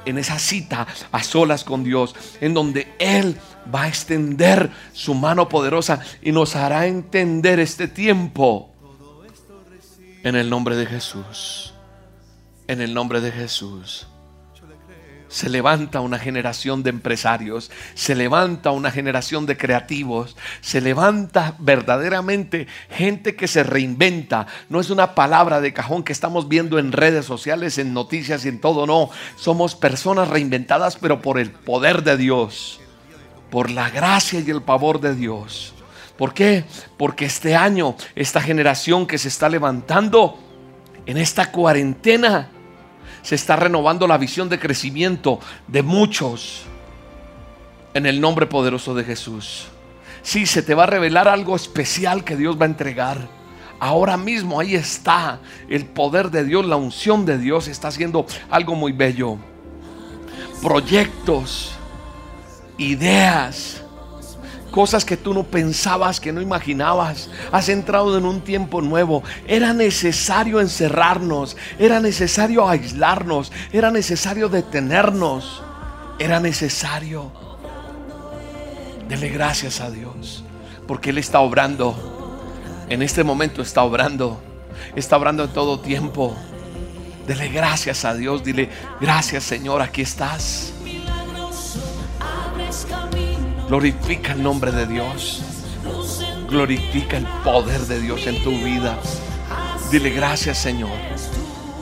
esa 0.05 0.37
cita 0.37 0.85
a 1.11 1.23
solas 1.23 1.63
con 1.63 1.83
Dios, 1.83 2.13
en 2.39 2.53
donde 2.53 2.93
Él 2.99 3.39
va 3.73 3.85
a 3.85 3.87
extender 3.87 4.69
su 4.93 5.15
mano 5.15 5.49
poderosa 5.49 5.99
y 6.21 6.31
nos 6.31 6.55
hará 6.55 6.85
entender 6.85 7.59
este 7.59 7.87
tiempo. 7.87 8.71
En 10.23 10.35
el 10.35 10.47
nombre 10.47 10.75
de 10.75 10.85
Jesús. 10.85 11.73
En 12.67 12.81
el 12.81 12.93
nombre 12.93 13.19
de 13.19 13.31
Jesús. 13.31 14.05
Se 15.29 15.49
levanta 15.49 15.99
una 15.99 16.19
generación 16.19 16.83
de 16.83 16.89
empresarios, 16.89 17.69
se 17.95 18.15
levanta 18.15 18.71
una 18.71 18.91
generación 18.91 19.45
de 19.45 19.57
creativos, 19.57 20.37
se 20.61 20.79
levanta 20.79 21.55
verdaderamente 21.59 22.67
gente 22.89 23.35
que 23.35 23.47
se 23.47 23.63
reinventa. 23.63 24.47
No 24.69 24.79
es 24.79 24.89
una 24.89 25.15
palabra 25.15 25.59
de 25.59 25.73
cajón 25.73 26.03
que 26.03 26.13
estamos 26.13 26.47
viendo 26.47 26.79
en 26.79 26.93
redes 26.93 27.25
sociales, 27.25 27.77
en 27.77 27.93
noticias 27.93 28.45
y 28.45 28.49
en 28.49 28.61
todo, 28.61 28.87
no. 28.87 29.09
Somos 29.35 29.75
personas 29.75 30.29
reinventadas, 30.29 30.95
pero 30.95 31.21
por 31.21 31.39
el 31.39 31.51
poder 31.51 32.03
de 32.03 32.15
Dios, 32.15 32.79
por 33.49 33.69
la 33.69 33.89
gracia 33.89 34.39
y 34.39 34.49
el 34.49 34.61
favor 34.61 35.01
de 35.01 35.13
Dios. 35.13 35.73
¿Por 36.17 36.33
qué? 36.33 36.63
Porque 36.97 37.25
este 37.25 37.55
año, 37.55 37.95
esta 38.15 38.41
generación 38.41 39.05
que 39.05 39.17
se 39.17 39.27
está 39.27 39.49
levantando 39.49 40.39
en 41.05 41.17
esta 41.17 41.51
cuarentena, 41.51 42.49
se 43.27 43.35
está 43.35 43.57
renovando 43.57 44.07
la 44.07 44.17
visión 44.17 44.47
de 44.47 44.57
crecimiento 44.57 45.41
de 45.67 45.83
muchos 45.83 46.61
en 47.93 48.05
el 48.05 48.21
nombre 48.21 48.45
poderoso 48.45 48.95
de 48.95 49.03
Jesús. 49.03 49.65
Sí, 50.21 50.45
se 50.45 50.63
te 50.63 50.73
va 50.73 50.83
a 50.83 50.85
revelar 50.85 51.27
algo 51.27 51.53
especial 51.53 52.23
que 52.23 52.37
Dios 52.37 52.57
va 52.57 52.63
a 52.63 52.69
entregar. 52.69 53.17
Ahora 53.81 54.15
mismo 54.15 54.61
ahí 54.61 54.75
está 54.75 55.41
el 55.67 55.85
poder 55.87 56.31
de 56.31 56.45
Dios, 56.45 56.65
la 56.65 56.77
unción 56.77 57.25
de 57.25 57.37
Dios 57.37 57.67
está 57.67 57.89
haciendo 57.89 58.25
algo 58.49 58.75
muy 58.75 58.93
bello. 58.93 59.35
Proyectos, 60.61 61.73
ideas, 62.77 63.83
cosas 64.71 65.05
que 65.05 65.17
tú 65.17 65.33
no 65.33 65.43
pensabas, 65.43 66.19
que 66.19 66.31
no 66.31 66.41
imaginabas. 66.41 67.29
Has 67.51 67.69
entrado 67.69 68.17
en 68.17 68.25
un 68.25 68.41
tiempo 68.41 68.81
nuevo. 68.81 69.23
Era 69.47 69.73
necesario 69.73 70.59
encerrarnos, 70.59 71.57
era 71.79 71.99
necesario 71.99 72.67
aislarnos, 72.67 73.51
era 73.71 73.91
necesario 73.91 74.49
detenernos, 74.49 75.63
era 76.19 76.39
necesario. 76.39 77.31
Dele 79.07 79.29
gracias 79.29 79.79
a 79.79 79.89
Dios, 79.89 80.43
porque 80.85 81.11
Él 81.11 81.17
está 81.17 81.39
obrando. 81.39 81.95
En 82.89 83.01
este 83.01 83.23
momento 83.23 83.61
está 83.61 83.83
obrando. 83.83 84.41
está 84.95 85.17
obrando 85.17 85.45
en 85.45 85.49
todo 85.51 85.79
tiempo. 85.79 86.35
Dele 87.25 87.49
gracias 87.49 88.05
a 88.05 88.13
Dios, 88.13 88.43
dile 88.43 88.69
gracias 89.01 89.43
Señor, 89.43 89.81
aquí 89.81 90.01
estás. 90.01 90.76
Glorifica 93.67 94.31
el 94.31 94.41
nombre 94.41 94.71
de 94.71 94.87
Dios. 94.87 95.43
Glorifica 96.49 97.17
el 97.17 97.25
poder 97.43 97.81
de 97.81 97.99
Dios 97.99 98.25
en 98.25 98.41
tu 98.41 98.51
vida. 98.51 98.97
Dile 99.91 100.09
gracias 100.11 100.57
Señor. 100.57 100.97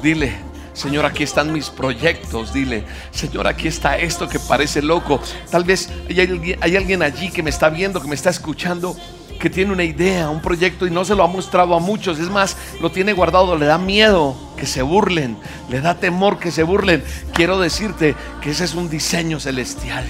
Dile, 0.02 0.36
Señor, 0.74 1.06
aquí 1.06 1.22
están 1.22 1.54
mis 1.54 1.70
proyectos. 1.70 2.52
Dile, 2.54 2.86
Señor, 3.12 3.48
aquí 3.48 3.68
está 3.68 3.98
esto 4.00 4.28
que 4.28 4.40
parece 4.40 4.82
loco. 4.82 5.22
Tal 5.52 5.64
vez 5.64 5.90
hay 6.10 6.22
alguien, 6.22 6.60
hay 6.60 6.76
alguien 6.76 7.04
allí 7.04 7.30
que 7.30 7.44
me 7.44 7.52
está 7.52 7.70
viendo, 7.70 8.02
que 8.02 8.08
me 8.08 8.16
está 8.16 8.32
escuchando, 8.32 8.96
que 9.40 9.52
tiene 9.52 9.72
una 9.72 9.84
idea, 9.84 10.30
un 10.30 10.42
proyecto 10.42 10.88
y 10.88 10.92
no 10.92 11.06
se 11.06 11.14
lo 11.14 11.24
ha 11.24 11.28
mostrado 11.28 11.76
a 11.76 11.80
muchos. 11.80 12.18
Es 12.18 12.30
más, 12.30 12.58
lo 12.82 12.92
tiene 12.92 13.14
guardado, 13.14 13.56
le 13.58 13.68
da 13.68 13.78
miedo 13.78 14.36
que 14.58 14.66
se 14.66 14.82
burlen, 14.82 15.38
le 15.70 15.82
da 15.82 16.00
temor 16.00 16.40
que 16.40 16.50
se 16.50 16.64
burlen. 16.64 17.04
Quiero 17.32 17.60
decirte 17.60 18.16
que 18.42 18.50
ese 18.52 18.64
es 18.64 18.74
un 18.74 18.90
diseño 18.90 19.40
celestial, 19.40 20.06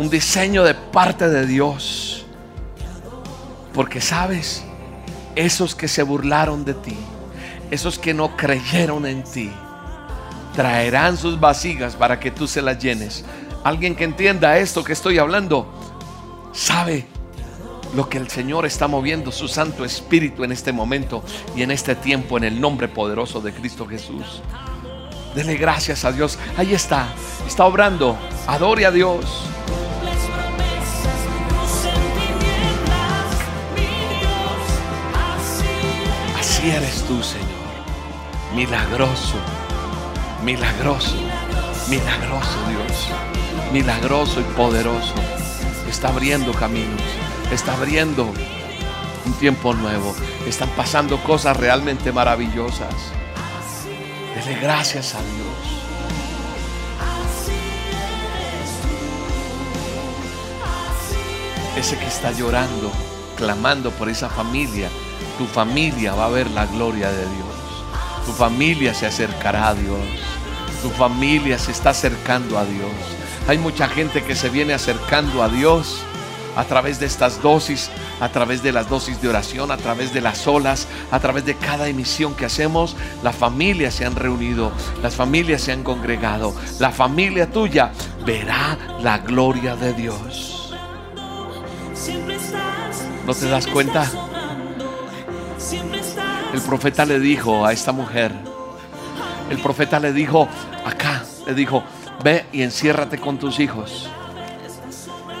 un 0.00 0.08
diseño 0.08 0.64
de 0.64 0.74
parte 0.74 1.28
de 1.28 1.46
Dios. 1.46 2.24
Porque 3.74 4.00
sabes, 4.00 4.64
esos 5.36 5.74
que 5.74 5.88
se 5.88 6.02
burlaron 6.02 6.64
de 6.64 6.72
ti, 6.72 6.96
esos 7.70 7.98
que 7.98 8.14
no 8.14 8.34
creyeron 8.34 9.04
en 9.04 9.22
ti, 9.22 9.52
traerán 10.56 11.18
sus 11.18 11.38
vasijas 11.38 11.96
para 11.96 12.18
que 12.18 12.30
tú 12.30 12.48
se 12.48 12.62
las 12.62 12.78
llenes. 12.78 13.26
Alguien 13.62 13.94
que 13.94 14.04
entienda 14.04 14.56
esto 14.56 14.82
que 14.82 14.94
estoy 14.94 15.18
hablando, 15.18 15.70
sabe 16.54 17.06
lo 17.94 18.08
que 18.08 18.16
el 18.16 18.30
Señor 18.30 18.64
está 18.64 18.88
moviendo, 18.88 19.30
su 19.30 19.48
Santo 19.48 19.84
Espíritu 19.84 20.44
en 20.44 20.52
este 20.52 20.72
momento 20.72 21.22
y 21.54 21.62
en 21.62 21.72
este 21.72 21.94
tiempo, 21.94 22.38
en 22.38 22.44
el 22.44 22.58
nombre 22.58 22.88
poderoso 22.88 23.42
de 23.42 23.52
Cristo 23.52 23.86
Jesús. 23.86 24.40
Dele 25.34 25.56
gracias 25.56 26.06
a 26.06 26.10
Dios. 26.10 26.38
Ahí 26.56 26.72
está, 26.72 27.08
está 27.46 27.66
obrando. 27.66 28.16
Adore 28.46 28.86
a 28.86 28.90
Dios. 28.90 29.44
Así 36.60 36.70
eres 36.72 37.02
tú, 37.04 37.22
Señor. 37.22 37.48
Milagroso, 38.54 39.38
milagroso, 40.44 41.16
milagroso 41.88 42.58
Dios. 42.68 43.08
Milagroso 43.72 44.40
y 44.40 44.42
poderoso. 44.42 45.14
Está 45.88 46.08
abriendo 46.08 46.52
caminos. 46.52 47.00
Está 47.50 47.72
abriendo 47.72 48.26
un 49.24 49.32
tiempo 49.38 49.72
nuevo. 49.72 50.14
Están 50.46 50.68
pasando 50.76 51.16
cosas 51.22 51.56
realmente 51.56 52.12
maravillosas. 52.12 52.94
Dele 54.34 54.60
gracias 54.60 55.14
a 55.14 55.22
Dios. 55.22 55.80
Ese 61.78 61.96
que 61.96 62.06
está 62.06 62.32
llorando, 62.32 62.92
clamando 63.38 63.90
por 63.92 64.10
esa 64.10 64.28
familia, 64.28 64.90
tu 65.40 65.46
familia 65.46 66.12
va 66.12 66.26
a 66.26 66.28
ver 66.28 66.50
la 66.50 66.66
gloria 66.66 67.10
de 67.10 67.22
Dios. 67.22 68.26
Tu 68.26 68.32
familia 68.32 68.92
se 68.92 69.06
acercará 69.06 69.68
a 69.68 69.74
Dios. 69.74 69.98
Tu 70.82 70.90
familia 70.90 71.58
se 71.58 71.72
está 71.72 71.90
acercando 71.90 72.58
a 72.58 72.66
Dios. 72.66 72.92
Hay 73.48 73.56
mucha 73.56 73.88
gente 73.88 74.22
que 74.22 74.36
se 74.36 74.50
viene 74.50 74.74
acercando 74.74 75.42
a 75.42 75.48
Dios 75.48 76.02
a 76.56 76.64
través 76.64 77.00
de 77.00 77.06
estas 77.06 77.40
dosis, 77.40 77.88
a 78.20 78.28
través 78.28 78.62
de 78.62 78.72
las 78.72 78.90
dosis 78.90 79.22
de 79.22 79.30
oración, 79.30 79.70
a 79.70 79.78
través 79.78 80.12
de 80.12 80.20
las 80.20 80.46
olas, 80.46 80.86
a 81.10 81.20
través 81.20 81.46
de 81.46 81.54
cada 81.54 81.88
emisión 81.88 82.34
que 82.34 82.44
hacemos, 82.44 82.94
las 83.22 83.34
familias 83.34 83.94
se 83.94 84.04
han 84.04 84.16
reunido, 84.16 84.72
las 85.02 85.14
familias 85.14 85.62
se 85.62 85.72
han 85.72 85.84
congregado, 85.84 86.54
la 86.78 86.90
familia 86.90 87.50
tuya 87.50 87.92
verá 88.26 88.76
la 89.00 89.16
gloria 89.16 89.74
de 89.74 89.94
Dios. 89.94 90.74
¿No 93.26 93.32
te 93.32 93.48
das 93.48 93.66
cuenta? 93.66 94.29
El 96.52 96.60
profeta 96.62 97.04
le 97.04 97.20
dijo 97.20 97.64
a 97.64 97.72
esta 97.72 97.92
mujer, 97.92 98.32
el 99.50 99.58
profeta 99.58 100.00
le 100.00 100.12
dijo 100.12 100.48
acá, 100.84 101.24
le 101.46 101.54
dijo, 101.54 101.84
ve 102.24 102.46
y 102.52 102.62
enciérrate 102.62 103.18
con 103.18 103.38
tus 103.38 103.60
hijos. 103.60 104.08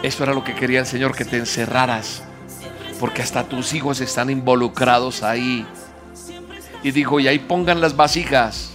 Eso 0.02 0.22
era 0.22 0.32
lo 0.32 0.44
que 0.44 0.54
quería 0.54 0.80
el 0.80 0.86
Señor, 0.86 1.14
que 1.14 1.24
te 1.24 1.36
encerraras. 1.36 2.22
Porque 2.98 3.22
hasta 3.22 3.44
tus 3.44 3.74
hijos 3.74 4.00
están 4.00 4.30
involucrados 4.30 5.22
ahí. 5.22 5.66
Y 6.82 6.90
dijo, 6.92 7.20
y 7.20 7.28
ahí 7.28 7.38
pongan 7.38 7.80
las 7.80 7.96
vasijas. 7.96 8.70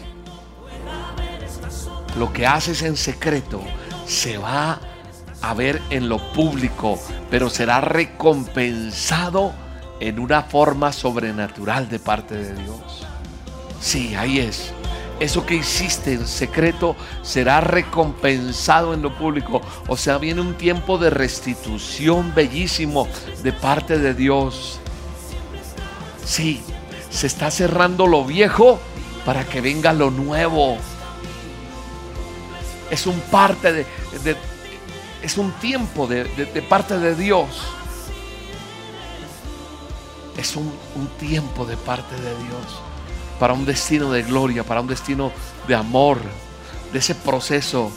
Lo 2.18 2.32
que 2.32 2.46
haces 2.46 2.82
en 2.84 2.96
secreto 2.96 3.62
se 4.06 4.38
va 4.38 4.80
a 5.42 5.54
ver 5.54 5.82
en 5.90 6.10
lo 6.10 6.18
público, 6.34 7.00
pero 7.30 7.50
será 7.50 7.82
recompensado 7.82 9.54
en 10.00 10.20
una 10.20 10.44
forma 10.44 10.92
sobrenatural 10.92 11.90
de 11.90 12.00
parte 12.00 12.36
de 12.36 12.54
Dios. 12.56 13.06
Sí, 13.80 14.16
ahí 14.16 14.40
es 14.40 14.74
eso 15.20 15.46
que 15.46 15.56
hiciste 15.56 16.14
en 16.14 16.28
secreto 16.28 16.96
será 17.22 17.62
recompensado 17.62 18.94
en 18.94 19.02
lo 19.02 19.18
público. 19.18 19.62
O 19.88 19.96
sea, 19.96 20.18
viene 20.18 20.42
un 20.42 20.56
tiempo 20.56 20.98
de 20.98 21.10
restitución 21.10 22.34
bellísimo 22.36 23.08
de 23.42 23.54
parte 23.54 23.98
de 23.98 24.14
Dios. 24.14 24.80
Sí, 26.26 26.62
se 27.10 27.28
está 27.28 27.50
cerrando 27.50 28.08
lo 28.08 28.26
viejo 28.26 28.80
para 29.26 29.46
que 29.46 29.62
venga 29.62 29.94
lo 29.94 30.12
nuevo. 30.12 30.78
Es 32.92 33.08
un 33.08 33.20
parte 33.32 33.72
de, 33.72 33.86
es 35.24 35.38
un 35.38 35.52
tiempo 35.54 36.08
de, 36.08 36.26
parte 36.68 37.00
de 37.00 37.16
Dios. 37.16 37.48
Es 40.38 40.56
un 40.56 40.72
tiempo 41.20 41.66
de 41.66 41.78
parte 41.78 42.16
de 42.16 42.36
Dios 42.44 42.82
para 43.40 43.54
un 43.54 43.66
destino 43.66 44.12
de 44.12 44.24
gloria, 44.24 44.64
para 44.64 44.82
un 44.82 44.88
destino 44.88 45.32
de 45.68 45.76
amor, 45.76 46.20
de 46.92 47.00
ese 47.00 47.16
proceso. 47.16 47.92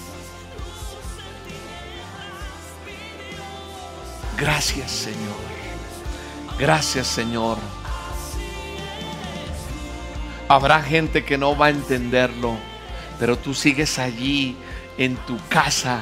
Gracias 4.36 4.90
Señor. 4.90 5.48
Gracias 6.58 7.06
Señor. 7.06 7.58
Habrá 10.48 10.82
gente 10.82 11.24
que 11.24 11.36
no 11.36 11.56
va 11.56 11.66
a 11.66 11.70
entenderlo, 11.70 12.56
pero 13.18 13.36
tú 13.36 13.54
sigues 13.54 13.98
allí 13.98 14.56
en 14.96 15.16
tu 15.16 15.38
casa. 15.48 16.00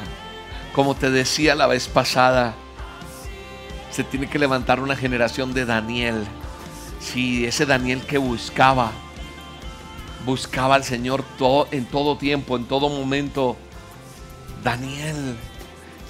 Como 0.72 0.94
te 0.94 1.10
decía 1.10 1.54
la 1.54 1.66
vez 1.66 1.88
pasada, 1.88 2.54
se 3.96 4.04
tiene 4.04 4.28
que 4.28 4.38
levantar 4.38 4.80
una 4.80 4.94
generación 4.94 5.54
de 5.54 5.64
Daniel. 5.64 6.26
Sí, 7.00 7.46
ese 7.46 7.64
Daniel 7.64 8.02
que 8.02 8.18
buscaba 8.18 8.92
buscaba 10.26 10.74
al 10.74 10.84
Señor 10.84 11.24
todo, 11.38 11.66
en 11.70 11.86
todo 11.86 12.18
tiempo, 12.18 12.58
en 12.58 12.66
todo 12.66 12.90
momento. 12.90 13.56
Daniel 14.62 15.34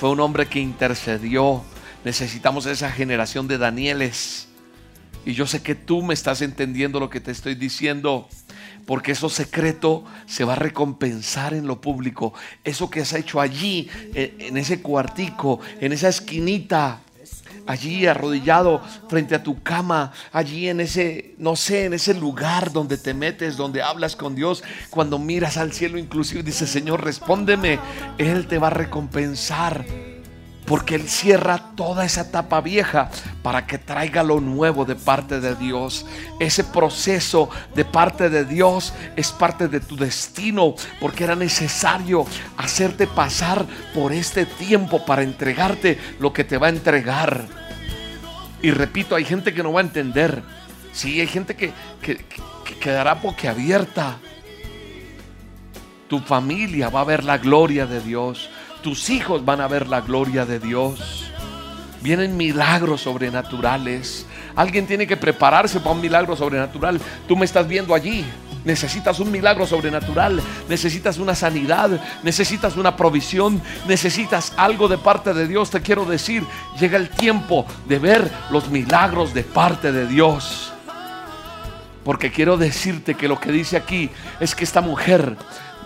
fue 0.01 0.11
un 0.11 0.19
hombre 0.19 0.47
que 0.47 0.59
intercedió. 0.59 1.63
Necesitamos 2.05 2.67
esa 2.67 2.91
generación 2.91 3.47
de 3.47 3.57
Danieles. 3.57 4.49
Y 5.25 5.35
yo 5.35 5.47
sé 5.47 5.63
que 5.63 5.77
tú 5.77 6.03
me 6.03 6.15
estás 6.15 6.43
entendiendo 6.43 6.99
lo 6.99 7.09
que 7.09 7.21
te 7.21 7.31
estoy 7.31 7.55
diciendo. 7.55 8.29
Porque 8.85 9.13
eso 9.13 9.29
secreto 9.29 10.05
se 10.27 10.43
va 10.43 10.55
a 10.55 10.57
recompensar 10.57 11.55
en 11.55 11.69
lo 11.69 11.81
público. 11.81 12.35
Eso 12.65 12.91
que 12.91 13.03
has 13.03 13.13
hecho 13.13 13.41
allí, 13.41 13.89
en 14.13 14.57
ese 14.57 14.83
cuartico, 14.83 15.61
en 15.81 15.93
esa 15.93 16.09
esquinita, 16.09 17.03
allí 17.67 18.07
arrodillado 18.07 18.81
frente 19.09 19.35
a 19.35 19.43
tu 19.43 19.63
cama, 19.63 20.13
allí 20.33 20.69
en 20.69 20.81
ese, 20.81 21.35
no 21.39 21.57
sé, 21.57 21.85
en 21.85 21.95
ese 21.95 22.15
lugar 22.15 22.73
donde 22.73 22.99
te 22.99 23.15
metes, 23.15 23.57
donde 23.57 23.83
hablas 23.83 24.17
con 24.17 24.35
Dios, 24.35 24.63
cuando 24.91 25.19
miras 25.19 25.57
al 25.57 25.73
cielo 25.73 25.99
inclusive 25.99 26.43
dices, 26.43 26.71
Señor, 26.71 27.05
respóndeme, 27.05 27.79
Él 28.19 28.47
te 28.47 28.59
va 28.59 28.69
a 28.69 28.71
recompensar 28.71 29.85
porque 30.67 30.97
Él 30.97 31.09
cierra 31.09 31.59
toda 31.77 32.05
esa 32.05 32.23
etapa 32.23 32.61
vieja 32.61 33.11
para 33.43 33.67
que 33.67 33.79
traiga 33.79 34.23
lo 34.23 34.41
nuevo 34.41 34.85
de 34.85 34.97
parte 34.97 35.41
de 35.41 35.55
Dios. 35.55 36.05
Ese 36.41 36.65
proceso 36.65 37.49
de 37.75 37.85
parte 37.85 38.29
de 38.29 38.45
Dios 38.45 38.93
es 39.15 39.31
parte 39.31 39.69
de 39.69 39.81
tu 39.81 39.97
destino, 39.97 40.75
porque 41.01 41.25
era 41.25 41.37
necesario 41.37 42.27
hacerte 42.57 43.07
pasar 43.07 43.65
por 43.95 44.13
este 44.13 44.45
tiempo 44.45 45.05
para 45.07 45.23
entregarte 45.23 45.99
lo 46.19 46.33
que 46.33 46.45
te 46.45 46.59
va 46.59 46.67
a 46.67 46.71
entregar. 46.71 47.47
Y 48.61 48.73
repito, 48.73 49.15
hay 49.15 49.25
gente 49.25 49.55
que 49.55 49.63
no 49.63 49.73
va 49.73 49.81
a 49.81 49.85
entender. 49.85 50.43
Sí, 50.93 51.21
hay 51.21 51.29
gente 51.29 51.55
que, 51.55 51.73
que, 52.03 52.17
que 52.17 52.75
quedará 52.81 53.15
boquiabierta. 53.15 54.19
Tu 56.09 56.19
familia 56.21 56.89
va 56.89 57.03
a 57.03 57.05
ver 57.05 57.23
la 57.23 57.39
gloria 57.39 57.87
de 57.87 58.01
Dios 58.01 58.49
tus 58.87 59.11
hijos 59.11 59.45
van 59.45 59.61
a 59.61 59.67
ver 59.67 59.89
la 59.89 60.01
gloria 60.01 60.47
de 60.47 60.61
Dios. 60.61 61.29
Vienen 62.03 62.37
milagros 62.37 63.01
sobrenaturales. 63.01 64.27
Alguien 64.55 64.87
tiene 64.87 65.09
que 65.09 65.17
prepararse 65.17 65.81
para 65.81 65.91
un 65.91 66.01
milagro 66.01 66.37
sobrenatural. 66.37 67.01
Tú 67.27 67.37
me 67.37 67.47
estás 67.47 67.67
viendo 67.67 67.97
allí. 67.97 68.25
Necesitas 68.65 69.19
un 69.19 69.33
milagro 69.33 69.67
sobrenatural, 69.67 70.41
necesitas 70.69 71.19
una 71.19 71.35
sanidad, 71.35 72.01
necesitas 72.23 72.77
una 72.77 72.97
provisión, 72.97 73.61
necesitas 73.89 74.53
algo 74.57 74.87
de 74.87 74.99
parte 74.99 75.35
de 75.35 75.49
Dios. 75.49 75.69
Te 75.71 75.83
quiero 75.83 76.05
decir, 76.05 76.45
llega 76.79 76.97
el 76.97 77.09
tiempo 77.09 77.67
de 77.89 77.99
ver 77.99 78.31
los 78.53 78.69
milagros 78.69 79.35
de 79.35 79.43
parte 79.43 79.91
de 79.91 80.07
Dios. 80.07 80.73
Porque 82.05 82.31
quiero 82.31 82.57
decirte 82.57 83.17
que 83.17 83.27
lo 83.27 83.41
que 83.41 83.51
dice 83.51 83.77
aquí 83.77 84.11
es 84.39 84.55
que 84.55 84.63
esta 84.63 84.81
mujer 84.81 85.37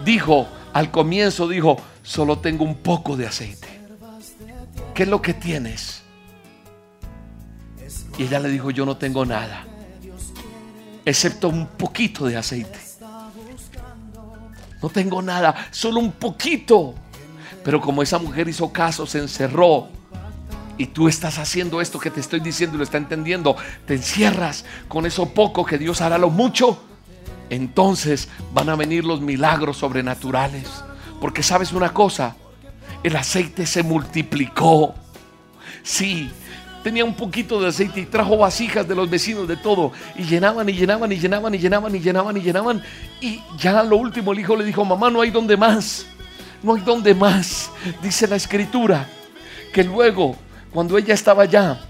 dijo, 0.04 0.50
al 0.72 0.90
comienzo 0.90 1.48
dijo, 1.48 1.76
solo 2.02 2.38
tengo 2.38 2.64
un 2.64 2.76
poco 2.76 3.16
de 3.16 3.26
aceite. 3.26 3.68
¿Qué 4.94 5.04
es 5.04 5.08
lo 5.08 5.22
que 5.22 5.34
tienes? 5.34 6.02
Y 8.18 8.24
ella 8.24 8.40
le 8.40 8.48
dijo, 8.48 8.70
yo 8.70 8.84
no 8.84 8.96
tengo 8.96 9.24
nada 9.24 9.66
excepto 11.04 11.48
un 11.48 11.66
poquito 11.66 12.26
de 12.26 12.36
aceite. 12.36 12.78
No 14.82 14.88
tengo 14.88 15.20
nada, 15.20 15.68
solo 15.70 16.00
un 16.00 16.12
poquito. 16.12 16.94
Pero 17.62 17.80
como 17.80 18.02
esa 18.02 18.18
mujer 18.18 18.48
hizo 18.48 18.72
caso, 18.72 19.06
se 19.06 19.18
encerró. 19.18 19.88
Y 20.78 20.86
tú 20.86 21.08
estás 21.08 21.38
haciendo 21.38 21.82
esto 21.82 21.98
que 21.98 22.10
te 22.10 22.20
estoy 22.20 22.40
diciendo 22.40 22.76
y 22.76 22.78
lo 22.78 22.84
está 22.84 22.96
entendiendo. 22.96 23.56
Te 23.86 23.94
encierras 23.94 24.64
con 24.88 25.04
eso 25.04 25.28
poco 25.34 25.66
que 25.66 25.76
Dios 25.76 26.00
hará 26.00 26.16
lo 26.16 26.30
mucho. 26.30 26.82
Entonces 27.50 28.28
van 28.54 28.68
a 28.68 28.76
venir 28.76 29.04
los 29.04 29.20
milagros 29.20 29.78
sobrenaturales. 29.78 30.68
Porque 31.20 31.42
sabes 31.42 31.72
una 31.72 31.92
cosa, 31.92 32.36
el 33.02 33.16
aceite 33.16 33.66
se 33.66 33.82
multiplicó. 33.82 34.94
Sí, 35.82 36.30
tenía 36.82 37.04
un 37.04 37.14
poquito 37.14 37.60
de 37.60 37.68
aceite 37.68 38.00
y 38.00 38.06
trajo 38.06 38.36
vasijas 38.38 38.86
de 38.86 38.94
los 38.94 39.10
vecinos 39.10 39.46
de 39.46 39.56
todo 39.56 39.92
y 40.16 40.24
llenaban 40.24 40.68
y 40.68 40.72
llenaban 40.72 41.12
y 41.12 41.16
llenaban 41.16 41.54
y 41.54 41.58
llenaban 41.58 41.94
y 41.94 42.00
llenaban 42.00 42.36
y 42.36 42.40
llenaban 42.40 42.82
y 43.20 43.40
ya 43.58 43.82
lo 43.82 43.96
último 43.96 44.32
el 44.32 44.40
hijo 44.40 44.56
le 44.56 44.64
dijo, 44.64 44.84
mamá, 44.84 45.10
no 45.10 45.20
hay 45.20 45.30
donde 45.30 45.56
más, 45.56 46.06
no 46.62 46.74
hay 46.74 46.80
donde 46.82 47.14
más. 47.14 47.70
Dice 48.02 48.26
la 48.26 48.36
escritura 48.36 49.06
que 49.72 49.84
luego, 49.84 50.36
cuando 50.72 50.96
ella 50.96 51.14
estaba 51.14 51.42
allá, 51.42 51.80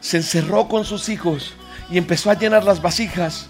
se 0.00 0.18
encerró 0.18 0.68
con 0.68 0.84
sus 0.84 1.08
hijos 1.08 1.52
y 1.90 1.98
empezó 1.98 2.30
a 2.30 2.34
llenar 2.34 2.64
las 2.64 2.80
vasijas 2.80 3.48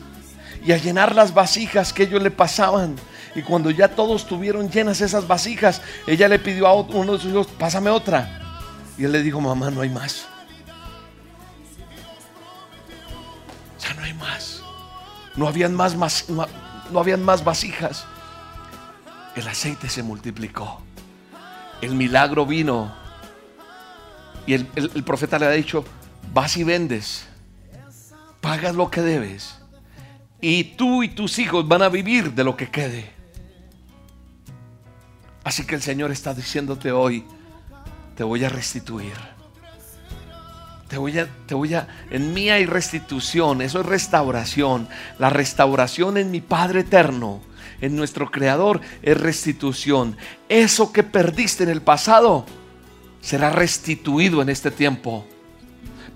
y 0.68 0.72
a 0.72 0.76
llenar 0.76 1.14
las 1.14 1.32
vasijas 1.32 1.94
que 1.94 2.02
ellos 2.02 2.22
le 2.22 2.30
pasaban. 2.30 2.94
Y 3.34 3.40
cuando 3.40 3.70
ya 3.70 3.88
todos 3.88 4.26
tuvieron 4.26 4.68
llenas 4.68 5.00
esas 5.00 5.26
vasijas, 5.26 5.80
ella 6.06 6.28
le 6.28 6.38
pidió 6.38 6.66
a 6.66 6.74
uno 6.74 7.14
de 7.14 7.18
sus 7.18 7.30
hijos, 7.30 7.46
pásame 7.46 7.88
otra. 7.88 8.66
Y 8.98 9.04
él 9.04 9.12
le 9.12 9.22
dijo, 9.22 9.40
mamá, 9.40 9.70
no 9.70 9.80
hay 9.80 9.88
más. 9.88 10.26
Ya 13.80 13.94
no 13.94 14.02
hay 14.02 14.12
más. 14.12 14.62
No 15.36 15.48
habían 15.48 15.74
más, 15.74 15.96
no, 16.28 17.00
habían 17.00 17.24
más 17.24 17.42
vasijas. 17.42 18.04
El 19.36 19.48
aceite 19.48 19.88
se 19.88 20.02
multiplicó. 20.02 20.82
El 21.80 21.94
milagro 21.94 22.44
vino. 22.44 22.94
Y 24.46 24.52
el, 24.52 24.68
el 24.76 25.02
profeta 25.02 25.38
le 25.38 25.46
ha 25.46 25.50
dicho, 25.50 25.82
vas 26.34 26.58
y 26.58 26.64
vendes. 26.64 27.24
Pagas 28.42 28.74
lo 28.74 28.90
que 28.90 29.00
debes. 29.00 29.57
Y 30.40 30.64
tú 30.64 31.02
y 31.02 31.08
tus 31.08 31.38
hijos 31.38 31.66
van 31.66 31.82
a 31.82 31.88
vivir 31.88 32.32
de 32.32 32.44
lo 32.44 32.56
que 32.56 32.70
quede. 32.70 33.10
Así 35.44 35.64
que 35.64 35.74
el 35.74 35.82
Señor 35.82 36.10
está 36.10 36.34
diciéndote 36.34 36.92
hoy, 36.92 37.24
te 38.14 38.22
voy 38.22 38.44
a 38.44 38.48
restituir. 38.48 39.14
Te 40.88 40.96
voy 40.96 41.18
a, 41.18 41.28
te 41.46 41.54
voy 41.54 41.74
a, 41.74 41.86
en 42.10 42.32
mí 42.32 42.48
hay 42.48 42.64
restitución, 42.64 43.60
eso 43.60 43.80
es 43.80 43.86
restauración. 43.86 44.88
La 45.18 45.28
restauración 45.30 46.16
en 46.16 46.30
mi 46.30 46.40
Padre 46.40 46.80
eterno, 46.80 47.40
en 47.80 47.94
nuestro 47.94 48.30
Creador, 48.30 48.80
es 49.02 49.18
restitución. 49.18 50.16
Eso 50.48 50.92
que 50.92 51.02
perdiste 51.02 51.64
en 51.64 51.70
el 51.70 51.82
pasado 51.82 52.46
será 53.20 53.50
restituido 53.50 54.40
en 54.40 54.48
este 54.48 54.70
tiempo. 54.70 55.26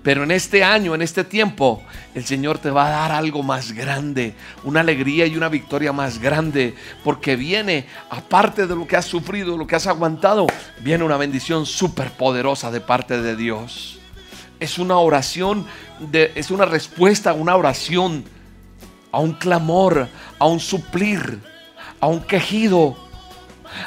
Pero 0.03 0.23
en 0.23 0.31
este 0.31 0.65
año, 0.65 0.93
en 0.93 1.01
este 1.01 1.23
tiempo, 1.23 1.81
el 2.13 2.25
Señor 2.25 2.59
te 2.59 2.69
va 2.69 2.87
a 2.87 2.89
dar 2.89 3.11
algo 3.13 3.41
más 3.41 3.71
grande, 3.71 4.35
una 4.65 4.81
alegría 4.81 5.25
y 5.25 5.37
una 5.37 5.47
victoria 5.47 5.93
más 5.93 6.19
grande, 6.19 6.75
porque 7.05 7.37
viene, 7.37 7.87
aparte 8.09 8.67
de 8.67 8.75
lo 8.75 8.85
que 8.85 8.97
has 8.97 9.05
sufrido, 9.05 9.57
lo 9.57 9.65
que 9.65 9.77
has 9.77 9.87
aguantado, 9.87 10.45
viene 10.81 11.05
una 11.05 11.15
bendición 11.15 11.65
súper 11.65 12.11
poderosa 12.11 12.69
de 12.69 12.81
parte 12.81 13.21
de 13.21 13.37
Dios. 13.37 13.97
Es 14.59 14.77
una 14.77 14.97
oración, 14.97 15.65
es 16.11 16.51
una 16.51 16.65
respuesta 16.65 17.29
a 17.29 17.33
una 17.33 17.55
oración, 17.55 18.25
a 19.13 19.19
un 19.19 19.33
clamor, 19.33 20.09
a 20.37 20.45
un 20.47 20.59
suplir, 20.59 21.39
a 22.01 22.07
un 22.07 22.19
quejido, 22.19 22.97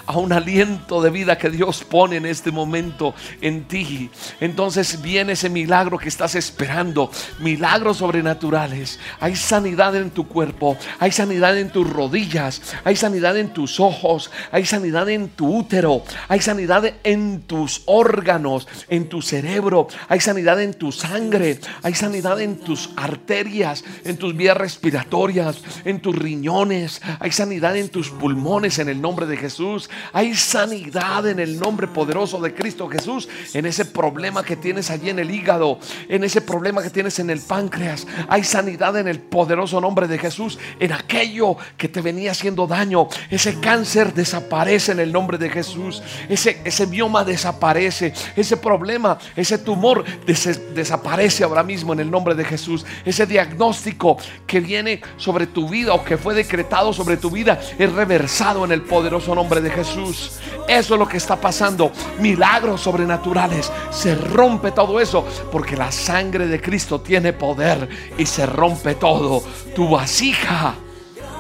a 0.06 0.16
un 0.18 0.32
aliento 0.32 1.02
de 1.02 1.10
vida 1.10 1.38
que 1.38 1.50
Dios 1.50 1.84
pone 1.84 2.16
en 2.16 2.26
este 2.26 2.50
momento 2.50 3.14
en 3.40 3.64
ti. 3.64 4.10
Entonces 4.40 5.00
viene 5.02 5.32
ese 5.32 5.48
milagro 5.48 5.98
que 5.98 6.08
estás 6.08 6.34
esperando, 6.34 7.10
milagros 7.40 7.98
sobrenaturales. 7.98 8.98
Hay 9.20 9.36
sanidad 9.36 9.96
en 9.96 10.10
tu 10.10 10.26
cuerpo, 10.26 10.76
hay 10.98 11.12
sanidad 11.12 11.56
en 11.58 11.70
tus 11.70 11.88
rodillas, 11.88 12.62
hay 12.84 12.96
sanidad 12.96 13.36
en 13.36 13.52
tus 13.52 13.80
ojos, 13.80 14.30
hay 14.52 14.64
sanidad 14.64 15.08
en 15.08 15.28
tu 15.28 15.56
útero, 15.56 16.02
hay 16.28 16.40
sanidad 16.40 16.84
en 17.04 17.42
tus 17.42 17.82
órganos, 17.86 18.68
en 18.88 19.08
tu 19.08 19.22
cerebro, 19.22 19.88
hay 20.08 20.20
sanidad 20.20 20.60
en 20.60 20.74
tu 20.74 20.92
sangre, 20.92 21.60
hay 21.82 21.94
sanidad 21.94 22.40
en 22.40 22.58
tus 22.58 22.90
arterias, 22.96 23.84
en 24.04 24.16
tus 24.16 24.36
vías 24.36 24.56
respiratorias, 24.56 25.62
en 25.84 26.00
tus 26.00 26.16
riñones, 26.16 27.00
hay 27.20 27.32
sanidad 27.32 27.76
en 27.76 27.88
tus 27.88 28.10
pulmones 28.10 28.78
en 28.78 28.88
el 28.88 29.00
nombre 29.00 29.26
de 29.26 29.36
Jesús. 29.36 29.75
Hay 30.12 30.34
sanidad 30.34 31.26
en 31.26 31.38
el 31.38 31.58
nombre 31.58 31.86
poderoso 31.86 32.40
de 32.40 32.54
Cristo 32.54 32.88
Jesús. 32.88 33.28
En 33.54 33.66
ese 33.66 33.84
problema 33.84 34.42
que 34.42 34.56
tienes 34.56 34.90
allí 34.90 35.10
en 35.10 35.18
el 35.18 35.30
hígado. 35.30 35.78
En 36.08 36.24
ese 36.24 36.40
problema 36.40 36.82
que 36.82 36.90
tienes 36.90 37.18
en 37.18 37.30
el 37.30 37.40
páncreas. 37.40 38.06
Hay 38.28 38.44
sanidad 38.44 38.96
en 38.96 39.08
el 39.08 39.20
poderoso 39.20 39.80
nombre 39.80 40.08
de 40.08 40.18
Jesús. 40.18 40.58
En 40.78 40.92
aquello 40.92 41.56
que 41.76 41.88
te 41.88 42.00
venía 42.00 42.32
haciendo 42.32 42.66
daño. 42.66 43.08
Ese 43.30 43.60
cáncer 43.60 44.14
desaparece 44.14 44.92
en 44.92 45.00
el 45.00 45.12
nombre 45.12 45.38
de 45.38 45.50
Jesús. 45.50 46.02
Ese, 46.28 46.60
ese 46.64 46.86
bioma 46.86 47.24
desaparece. 47.24 48.12
Ese 48.34 48.56
problema, 48.56 49.18
ese 49.34 49.58
tumor 49.58 50.04
desaparece 50.26 51.44
ahora 51.44 51.62
mismo 51.62 51.92
en 51.92 52.00
el 52.00 52.10
nombre 52.10 52.34
de 52.34 52.44
Jesús. 52.44 52.84
Ese 53.04 53.26
diagnóstico 53.26 54.16
que 54.46 54.60
viene 54.60 55.00
sobre 55.16 55.46
tu 55.46 55.68
vida 55.68 55.94
o 55.94 56.04
que 56.04 56.16
fue 56.16 56.34
decretado 56.34 56.92
sobre 56.92 57.16
tu 57.16 57.30
vida 57.30 57.60
es 57.78 57.92
reversado 57.92 58.64
en 58.64 58.72
el 58.72 58.82
poderoso 58.82 59.34
nombre 59.34 59.60
de 59.60 59.65
Jesús. 59.70 60.32
Eso 60.68 60.94
es 60.94 60.98
lo 60.98 61.08
que 61.08 61.16
está 61.16 61.36
pasando. 61.36 61.92
Milagros 62.20 62.80
sobrenaturales. 62.80 63.70
Se 63.90 64.14
rompe 64.14 64.72
todo 64.72 65.00
eso 65.00 65.26
porque 65.52 65.76
la 65.76 65.92
sangre 65.92 66.46
de 66.46 66.60
Cristo 66.60 67.00
tiene 67.00 67.32
poder 67.32 67.88
y 68.18 68.26
se 68.26 68.46
rompe 68.46 68.94
todo. 68.94 69.42
Tu 69.74 69.88
vasija, 69.88 70.74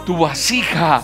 tu 0.04 0.18
vasija 0.18 1.02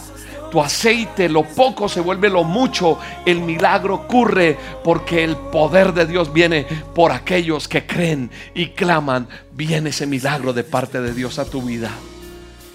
tu 0.53 0.61
aceite, 0.61 1.31
lo 1.31 1.45
poco 1.45 1.89
se 1.89 2.03
vuelve 2.03 2.29
lo 2.29 2.45
mucho. 2.45 2.99
El 3.25 3.41
milagro 3.41 3.95
ocurre 3.95 4.59
porque 4.85 5.25
el 5.25 5.35
poder 5.35 5.95
de 5.95 6.05
Dios 6.05 6.31
viene 6.31 6.67
por 6.95 7.11
aquellos 7.11 7.69
que 7.69 7.87
creen 7.87 8.31
y 8.55 8.69
claman. 8.69 9.29
Viene 9.53 9.89
ese 9.89 10.07
milagro 10.07 10.53
de 10.53 10.63
parte 10.63 11.01
de 11.01 11.15
Dios 11.15 11.39
a 11.39 11.47
tu 11.47 11.63
vida. 11.63 11.91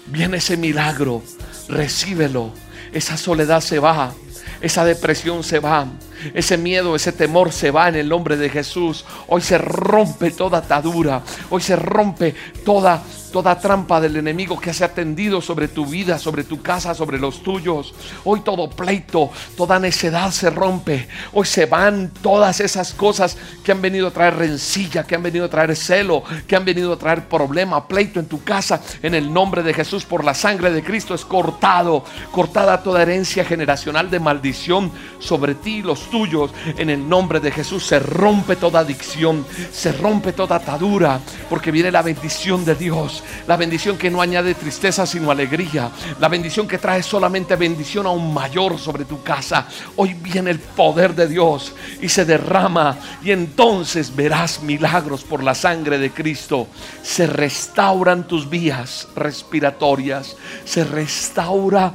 Viene 0.06 0.38
ese 0.38 0.56
milagro, 0.56 1.22
recíbelo. 1.68 2.50
Esa 2.92 3.16
soledad 3.16 3.60
se 3.60 3.78
va. 3.78 4.12
Esa 4.60 4.84
depresión 4.84 5.44
se 5.44 5.60
va. 5.60 5.86
Ese 6.34 6.56
miedo, 6.56 6.96
ese 6.96 7.12
temor 7.12 7.52
se 7.52 7.70
va 7.70 7.88
en 7.88 7.94
el 7.94 8.08
nombre 8.08 8.36
de 8.36 8.50
Jesús. 8.50 9.04
Hoy 9.28 9.40
se 9.40 9.58
rompe 9.58 10.30
toda 10.30 10.58
atadura. 10.58 11.22
Hoy 11.50 11.60
se 11.60 11.76
rompe 11.76 12.34
toda 12.64 13.02
toda 13.30 13.58
trampa 13.58 14.00
del 14.00 14.16
enemigo 14.16 14.58
que 14.58 14.72
se 14.72 14.84
ha 14.84 14.94
tendido 14.94 15.40
sobre 15.40 15.68
tu 15.68 15.86
vida, 15.86 16.18
sobre 16.18 16.44
tu 16.44 16.62
casa, 16.62 16.94
sobre 16.94 17.18
los 17.18 17.42
tuyos. 17.42 17.94
Hoy 18.24 18.40
todo 18.40 18.68
pleito, 18.70 19.30
toda 19.56 19.78
necedad 19.78 20.30
se 20.30 20.50
rompe. 20.50 21.08
Hoy 21.32 21.46
se 21.46 21.66
van 21.66 22.10
todas 22.22 22.60
esas 22.60 22.92
cosas 22.94 23.36
que 23.62 23.72
han 23.72 23.82
venido 23.82 24.08
a 24.08 24.10
traer 24.10 24.36
rencilla, 24.36 25.04
que 25.04 25.14
han 25.14 25.22
venido 25.22 25.44
a 25.44 25.50
traer 25.50 25.76
celo, 25.76 26.22
que 26.46 26.56
han 26.56 26.64
venido 26.64 26.92
a 26.92 26.98
traer 26.98 27.28
problema, 27.28 27.86
pleito 27.86 28.20
en 28.20 28.26
tu 28.26 28.42
casa. 28.42 28.80
En 29.02 29.14
el 29.14 29.32
nombre 29.32 29.62
de 29.62 29.74
Jesús, 29.74 30.04
por 30.04 30.24
la 30.24 30.34
sangre 30.34 30.70
de 30.70 30.82
Cristo 30.82 31.14
es 31.14 31.24
cortado, 31.24 32.04
cortada 32.32 32.82
toda 32.82 33.02
herencia 33.02 33.44
generacional 33.44 34.10
de 34.10 34.20
maldición 34.20 34.90
sobre 35.18 35.54
ti 35.54 35.76
y 35.78 35.82
los 35.82 36.10
tuyos. 36.10 36.52
En 36.76 36.90
el 36.90 37.08
nombre 37.08 37.40
de 37.40 37.50
Jesús 37.50 37.86
se 37.86 37.98
rompe 37.98 38.56
toda 38.56 38.80
adicción, 38.80 39.44
se 39.72 39.92
rompe 39.92 40.32
toda 40.32 40.56
atadura, 40.56 41.20
porque 41.48 41.70
viene 41.70 41.90
la 41.90 42.02
bendición 42.02 42.64
de 42.64 42.74
Dios 42.74 43.17
La 43.46 43.56
bendición 43.56 43.96
que 43.96 44.10
no 44.10 44.20
añade 44.20 44.54
tristeza 44.54 45.06
sino 45.06 45.30
alegría, 45.30 45.90
la 46.20 46.28
bendición 46.28 46.66
que 46.68 46.78
trae 46.78 47.02
solamente 47.02 47.56
bendición 47.56 48.06
aún 48.06 48.32
mayor 48.32 48.78
sobre 48.78 49.04
tu 49.04 49.22
casa. 49.22 49.66
Hoy 49.96 50.14
viene 50.14 50.50
el 50.50 50.58
poder 50.58 51.14
de 51.14 51.28
Dios 51.28 51.74
y 52.00 52.08
se 52.08 52.24
derrama 52.24 52.96
y 53.22 53.30
entonces 53.30 54.14
verás 54.14 54.62
milagros 54.62 55.24
por 55.24 55.42
la 55.42 55.54
sangre 55.54 55.98
de 55.98 56.10
Cristo. 56.10 56.68
Se 57.02 57.26
restauran 57.26 58.26
tus 58.26 58.48
vías 58.48 59.08
respiratorias, 59.14 60.36
se 60.64 60.84
restaura 60.84 61.92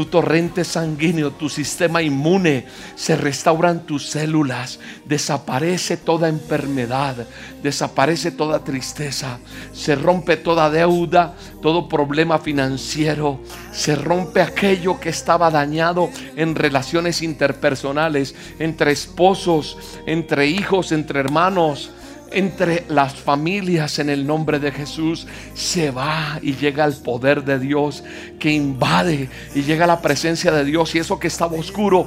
tu 0.00 0.06
torrente 0.06 0.64
sanguíneo, 0.64 1.32
tu 1.32 1.50
sistema 1.50 2.00
inmune, 2.00 2.64
se 2.96 3.16
restauran 3.16 3.84
tus 3.84 4.08
células, 4.08 4.80
desaparece 5.04 5.98
toda 5.98 6.30
enfermedad, 6.30 7.26
desaparece 7.62 8.30
toda 8.30 8.64
tristeza, 8.64 9.40
se 9.74 9.94
rompe 9.96 10.38
toda 10.38 10.70
deuda, 10.70 11.34
todo 11.60 11.86
problema 11.86 12.38
financiero, 12.38 13.42
se 13.72 13.94
rompe 13.94 14.40
aquello 14.40 14.98
que 14.98 15.10
estaba 15.10 15.50
dañado 15.50 16.08
en 16.34 16.54
relaciones 16.54 17.20
interpersonales, 17.20 18.34
entre 18.58 18.92
esposos, 18.92 19.76
entre 20.06 20.46
hijos, 20.46 20.92
entre 20.92 21.20
hermanos 21.20 21.90
entre 22.30 22.84
las 22.88 23.14
familias 23.14 23.98
en 23.98 24.10
el 24.10 24.26
nombre 24.26 24.58
de 24.58 24.72
Jesús, 24.72 25.26
se 25.54 25.90
va 25.90 26.38
y 26.42 26.54
llega 26.54 26.84
el 26.84 26.94
poder 26.94 27.44
de 27.44 27.58
Dios 27.58 28.04
que 28.38 28.50
invade 28.50 29.28
y 29.54 29.62
llega 29.62 29.86
la 29.86 30.00
presencia 30.00 30.52
de 30.52 30.64
Dios 30.64 30.94
y 30.94 30.98
eso 30.98 31.18
que 31.18 31.28
estaba 31.28 31.56
oscuro 31.56 32.06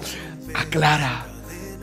aclara 0.53 1.32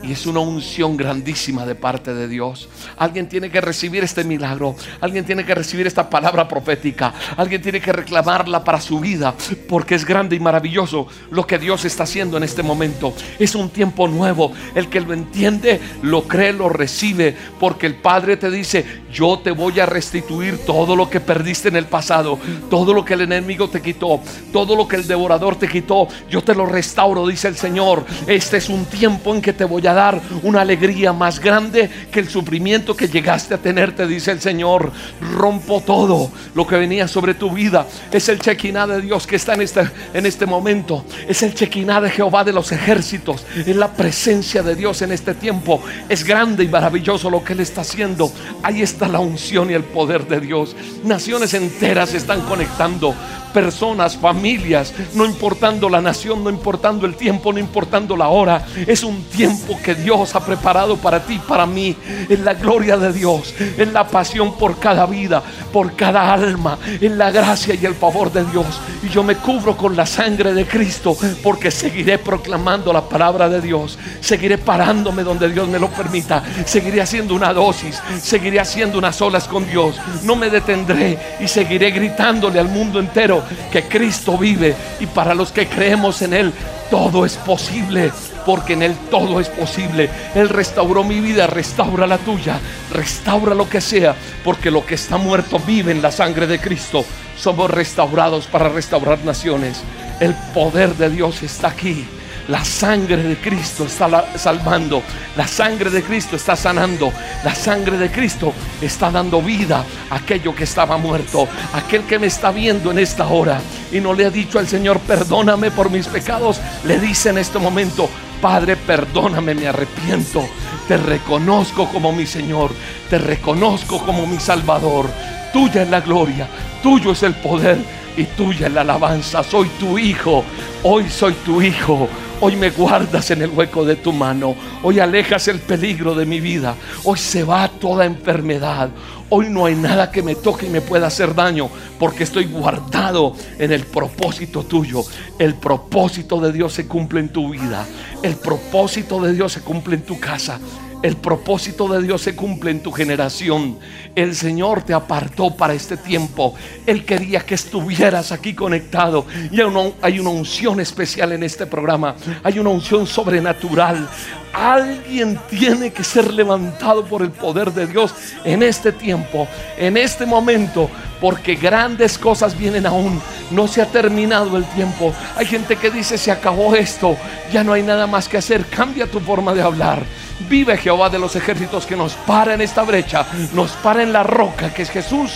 y 0.03 0.11
es 0.11 0.25
una 0.25 0.39
unción 0.39 0.97
grandísima 0.97 1.65
de 1.65 1.75
parte 1.75 2.13
de 2.13 2.27
Dios. 2.27 2.69
Alguien 2.97 3.29
tiene 3.29 3.51
que 3.51 3.61
recibir 3.61 4.03
este 4.03 4.23
milagro. 4.23 4.75
Alguien 4.99 5.25
tiene 5.25 5.45
que 5.45 5.53
recibir 5.53 5.85
esta 5.85 6.09
palabra 6.09 6.47
profética. 6.47 7.13
Alguien 7.37 7.61
tiene 7.61 7.79
que 7.79 7.93
reclamarla 7.93 8.63
para 8.63 8.81
su 8.81 8.99
vida. 8.99 9.35
Porque 9.69 9.95
es 9.95 10.05
grande 10.05 10.35
y 10.35 10.39
maravilloso 10.39 11.07
lo 11.29 11.45
que 11.45 11.59
Dios 11.59 11.85
está 11.85 12.03
haciendo 12.03 12.37
en 12.37 12.43
este 12.43 12.63
momento. 12.63 13.13
Es 13.37 13.53
un 13.53 13.69
tiempo 13.69 14.07
nuevo. 14.07 14.51
El 14.73 14.89
que 14.89 15.01
lo 15.01 15.13
entiende, 15.13 15.79
lo 16.01 16.23
cree, 16.23 16.53
lo 16.53 16.69
recibe. 16.69 17.35
Porque 17.59 17.85
el 17.85 17.95
Padre 17.95 18.37
te 18.37 18.49
dice, 18.49 18.85
yo 19.13 19.39
te 19.39 19.51
voy 19.51 19.79
a 19.79 19.85
restituir 19.85 20.65
todo 20.65 20.95
lo 20.95 21.09
que 21.09 21.19
perdiste 21.19 21.69
en 21.69 21.75
el 21.75 21.85
pasado. 21.85 22.39
Todo 22.69 22.93
lo 22.93 23.05
que 23.05 23.13
el 23.13 23.21
enemigo 23.21 23.69
te 23.69 23.81
quitó. 23.81 24.19
Todo 24.51 24.75
lo 24.75 24.87
que 24.87 24.95
el 24.95 25.07
devorador 25.07 25.57
te 25.57 25.67
quitó. 25.67 26.07
Yo 26.29 26.43
te 26.43 26.55
lo 26.55 26.65
restauro, 26.65 27.27
dice 27.27 27.47
el 27.47 27.55
Señor. 27.55 28.03
Este 28.25 28.57
es 28.57 28.67
un 28.67 28.85
tiempo 28.85 29.33
en 29.35 29.41
que 29.41 29.53
te 29.53 29.63
voy 29.63 29.85
a 29.85 29.90
dar 29.93 30.21
una 30.43 30.61
alegría 30.61 31.13
más 31.13 31.39
grande 31.39 31.89
que 32.11 32.19
el 32.19 32.29
sufrimiento 32.29 32.95
que 32.95 33.07
llegaste 33.07 33.53
a 33.53 33.57
tener, 33.57 33.95
te 33.95 34.07
dice 34.07 34.31
el 34.31 34.41
Señor. 34.41 34.91
Rompo 35.33 35.81
todo 35.81 36.31
lo 36.55 36.67
que 36.67 36.77
venía 36.77 37.07
sobre 37.07 37.33
tu 37.33 37.51
vida. 37.51 37.85
Es 38.11 38.29
el 38.29 38.39
chequiná 38.39 38.87
de 38.87 39.01
Dios 39.01 39.27
que 39.27 39.35
está 39.35 39.53
en 39.53 39.61
este, 39.61 39.89
en 40.13 40.25
este 40.25 40.45
momento. 40.45 41.05
Es 41.27 41.43
el 41.43 41.53
chequiná 41.53 42.01
de 42.01 42.09
Jehová 42.09 42.43
de 42.43 42.53
los 42.53 42.71
ejércitos. 42.71 43.45
Es 43.55 43.75
la 43.75 43.91
presencia 43.91 44.63
de 44.63 44.75
Dios 44.75 45.01
en 45.01 45.11
este 45.11 45.33
tiempo. 45.33 45.81
Es 46.09 46.23
grande 46.23 46.63
y 46.63 46.67
maravilloso 46.67 47.29
lo 47.29 47.43
que 47.43 47.53
Él 47.53 47.59
está 47.61 47.81
haciendo. 47.81 48.31
Ahí 48.63 48.81
está 48.81 49.07
la 49.07 49.19
unción 49.19 49.69
y 49.69 49.73
el 49.73 49.83
poder 49.83 50.27
de 50.27 50.39
Dios. 50.39 50.75
Naciones 51.03 51.53
enteras 51.53 52.13
están 52.13 52.41
conectando 52.41 53.15
personas, 53.51 54.17
familias, 54.17 54.93
no 55.13 55.25
importando 55.25 55.89
la 55.89 56.01
nación, 56.01 56.43
no 56.43 56.49
importando 56.49 57.05
el 57.05 57.15
tiempo, 57.15 57.53
no 57.53 57.59
importando 57.59 58.17
la 58.17 58.29
hora. 58.29 58.65
Es 58.87 59.03
un 59.03 59.23
tiempo 59.23 59.77
que 59.83 59.95
Dios 59.95 60.35
ha 60.35 60.45
preparado 60.45 60.97
para 60.97 61.23
ti, 61.23 61.39
para 61.47 61.65
mí. 61.65 61.95
En 62.29 62.45
la 62.45 62.53
gloria 62.53 62.97
de 62.97 63.13
Dios, 63.13 63.53
en 63.77 63.93
la 63.93 64.07
pasión 64.07 64.57
por 64.57 64.79
cada 64.79 65.05
vida, 65.05 65.43
por 65.71 65.95
cada 65.95 66.33
alma, 66.33 66.77
en 66.99 67.17
la 67.17 67.31
gracia 67.31 67.75
y 67.75 67.85
el 67.85 67.95
favor 67.95 68.31
de 68.31 68.43
Dios. 68.45 68.79
Y 69.03 69.09
yo 69.09 69.23
me 69.23 69.35
cubro 69.35 69.75
con 69.77 69.95
la 69.95 70.05
sangre 70.05 70.53
de 70.53 70.65
Cristo 70.65 71.15
porque 71.43 71.71
seguiré 71.71 72.17
proclamando 72.17 72.93
la 72.93 73.01
palabra 73.01 73.49
de 73.49 73.61
Dios. 73.61 73.97
Seguiré 74.19 74.57
parándome 74.57 75.23
donde 75.23 75.49
Dios 75.49 75.67
me 75.67 75.79
lo 75.79 75.89
permita. 75.89 76.43
Seguiré 76.65 77.01
haciendo 77.01 77.35
una 77.35 77.53
dosis, 77.53 78.01
seguiré 78.21 78.59
haciendo 78.59 78.97
unas 78.97 79.21
olas 79.21 79.47
con 79.47 79.67
Dios. 79.67 79.95
No 80.23 80.35
me 80.35 80.49
detendré 80.49 81.37
y 81.39 81.47
seguiré 81.47 81.91
gritándole 81.91 82.59
al 82.59 82.69
mundo 82.69 82.99
entero 82.99 83.40
que 83.71 83.83
Cristo 83.83 84.37
vive 84.37 84.75
y 84.99 85.05
para 85.05 85.33
los 85.33 85.51
que 85.51 85.67
creemos 85.67 86.21
en 86.21 86.33
Él 86.33 86.53
todo 86.91 87.25
es 87.25 87.37
posible, 87.37 88.11
porque 88.45 88.73
en 88.73 88.83
Él 88.83 88.95
todo 89.09 89.39
es 89.39 89.47
posible. 89.47 90.09
Él 90.35 90.49
restauró 90.49 91.03
mi 91.03 91.21
vida, 91.21 91.47
restaura 91.47 92.05
la 92.05 92.17
tuya, 92.17 92.59
restaura 92.91 93.55
lo 93.55 93.69
que 93.69 93.79
sea, 93.79 94.13
porque 94.43 94.69
lo 94.69 94.85
que 94.85 94.95
está 94.95 95.17
muerto 95.17 95.57
vive 95.65 95.91
en 95.91 96.01
la 96.01 96.11
sangre 96.11 96.47
de 96.47 96.59
Cristo. 96.59 97.05
Somos 97.37 97.71
restaurados 97.71 98.45
para 98.45 98.69
restaurar 98.69 99.23
naciones. 99.23 99.81
El 100.19 100.35
poder 100.53 100.95
de 100.95 101.09
Dios 101.09 101.41
está 101.43 101.69
aquí. 101.69 102.05
La 102.47 102.65
sangre 102.65 103.17
de 103.17 103.37
Cristo 103.37 103.85
está 103.85 104.37
salvando. 104.37 105.03
La 105.37 105.47
sangre 105.47 105.89
de 105.89 106.03
Cristo 106.03 106.35
está 106.35 106.55
sanando. 106.55 107.11
La 107.43 107.55
sangre 107.55 107.97
de 107.97 108.11
Cristo 108.11 108.53
está 108.81 109.11
dando 109.11 109.41
vida 109.41 109.85
a 110.09 110.15
aquello 110.15 110.55
que 110.55 110.63
estaba 110.63 110.97
muerto. 110.97 111.47
Aquel 111.73 112.03
que 112.03 112.19
me 112.19 112.27
está 112.27 112.51
viendo 112.51 112.91
en 112.91 112.99
esta 112.99 113.27
hora 113.27 113.61
y 113.91 113.99
no 113.99 114.13
le 114.13 114.25
ha 114.25 114.29
dicho 114.29 114.59
al 114.59 114.67
Señor, 114.67 114.99
perdóname 114.99 115.71
por 115.71 115.89
mis 115.89 116.07
pecados, 116.07 116.59
le 116.85 116.99
dice 116.99 117.29
en 117.29 117.37
este 117.37 117.59
momento, 117.59 118.09
Padre, 118.41 118.75
perdóname, 118.75 119.53
me 119.53 119.67
arrepiento. 119.67 120.43
Te 120.87 120.97
reconozco 120.97 121.87
como 121.87 122.11
mi 122.11 122.25
Señor. 122.25 122.71
Te 123.09 123.19
reconozco 123.19 124.03
como 124.03 124.25
mi 124.25 124.39
Salvador. 124.39 125.09
Tuya 125.53 125.83
es 125.83 125.89
la 125.89 126.01
gloria. 126.01 126.47
Tuyo 126.81 127.11
es 127.11 127.21
el 127.21 127.35
poder 127.35 127.77
y 128.17 128.23
tuya 128.25 128.69
la 128.69 128.81
alabanza. 128.81 129.43
Soy 129.43 129.67
tu 129.79 129.97
hijo. 129.97 130.43
Hoy 130.83 131.09
soy 131.09 131.33
tu 131.45 131.61
hijo. 131.61 132.07
Hoy 132.39 132.55
me 132.55 132.71
guardas 132.71 133.29
en 133.31 133.43
el 133.43 133.51
hueco 133.51 133.85
de 133.85 133.95
tu 133.95 134.11
mano. 134.11 134.55
Hoy 134.81 134.99
alejas 134.99 135.47
el 135.47 135.59
peligro 135.59 136.15
de 136.15 136.25
mi 136.25 136.39
vida. 136.39 136.75
Hoy 137.03 137.19
se 137.19 137.43
va 137.43 137.67
toda 137.67 138.05
enfermedad. 138.05 138.89
Hoy 139.29 139.47
no 139.49 139.65
hay 139.65 139.75
nada 139.75 140.11
que 140.11 140.23
me 140.23 140.35
toque 140.35 140.65
y 140.65 140.69
me 140.69 140.81
pueda 140.81 141.07
hacer 141.07 141.35
daño 141.35 141.69
porque 141.99 142.23
estoy 142.23 142.45
guardado 142.45 143.33
en 143.59 143.71
el 143.71 143.83
propósito 143.83 144.63
tuyo. 144.63 145.03
El 145.37 145.55
propósito 145.55 146.39
de 146.41 146.51
Dios 146.51 146.73
se 146.73 146.87
cumple 146.87 147.19
en 147.19 147.29
tu 147.29 147.51
vida. 147.51 147.85
El 148.23 148.35
propósito 148.35 149.21
de 149.21 149.33
Dios 149.33 149.53
se 149.53 149.61
cumple 149.61 149.95
en 149.95 150.01
tu 150.01 150.19
casa. 150.19 150.59
El 151.01 151.17
propósito 151.17 151.87
de 151.87 152.03
Dios 152.03 152.21
se 152.21 152.35
cumple 152.35 152.69
en 152.71 152.83
tu 152.83 152.91
generación. 152.91 153.79
El 154.15 154.35
Señor 154.35 154.83
te 154.83 154.93
apartó 154.93 155.55
para 155.55 155.73
este 155.73 155.97
tiempo. 155.97 156.53
Él 156.85 157.05
quería 157.05 157.39
que 157.39 157.55
estuvieras 157.55 158.31
aquí 158.31 158.53
conectado. 158.53 159.25
Y 159.51 159.59
hay 160.01 160.19
una 160.19 160.29
unción 160.29 160.79
especial 160.79 161.31
en 161.31 161.43
este 161.43 161.65
programa. 161.65 162.15
Hay 162.43 162.59
una 162.59 162.69
unción 162.69 163.07
sobrenatural. 163.07 164.07
Alguien 164.53 165.39
tiene 165.49 165.91
que 165.91 166.03
ser 166.03 166.33
levantado 166.33 167.05
por 167.05 167.21
el 167.21 167.31
poder 167.31 167.71
de 167.71 167.87
Dios 167.87 168.13
en 168.43 168.63
este 168.63 168.91
tiempo, 168.91 169.47
en 169.77 169.95
este 169.97 170.25
momento, 170.25 170.89
porque 171.21 171.55
grandes 171.55 172.17
cosas 172.17 172.57
vienen 172.57 172.85
aún. 172.85 173.21
No 173.51 173.67
se 173.67 173.81
ha 173.81 173.85
terminado 173.85 174.57
el 174.57 174.65
tiempo. 174.65 175.13
Hay 175.37 175.45
gente 175.45 175.75
que 175.75 175.89
dice, 175.89 176.17
se 176.17 176.31
acabó 176.31 176.75
esto, 176.75 177.15
ya 177.51 177.63
no 177.63 177.73
hay 177.73 177.83
nada 177.83 178.07
más 178.07 178.27
que 178.27 178.37
hacer. 178.37 178.65
Cambia 178.65 179.07
tu 179.07 179.19
forma 179.19 179.53
de 179.53 179.61
hablar. 179.61 180.03
Vive 180.49 180.77
Jehová 180.77 181.09
de 181.09 181.19
los 181.19 181.35
ejércitos 181.35 181.85
que 181.85 181.95
nos 181.95 182.13
para 182.13 182.53
en 182.53 182.61
esta 182.61 182.83
brecha, 182.83 183.25
nos 183.53 183.71
para 183.71 184.03
en 184.03 184.11
la 184.11 184.23
roca 184.23 184.73
que 184.73 184.81
es 184.81 184.89
Jesús, 184.89 185.31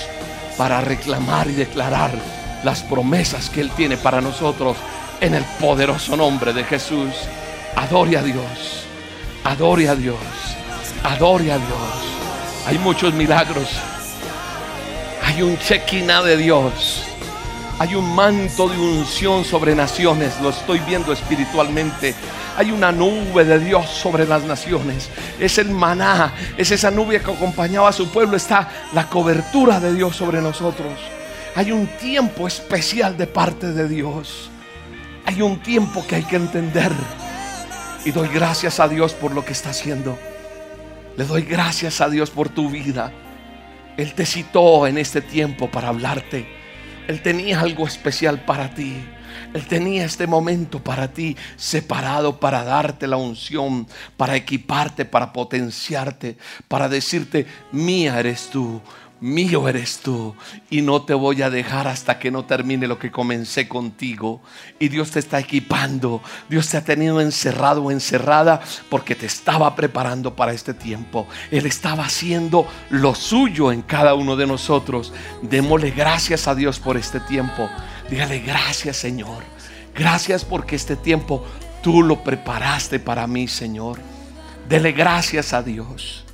para 0.57 0.81
reclamar 0.81 1.47
y 1.47 1.53
declarar 1.53 2.11
las 2.63 2.81
promesas 2.81 3.49
que 3.49 3.61
Él 3.61 3.71
tiene 3.77 3.97
para 3.97 4.21
nosotros 4.21 4.75
en 5.21 5.35
el 5.35 5.43
poderoso 5.59 6.17
nombre 6.17 6.51
de 6.53 6.63
Jesús. 6.63 7.13
Adore 7.75 8.17
a 8.17 8.23
Dios, 8.23 8.85
adore 9.45 9.87
a 9.87 9.95
Dios, 9.95 10.17
adore 11.03 11.51
a 11.51 11.57
Dios. 11.57 12.65
Hay 12.65 12.79
muchos 12.79 13.13
milagros, 13.13 13.69
hay 15.23 15.41
un 15.41 15.57
chequina 15.57 16.21
de 16.21 16.35
Dios. 16.37 17.03
Hay 17.77 17.93
un 17.93 18.15
manto 18.15 18.69
de 18.69 18.77
unción 18.77 19.43
sobre 19.43 19.75
naciones, 19.75 20.39
lo 20.41 20.49
estoy 20.49 20.79
viendo 20.79 21.11
espiritualmente. 21.11 22.15
Hay 22.57 22.71
una 22.71 22.93
nube 22.93 23.43
de 23.43 23.59
Dios 23.59 23.89
sobre 23.89 24.25
las 24.25 24.43
naciones. 24.43 25.09
Es 25.41 25.57
el 25.57 25.71
maná, 25.71 26.33
es 26.55 26.71
esa 26.71 26.89
nube 26.89 27.19
que 27.19 27.31
acompañaba 27.31 27.89
a 27.89 27.91
su 27.91 28.09
pueblo. 28.09 28.37
Está 28.37 28.69
la 28.93 29.09
cobertura 29.09 29.81
de 29.81 29.93
Dios 29.93 30.15
sobre 30.15 30.41
nosotros. 30.41 30.93
Hay 31.53 31.73
un 31.73 31.87
tiempo 31.97 32.47
especial 32.47 33.17
de 33.17 33.27
parte 33.27 33.73
de 33.73 33.89
Dios. 33.89 34.49
Hay 35.25 35.41
un 35.41 35.59
tiempo 35.59 36.05
que 36.07 36.15
hay 36.15 36.23
que 36.23 36.37
entender. 36.37 36.93
Y 38.05 38.11
doy 38.11 38.29
gracias 38.29 38.79
a 38.79 38.87
Dios 38.87 39.13
por 39.13 39.33
lo 39.33 39.43
que 39.43 39.53
está 39.53 39.71
haciendo. 39.71 40.15
Le 41.17 41.25
doy 41.25 41.41
gracias 41.41 42.01
a 42.01 42.09
Dios 42.09 42.29
por 42.29 42.49
tu 42.49 42.69
vida. 42.69 43.11
Él 43.97 44.13
te 44.13 44.27
citó 44.27 44.85
en 44.85 44.99
este 44.99 45.21
tiempo 45.21 45.71
para 45.71 45.87
hablarte. 45.87 46.45
Él 47.07 47.23
tenía 47.23 47.61
algo 47.61 47.87
especial 47.87 48.45
para 48.45 48.75
ti. 48.75 48.95
Él 49.55 49.65
tenía 49.65 50.05
este 50.05 50.27
momento 50.27 50.83
para 50.83 51.07
ti 51.07 51.35
separado 51.55 52.39
para 52.39 52.63
darte 52.63 53.07
la 53.07 53.17
unción, 53.17 53.87
para 54.17 54.35
equiparte, 54.35 55.05
para 55.05 55.33
potenciarte, 55.33 56.37
para 56.67 56.87
decirte, 56.87 57.47
mía 57.71 58.19
eres 58.19 58.49
tú, 58.51 58.81
mío 59.25 59.67
eres 59.67 59.99
tú 59.99 60.35
y 60.69 60.81
no 60.83 61.01
te 61.01 61.15
voy 61.15 61.41
a 61.41 61.49
dejar 61.49 61.87
hasta 61.87 62.19
que 62.19 62.29
no 62.29 62.45
termine 62.45 62.87
lo 62.87 62.99
que 62.99 63.11
comencé 63.11 63.67
contigo. 63.67 64.41
Y 64.79 64.89
Dios 64.89 65.11
te 65.11 65.19
está 65.19 65.39
equipando, 65.39 66.21
Dios 66.47 66.69
te 66.69 66.77
ha 66.77 66.83
tenido 66.83 67.19
encerrado 67.19 67.83
o 67.83 67.91
encerrada 67.91 68.61
porque 68.89 69.15
te 69.15 69.25
estaba 69.25 69.75
preparando 69.75 70.35
para 70.35 70.53
este 70.53 70.75
tiempo. 70.75 71.27
Él 71.49 71.65
estaba 71.65 72.05
haciendo 72.05 72.67
lo 72.91 73.15
suyo 73.15 73.71
en 73.71 73.81
cada 73.81 74.13
uno 74.13 74.35
de 74.35 74.45
nosotros. 74.45 75.11
Démosle 75.41 75.89
gracias 75.91 76.47
a 76.47 76.53
Dios 76.53 76.79
por 76.79 76.95
este 76.95 77.19
tiempo. 77.19 77.67
Dígale 78.09 78.39
gracias 78.39 78.97
Señor. 78.97 79.43
Gracias 79.95 80.45
porque 80.45 80.75
este 80.75 80.95
tiempo 80.95 81.43
tú 81.81 82.03
lo 82.03 82.23
preparaste 82.23 82.99
para 82.99 83.25
mí, 83.25 83.47
Señor. 83.47 83.99
Dele 84.69 84.91
gracias 84.91 85.53
a 85.53 85.63
Dios. 85.63 86.25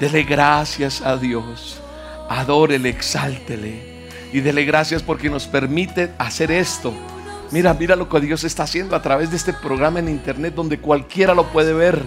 Dele 0.00 0.24
gracias 0.24 1.00
a 1.00 1.16
Dios 1.16 1.83
adórele, 2.28 2.88
exáltele 2.88 3.94
y 4.32 4.40
dele 4.40 4.64
gracias 4.64 5.02
porque 5.02 5.30
nos 5.30 5.46
permite 5.46 6.10
hacer 6.18 6.50
esto. 6.50 6.92
Mira, 7.50 7.72
mira 7.74 7.94
lo 7.94 8.08
que 8.08 8.20
Dios 8.20 8.42
está 8.42 8.64
haciendo 8.64 8.96
a 8.96 9.02
través 9.02 9.30
de 9.30 9.36
este 9.36 9.52
programa 9.52 10.00
en 10.00 10.08
internet 10.08 10.54
donde 10.54 10.78
cualquiera 10.80 11.34
lo 11.34 11.44
puede 11.52 11.72
ver. 11.72 12.02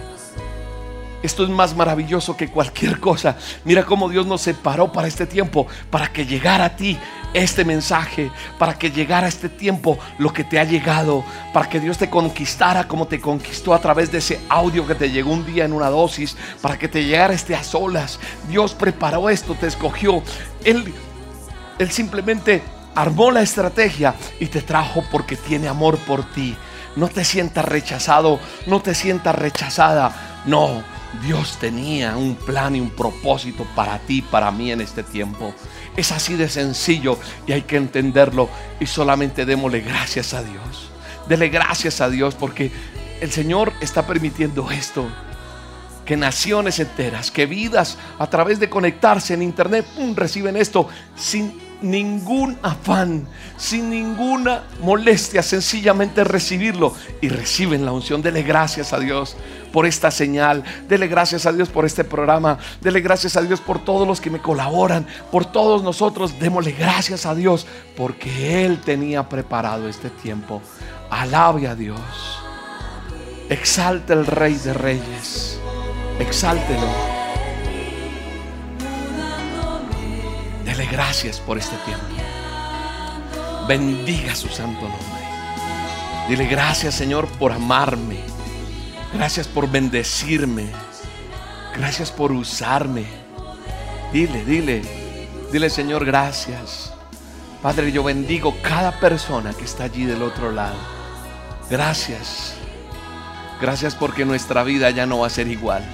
Esto 1.22 1.42
es 1.42 1.50
más 1.50 1.74
maravilloso 1.74 2.36
que 2.36 2.48
cualquier 2.48 3.00
cosa. 3.00 3.36
Mira 3.64 3.84
cómo 3.84 4.08
Dios 4.08 4.26
nos 4.26 4.42
separó 4.42 4.92
para 4.92 5.08
este 5.08 5.26
tiempo, 5.26 5.66
para 5.90 6.12
que 6.12 6.26
llegara 6.26 6.66
a 6.66 6.76
ti 6.76 6.96
este 7.34 7.64
mensaje, 7.64 8.30
para 8.58 8.78
que 8.78 8.90
llegara 8.90 9.26
este 9.26 9.48
tiempo 9.48 9.98
lo 10.18 10.32
que 10.32 10.44
te 10.44 10.58
ha 10.58 10.64
llegado, 10.64 11.24
para 11.52 11.68
que 11.68 11.80
Dios 11.80 11.98
te 11.98 12.08
conquistara 12.08 12.86
como 12.86 13.06
te 13.06 13.20
conquistó 13.20 13.74
a 13.74 13.80
través 13.80 14.12
de 14.12 14.18
ese 14.18 14.40
audio 14.48 14.86
que 14.86 14.94
te 14.94 15.10
llegó 15.10 15.32
un 15.32 15.44
día 15.44 15.64
en 15.64 15.72
una 15.72 15.90
dosis, 15.90 16.36
para 16.62 16.78
que 16.78 16.88
te 16.88 17.04
llegara 17.04 17.34
este 17.34 17.56
a 17.56 17.64
solas. 17.64 18.20
Dios 18.48 18.74
preparó 18.74 19.28
esto, 19.28 19.54
te 19.54 19.66
escogió. 19.66 20.22
Él, 20.64 20.94
él 21.78 21.90
simplemente 21.90 22.62
armó 22.94 23.30
la 23.30 23.42
estrategia 23.42 24.14
y 24.40 24.46
te 24.46 24.62
trajo 24.62 25.04
porque 25.10 25.36
tiene 25.36 25.68
amor 25.68 25.98
por 25.98 26.24
ti. 26.32 26.56
No 26.96 27.08
te 27.08 27.24
sientas 27.24 27.64
rechazado, 27.64 28.40
no 28.66 28.80
te 28.80 28.94
sientas 28.94 29.34
rechazada. 29.34 30.42
No, 30.46 30.82
Dios 31.22 31.58
tenía 31.58 32.16
un 32.16 32.34
plan 32.36 32.76
y 32.76 32.80
un 32.80 32.90
propósito 32.90 33.66
para 33.74 33.98
ti, 33.98 34.22
para 34.22 34.50
mí 34.50 34.72
en 34.72 34.80
este 34.80 35.02
tiempo. 35.02 35.54
Es 35.96 36.12
así 36.12 36.34
de 36.34 36.48
sencillo 36.48 37.18
y 37.46 37.52
hay 37.52 37.62
que 37.62 37.76
entenderlo 37.76 38.48
y 38.78 38.86
solamente 38.86 39.44
démosle 39.44 39.80
gracias 39.80 40.34
a 40.34 40.42
Dios. 40.42 40.90
Dele 41.28 41.48
gracias 41.48 42.00
a 42.00 42.08
Dios 42.08 42.34
porque 42.34 42.70
el 43.20 43.30
Señor 43.30 43.72
está 43.80 44.06
permitiendo 44.06 44.70
esto. 44.70 45.06
Que 46.04 46.16
naciones 46.16 46.78
enteras, 46.78 47.30
que 47.30 47.44
vidas 47.44 47.98
a 48.18 48.28
través 48.30 48.60
de 48.60 48.70
conectarse 48.70 49.34
en 49.34 49.42
internet 49.42 49.84
reciben 50.14 50.56
esto 50.56 50.88
sin 51.16 51.67
ningún 51.82 52.58
afán, 52.62 53.26
sin 53.56 53.90
ninguna 53.90 54.64
molestia, 54.82 55.42
sencillamente 55.42 56.24
recibirlo 56.24 56.94
y 57.20 57.28
reciben 57.28 57.84
la 57.84 57.92
unción. 57.92 58.22
Dele 58.22 58.42
gracias 58.42 58.92
a 58.92 58.98
Dios 58.98 59.36
por 59.72 59.86
esta 59.86 60.10
señal, 60.10 60.64
dele 60.88 61.08
gracias 61.08 61.46
a 61.46 61.52
Dios 61.52 61.68
por 61.68 61.84
este 61.84 62.04
programa, 62.04 62.58
dele 62.80 63.00
gracias 63.00 63.36
a 63.36 63.42
Dios 63.42 63.60
por 63.60 63.84
todos 63.84 64.06
los 64.06 64.20
que 64.20 64.30
me 64.30 64.40
colaboran, 64.40 65.06
por 65.30 65.44
todos 65.44 65.82
nosotros, 65.82 66.38
démosle 66.38 66.72
gracias 66.72 67.26
a 67.26 67.34
Dios 67.34 67.66
porque 67.96 68.64
Él 68.64 68.80
tenía 68.80 69.28
preparado 69.28 69.88
este 69.88 70.10
tiempo. 70.10 70.62
Alabe 71.10 71.68
a 71.68 71.74
Dios, 71.74 72.00
exalte 73.48 74.12
el 74.12 74.26
Rey 74.26 74.54
de 74.54 74.74
Reyes, 74.74 75.58
exáltelo. 76.18 77.17
Gracias 80.90 81.40
por 81.40 81.58
este 81.58 81.76
tiempo. 81.78 82.04
Bendiga 83.66 84.34
su 84.34 84.48
santo 84.48 84.82
nombre. 84.82 85.18
Dile 86.28 86.46
gracias 86.46 86.94
Señor 86.94 87.28
por 87.38 87.52
amarme. 87.52 88.16
Gracias 89.14 89.46
por 89.46 89.70
bendecirme. 89.70 90.66
Gracias 91.76 92.10
por 92.10 92.32
usarme. 92.32 93.04
Dile, 94.12 94.44
dile, 94.44 94.82
dile 95.52 95.70
Señor 95.70 96.04
gracias. 96.04 96.92
Padre, 97.62 97.90
yo 97.90 98.04
bendigo 98.04 98.56
cada 98.62 99.00
persona 99.00 99.52
que 99.52 99.64
está 99.64 99.84
allí 99.84 100.04
del 100.04 100.22
otro 100.22 100.52
lado. 100.52 100.76
Gracias. 101.70 102.54
Gracias 103.60 103.94
porque 103.94 104.24
nuestra 104.24 104.62
vida 104.62 104.90
ya 104.90 105.06
no 105.06 105.18
va 105.20 105.26
a 105.26 105.30
ser 105.30 105.48
igual. 105.48 105.84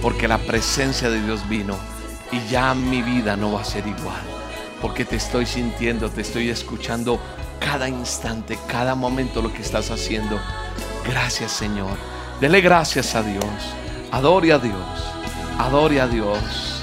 Porque 0.00 0.26
la 0.26 0.38
presencia 0.38 1.08
de 1.08 1.22
Dios 1.22 1.48
vino 1.48 1.76
y 2.32 2.40
ya 2.50 2.74
mi 2.74 3.02
vida 3.02 3.36
no 3.36 3.52
va 3.52 3.60
a 3.60 3.64
ser 3.64 3.86
igual. 3.86 4.22
Porque 4.80 5.04
te 5.04 5.16
estoy 5.16 5.46
sintiendo, 5.46 6.10
te 6.10 6.22
estoy 6.22 6.48
escuchando 6.50 7.20
cada 7.60 7.88
instante, 7.88 8.58
cada 8.66 8.94
momento 8.94 9.40
lo 9.40 9.52
que 9.52 9.62
estás 9.62 9.90
haciendo. 9.90 10.40
Gracias 11.04 11.52
Señor. 11.52 11.96
Dele 12.40 12.60
gracias 12.60 13.14
a 13.14 13.22
Dios. 13.22 13.44
Adore 14.10 14.52
a 14.52 14.58
Dios. 14.58 14.74
Adore 15.58 16.00
a 16.00 16.08
Dios. 16.08 16.82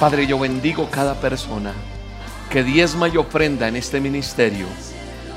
Padre, 0.00 0.26
yo 0.26 0.38
bendigo 0.38 0.88
cada 0.90 1.14
persona 1.20 1.72
que 2.50 2.64
diezma 2.64 3.08
y 3.08 3.16
ofrenda 3.16 3.68
en 3.68 3.76
este 3.76 4.00
ministerio. 4.00 4.66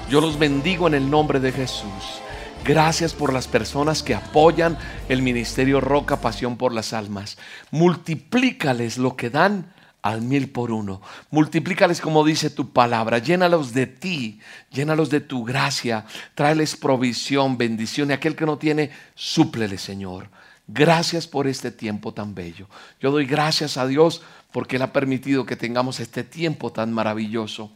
Yo 0.09 0.21
los 0.21 0.39
bendigo 0.39 0.87
en 0.87 0.95
el 0.95 1.09
nombre 1.09 1.39
de 1.39 1.51
Jesús. 1.51 2.21
Gracias 2.65 3.13
por 3.13 3.31
las 3.31 3.47
personas 3.47 4.01
que 4.01 4.15
apoyan 4.15 4.75
el 5.07 5.21
ministerio 5.21 5.79
Roca 5.81 6.19
Pasión 6.19 6.57
por 6.57 6.73
las 6.73 6.93
Almas. 6.93 7.37
Multiplícales 7.69 8.97
lo 8.97 9.15
que 9.15 9.29
dan 9.29 9.71
al 10.01 10.23
mil 10.23 10.49
por 10.49 10.71
uno. 10.71 10.99
Multiplícales 11.29 12.01
como 12.01 12.25
dice 12.25 12.49
tu 12.49 12.71
palabra. 12.71 13.19
Llénalos 13.19 13.71
de 13.75 13.85
ti, 13.85 14.39
llénalos 14.71 15.11
de 15.11 15.21
tu 15.21 15.43
gracia. 15.43 16.07
Tráeles 16.33 16.75
provisión, 16.75 17.59
bendición. 17.59 18.09
Y 18.09 18.13
aquel 18.13 18.35
que 18.35 18.47
no 18.47 18.57
tiene, 18.57 18.89
súplele, 19.13 19.77
Señor. 19.77 20.29
Gracias 20.67 21.27
por 21.27 21.45
este 21.45 21.69
tiempo 21.69 22.15
tan 22.15 22.33
bello. 22.33 22.67
Yo 22.99 23.11
doy 23.11 23.27
gracias 23.27 23.77
a 23.77 23.85
Dios 23.85 24.23
porque 24.51 24.77
Él 24.77 24.81
ha 24.81 24.91
permitido 24.91 25.45
que 25.45 25.55
tengamos 25.55 25.99
este 25.99 26.23
tiempo 26.23 26.71
tan 26.71 26.91
maravilloso. 26.91 27.71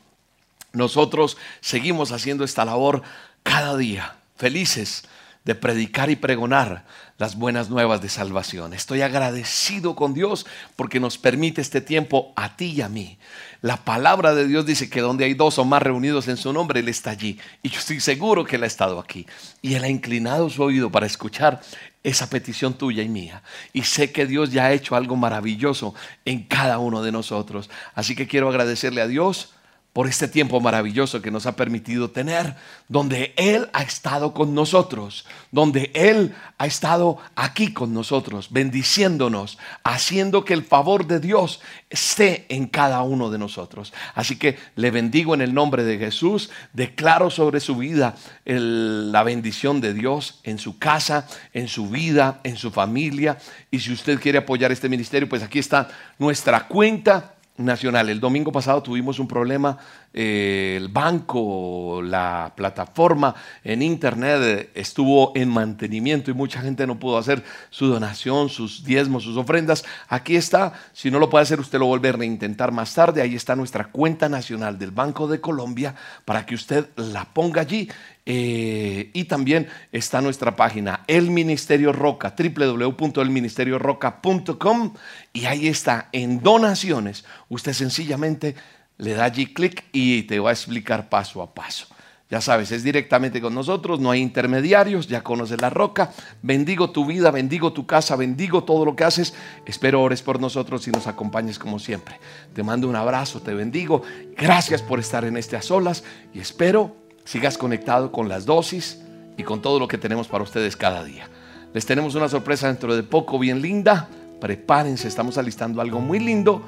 Nosotros 0.74 1.38
seguimos 1.62 2.12
haciendo 2.12 2.44
esta 2.44 2.66
labor 2.66 3.04
cada 3.44 3.78
día 3.78 4.16
felices 4.40 5.04
de 5.44 5.54
predicar 5.54 6.10
y 6.10 6.16
pregonar 6.16 6.86
las 7.18 7.36
buenas 7.36 7.70
nuevas 7.70 8.02
de 8.02 8.08
salvación. 8.08 8.74
Estoy 8.74 9.02
agradecido 9.02 9.96
con 9.96 10.14
Dios 10.14 10.46
porque 10.76 11.00
nos 11.00 11.18
permite 11.18 11.60
este 11.60 11.82
tiempo 11.82 12.32
a 12.36 12.56
ti 12.56 12.72
y 12.72 12.82
a 12.82 12.88
mí. 12.88 13.18
La 13.62 13.78
palabra 13.78 14.34
de 14.34 14.48
Dios 14.48 14.66
dice 14.66 14.90
que 14.90 15.02
donde 15.02 15.26
hay 15.26 15.34
dos 15.34 15.60
o 15.60 15.66
más 15.66 15.82
reunidos 15.82 16.30
en 16.30 16.38
su 16.38 16.54
nombre, 16.54 16.80
Él 16.80 16.88
está 16.88 17.12
allí. 17.12 17.38
Y 17.62 17.70
yo 17.70 17.80
estoy 17.80 18.00
seguro 18.00 18.46
que 18.46 18.56
Él 18.56 18.64
ha 18.64 18.68
estado 18.68 19.00
aquí. 19.00 19.28
Y 19.62 19.74
Él 19.74 19.84
ha 19.84 19.90
inclinado 19.90 20.50
su 20.50 20.64
oído 20.64 20.90
para 20.90 21.06
escuchar 21.06 21.60
esa 22.04 22.30
petición 22.30 22.74
tuya 22.76 23.04
y 23.04 23.10
mía. 23.10 23.44
Y 23.74 23.84
sé 23.84 24.14
que 24.14 24.26
Dios 24.26 24.52
ya 24.52 24.66
ha 24.66 24.72
hecho 24.72 24.96
algo 24.96 25.18
maravilloso 25.18 25.94
en 26.24 26.44
cada 26.44 26.80
uno 26.80 27.02
de 27.02 27.12
nosotros. 27.12 27.70
Así 27.94 28.16
que 28.16 28.28
quiero 28.28 28.48
agradecerle 28.48 29.02
a 29.02 29.08
Dios 29.08 29.54
por 30.00 30.08
este 30.08 30.30
tiempo 30.30 30.62
maravilloso 30.62 31.22
que 31.22 31.30
nos 31.30 31.46
ha 31.46 31.58
permitido 31.58 32.10
tener, 32.10 32.56
donde 32.88 33.34
Él 33.36 33.68
ha 33.74 33.82
estado 33.82 34.34
con 34.34 34.56
nosotros, 34.56 35.26
donde 35.52 35.92
Él 35.94 36.34
ha 36.58 36.68
estado 36.68 37.18
aquí 37.36 37.74
con 37.74 37.94
nosotros, 37.94 38.48
bendiciéndonos, 38.50 39.58
haciendo 39.84 40.46
que 40.46 40.54
el 40.54 40.64
favor 40.64 41.06
de 41.06 41.20
Dios 41.20 41.60
esté 41.90 42.46
en 42.48 42.68
cada 42.68 43.02
uno 43.02 43.30
de 43.30 43.40
nosotros. 43.40 43.92
Así 44.16 44.38
que 44.38 44.58
le 44.78 44.90
bendigo 44.90 45.34
en 45.34 45.42
el 45.42 45.54
nombre 45.54 45.84
de 45.84 45.98
Jesús, 45.98 46.50
declaro 46.72 47.30
sobre 47.30 47.60
su 47.60 47.76
vida 47.76 48.16
la 48.46 49.24
bendición 49.24 49.82
de 49.82 49.94
Dios 49.94 50.40
en 50.46 50.60
su 50.60 50.80
casa, 50.80 51.28
en 51.54 51.68
su 51.68 51.90
vida, 51.90 52.40
en 52.46 52.56
su 52.56 52.72
familia. 52.72 53.38
Y 53.70 53.80
si 53.80 53.92
usted 53.92 54.18
quiere 54.22 54.38
apoyar 54.38 54.72
este 54.72 54.88
ministerio, 54.88 55.28
pues 55.28 55.44
aquí 55.44 55.60
está 55.60 55.90
nuestra 56.18 56.70
cuenta 56.70 57.34
nacional. 57.60 58.10
El 58.10 58.20
domingo 58.20 58.52
pasado 58.52 58.82
tuvimos 58.82 59.20
un 59.20 59.28
problema, 59.28 59.78
eh, 60.12 60.76
el 60.78 60.88
banco, 60.88 62.02
la 62.04 62.54
plataforma 62.56 63.36
en 63.64 63.84
internet 63.84 64.40
eh, 64.42 64.70
estuvo 64.74 65.34
en 65.36 65.50
mantenimiento 65.50 66.32
y 66.32 66.34
mucha 66.34 66.62
gente 66.62 66.88
no 66.88 66.98
pudo 66.98 67.18
hacer 67.18 67.44
su 67.70 67.88
donación, 67.88 68.50
sus 68.50 68.84
diezmos, 68.84 69.24
sus 69.24 69.38
ofrendas. 69.38 69.86
Aquí 70.08 70.36
está, 70.36 70.74
si 70.94 71.12
no 71.12 71.20
lo 71.20 71.30
puede 71.30 71.44
hacer 71.44 71.60
usted 71.60 71.78
lo 71.78 71.86
vuelve 71.86 72.10
a 72.10 72.26
intentar 72.26 72.72
más 72.72 72.94
tarde. 72.94 73.22
Ahí 73.22 73.36
está 73.36 73.56
nuestra 73.56 73.86
cuenta 73.86 74.30
nacional 74.30 74.80
del 74.80 74.92
Banco 74.92 75.28
de 75.28 75.40
Colombia 75.40 75.94
para 76.26 76.46
que 76.46 76.56
usted 76.56 76.88
la 76.96 77.26
ponga 77.26 77.62
allí 77.62 77.90
eh, 78.32 79.10
y 79.14 79.26
también 79.26 79.68
está 79.92 80.22
nuestra 80.22 80.56
página, 80.56 81.04
El 81.08 81.32
Ministerio 81.32 81.92
Roca, 81.94 82.36
www.elministerioroca.com. 82.38 84.94
Y 85.34 85.46
ahí 85.46 85.68
está, 85.68 86.10
en 86.12 86.40
donaciones. 86.42 87.26
Usted 87.50 87.74
sencillamente 87.74 88.54
le 89.00 89.14
da 89.14 89.24
allí 89.24 89.48
clic 89.48 89.86
y 89.92 90.24
te 90.24 90.40
va 90.40 90.52
a 90.52 90.54
explicar 90.54 91.10
paso 91.10 91.42
a 91.42 91.54
paso. 91.54 91.88
Ya 92.30 92.42
sabes, 92.42 92.72
es 92.72 92.84
directamente 92.84 93.42
con 93.42 93.56
nosotros, 93.56 94.00
no 94.00 94.12
hay 94.12 94.22
intermediarios, 94.22 95.08
ya 95.08 95.24
conoces 95.24 95.60
la 95.60 95.72
roca. 95.72 96.12
Bendigo 96.44 96.92
tu 96.92 97.04
vida, 97.06 97.32
bendigo 97.32 97.74
tu 97.74 97.88
casa, 97.88 98.16
bendigo 98.16 98.64
todo 98.64 98.86
lo 98.86 98.96
que 98.96 99.04
haces. 99.04 99.34
Espero 99.66 100.04
ores 100.04 100.22
por 100.22 100.40
nosotros 100.40 100.88
y 100.88 100.92
nos 100.92 101.08
acompañes 101.08 101.58
como 101.58 101.80
siempre. 101.80 102.20
Te 102.54 102.62
mando 102.62 102.88
un 102.88 102.96
abrazo, 102.96 103.42
te 103.42 103.56
bendigo. 103.56 104.04
Gracias 104.38 104.84
por 104.84 105.00
estar 105.00 105.26
en 105.26 105.38
este 105.38 105.56
a 105.56 105.64
solas 105.64 106.04
y 106.32 106.40
espero 106.40 106.96
sigas 107.24 107.58
conectado 107.58 108.12
con 108.12 108.30
las 108.30 108.46
dosis 108.46 109.02
y 109.36 109.42
con 109.42 109.64
todo 109.64 109.80
lo 109.80 109.88
que 109.88 109.98
tenemos 109.98 110.28
para 110.28 110.44
ustedes 110.44 110.76
cada 110.76 111.04
día. 111.04 111.28
Les 111.74 111.88
tenemos 111.88 112.14
una 112.14 112.30
sorpresa 112.30 112.68
dentro 112.68 112.96
de 112.96 113.02
poco 113.02 113.40
bien 113.40 113.60
linda. 113.60 114.08
Prepárense, 114.40 115.08
estamos 115.08 115.40
alistando 115.40 115.82
algo 115.82 116.00
muy 116.00 116.20
lindo 116.20 116.62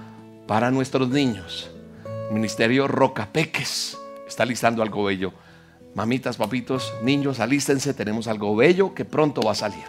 para 0.47 0.71
nuestros 0.71 1.09
niños. 1.09 1.69
Ministerio 2.31 2.87
Rocapeques 2.87 3.97
está 4.25 4.43
alistando 4.43 4.81
algo 4.81 5.03
bello. 5.03 5.33
Mamitas, 5.95 6.37
papitos, 6.37 6.93
niños, 7.03 7.41
alístense, 7.41 7.93
tenemos 7.93 8.27
algo 8.27 8.55
bello 8.55 8.93
que 8.93 9.03
pronto 9.03 9.41
va 9.41 9.51
a 9.51 9.55
salir. 9.55 9.83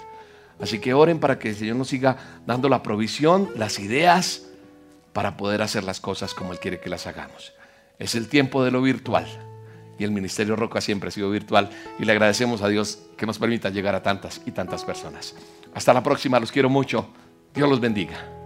Así 0.61 0.81
que 0.81 0.93
oren 0.93 1.21
para 1.21 1.39
que 1.39 1.51
el 1.51 1.55
Señor 1.55 1.77
nos 1.77 1.89
siga 1.89 2.17
dando 2.45 2.69
la 2.69 2.83
provisión, 2.83 3.49
las 3.55 3.79
ideas 3.79 4.49
para 5.13 5.37
poder 5.37 5.63
hacer 5.63 5.85
las 5.85 6.01
cosas 6.01 6.35
como 6.35 6.53
Él 6.53 6.59
quiere 6.59 6.81
que 6.81 6.91
las 6.91 7.07
hagamos. 7.07 7.53
Es 8.01 8.17
el 8.17 8.29
tiempo 8.29 8.65
de 8.65 8.73
lo 8.73 8.83
virtual 8.83 9.27
y 9.97 10.03
el 10.03 10.11
Ministerio 10.11 10.57
Roca 10.57 10.81
siempre 10.81 11.09
ha 11.09 11.13
sido 11.13 11.31
virtual 11.31 11.71
y 12.01 12.05
le 12.05 12.11
agradecemos 12.11 12.63
a 12.63 12.69
Dios 12.69 13.05
que 13.17 13.27
nos 13.27 13.39
permita 13.39 13.71
llegar 13.71 13.95
a 13.95 14.03
tantas 14.03 14.41
y 14.47 14.51
tantas 14.51 14.85
personas. 14.85 15.37
Hasta 15.75 15.95
la 15.95 16.03
próxima, 16.03 16.41
los 16.41 16.51
quiero 16.51 16.69
mucho. 16.69 17.09
Dios 17.55 17.69
los 17.69 17.79
bendiga. 17.79 18.42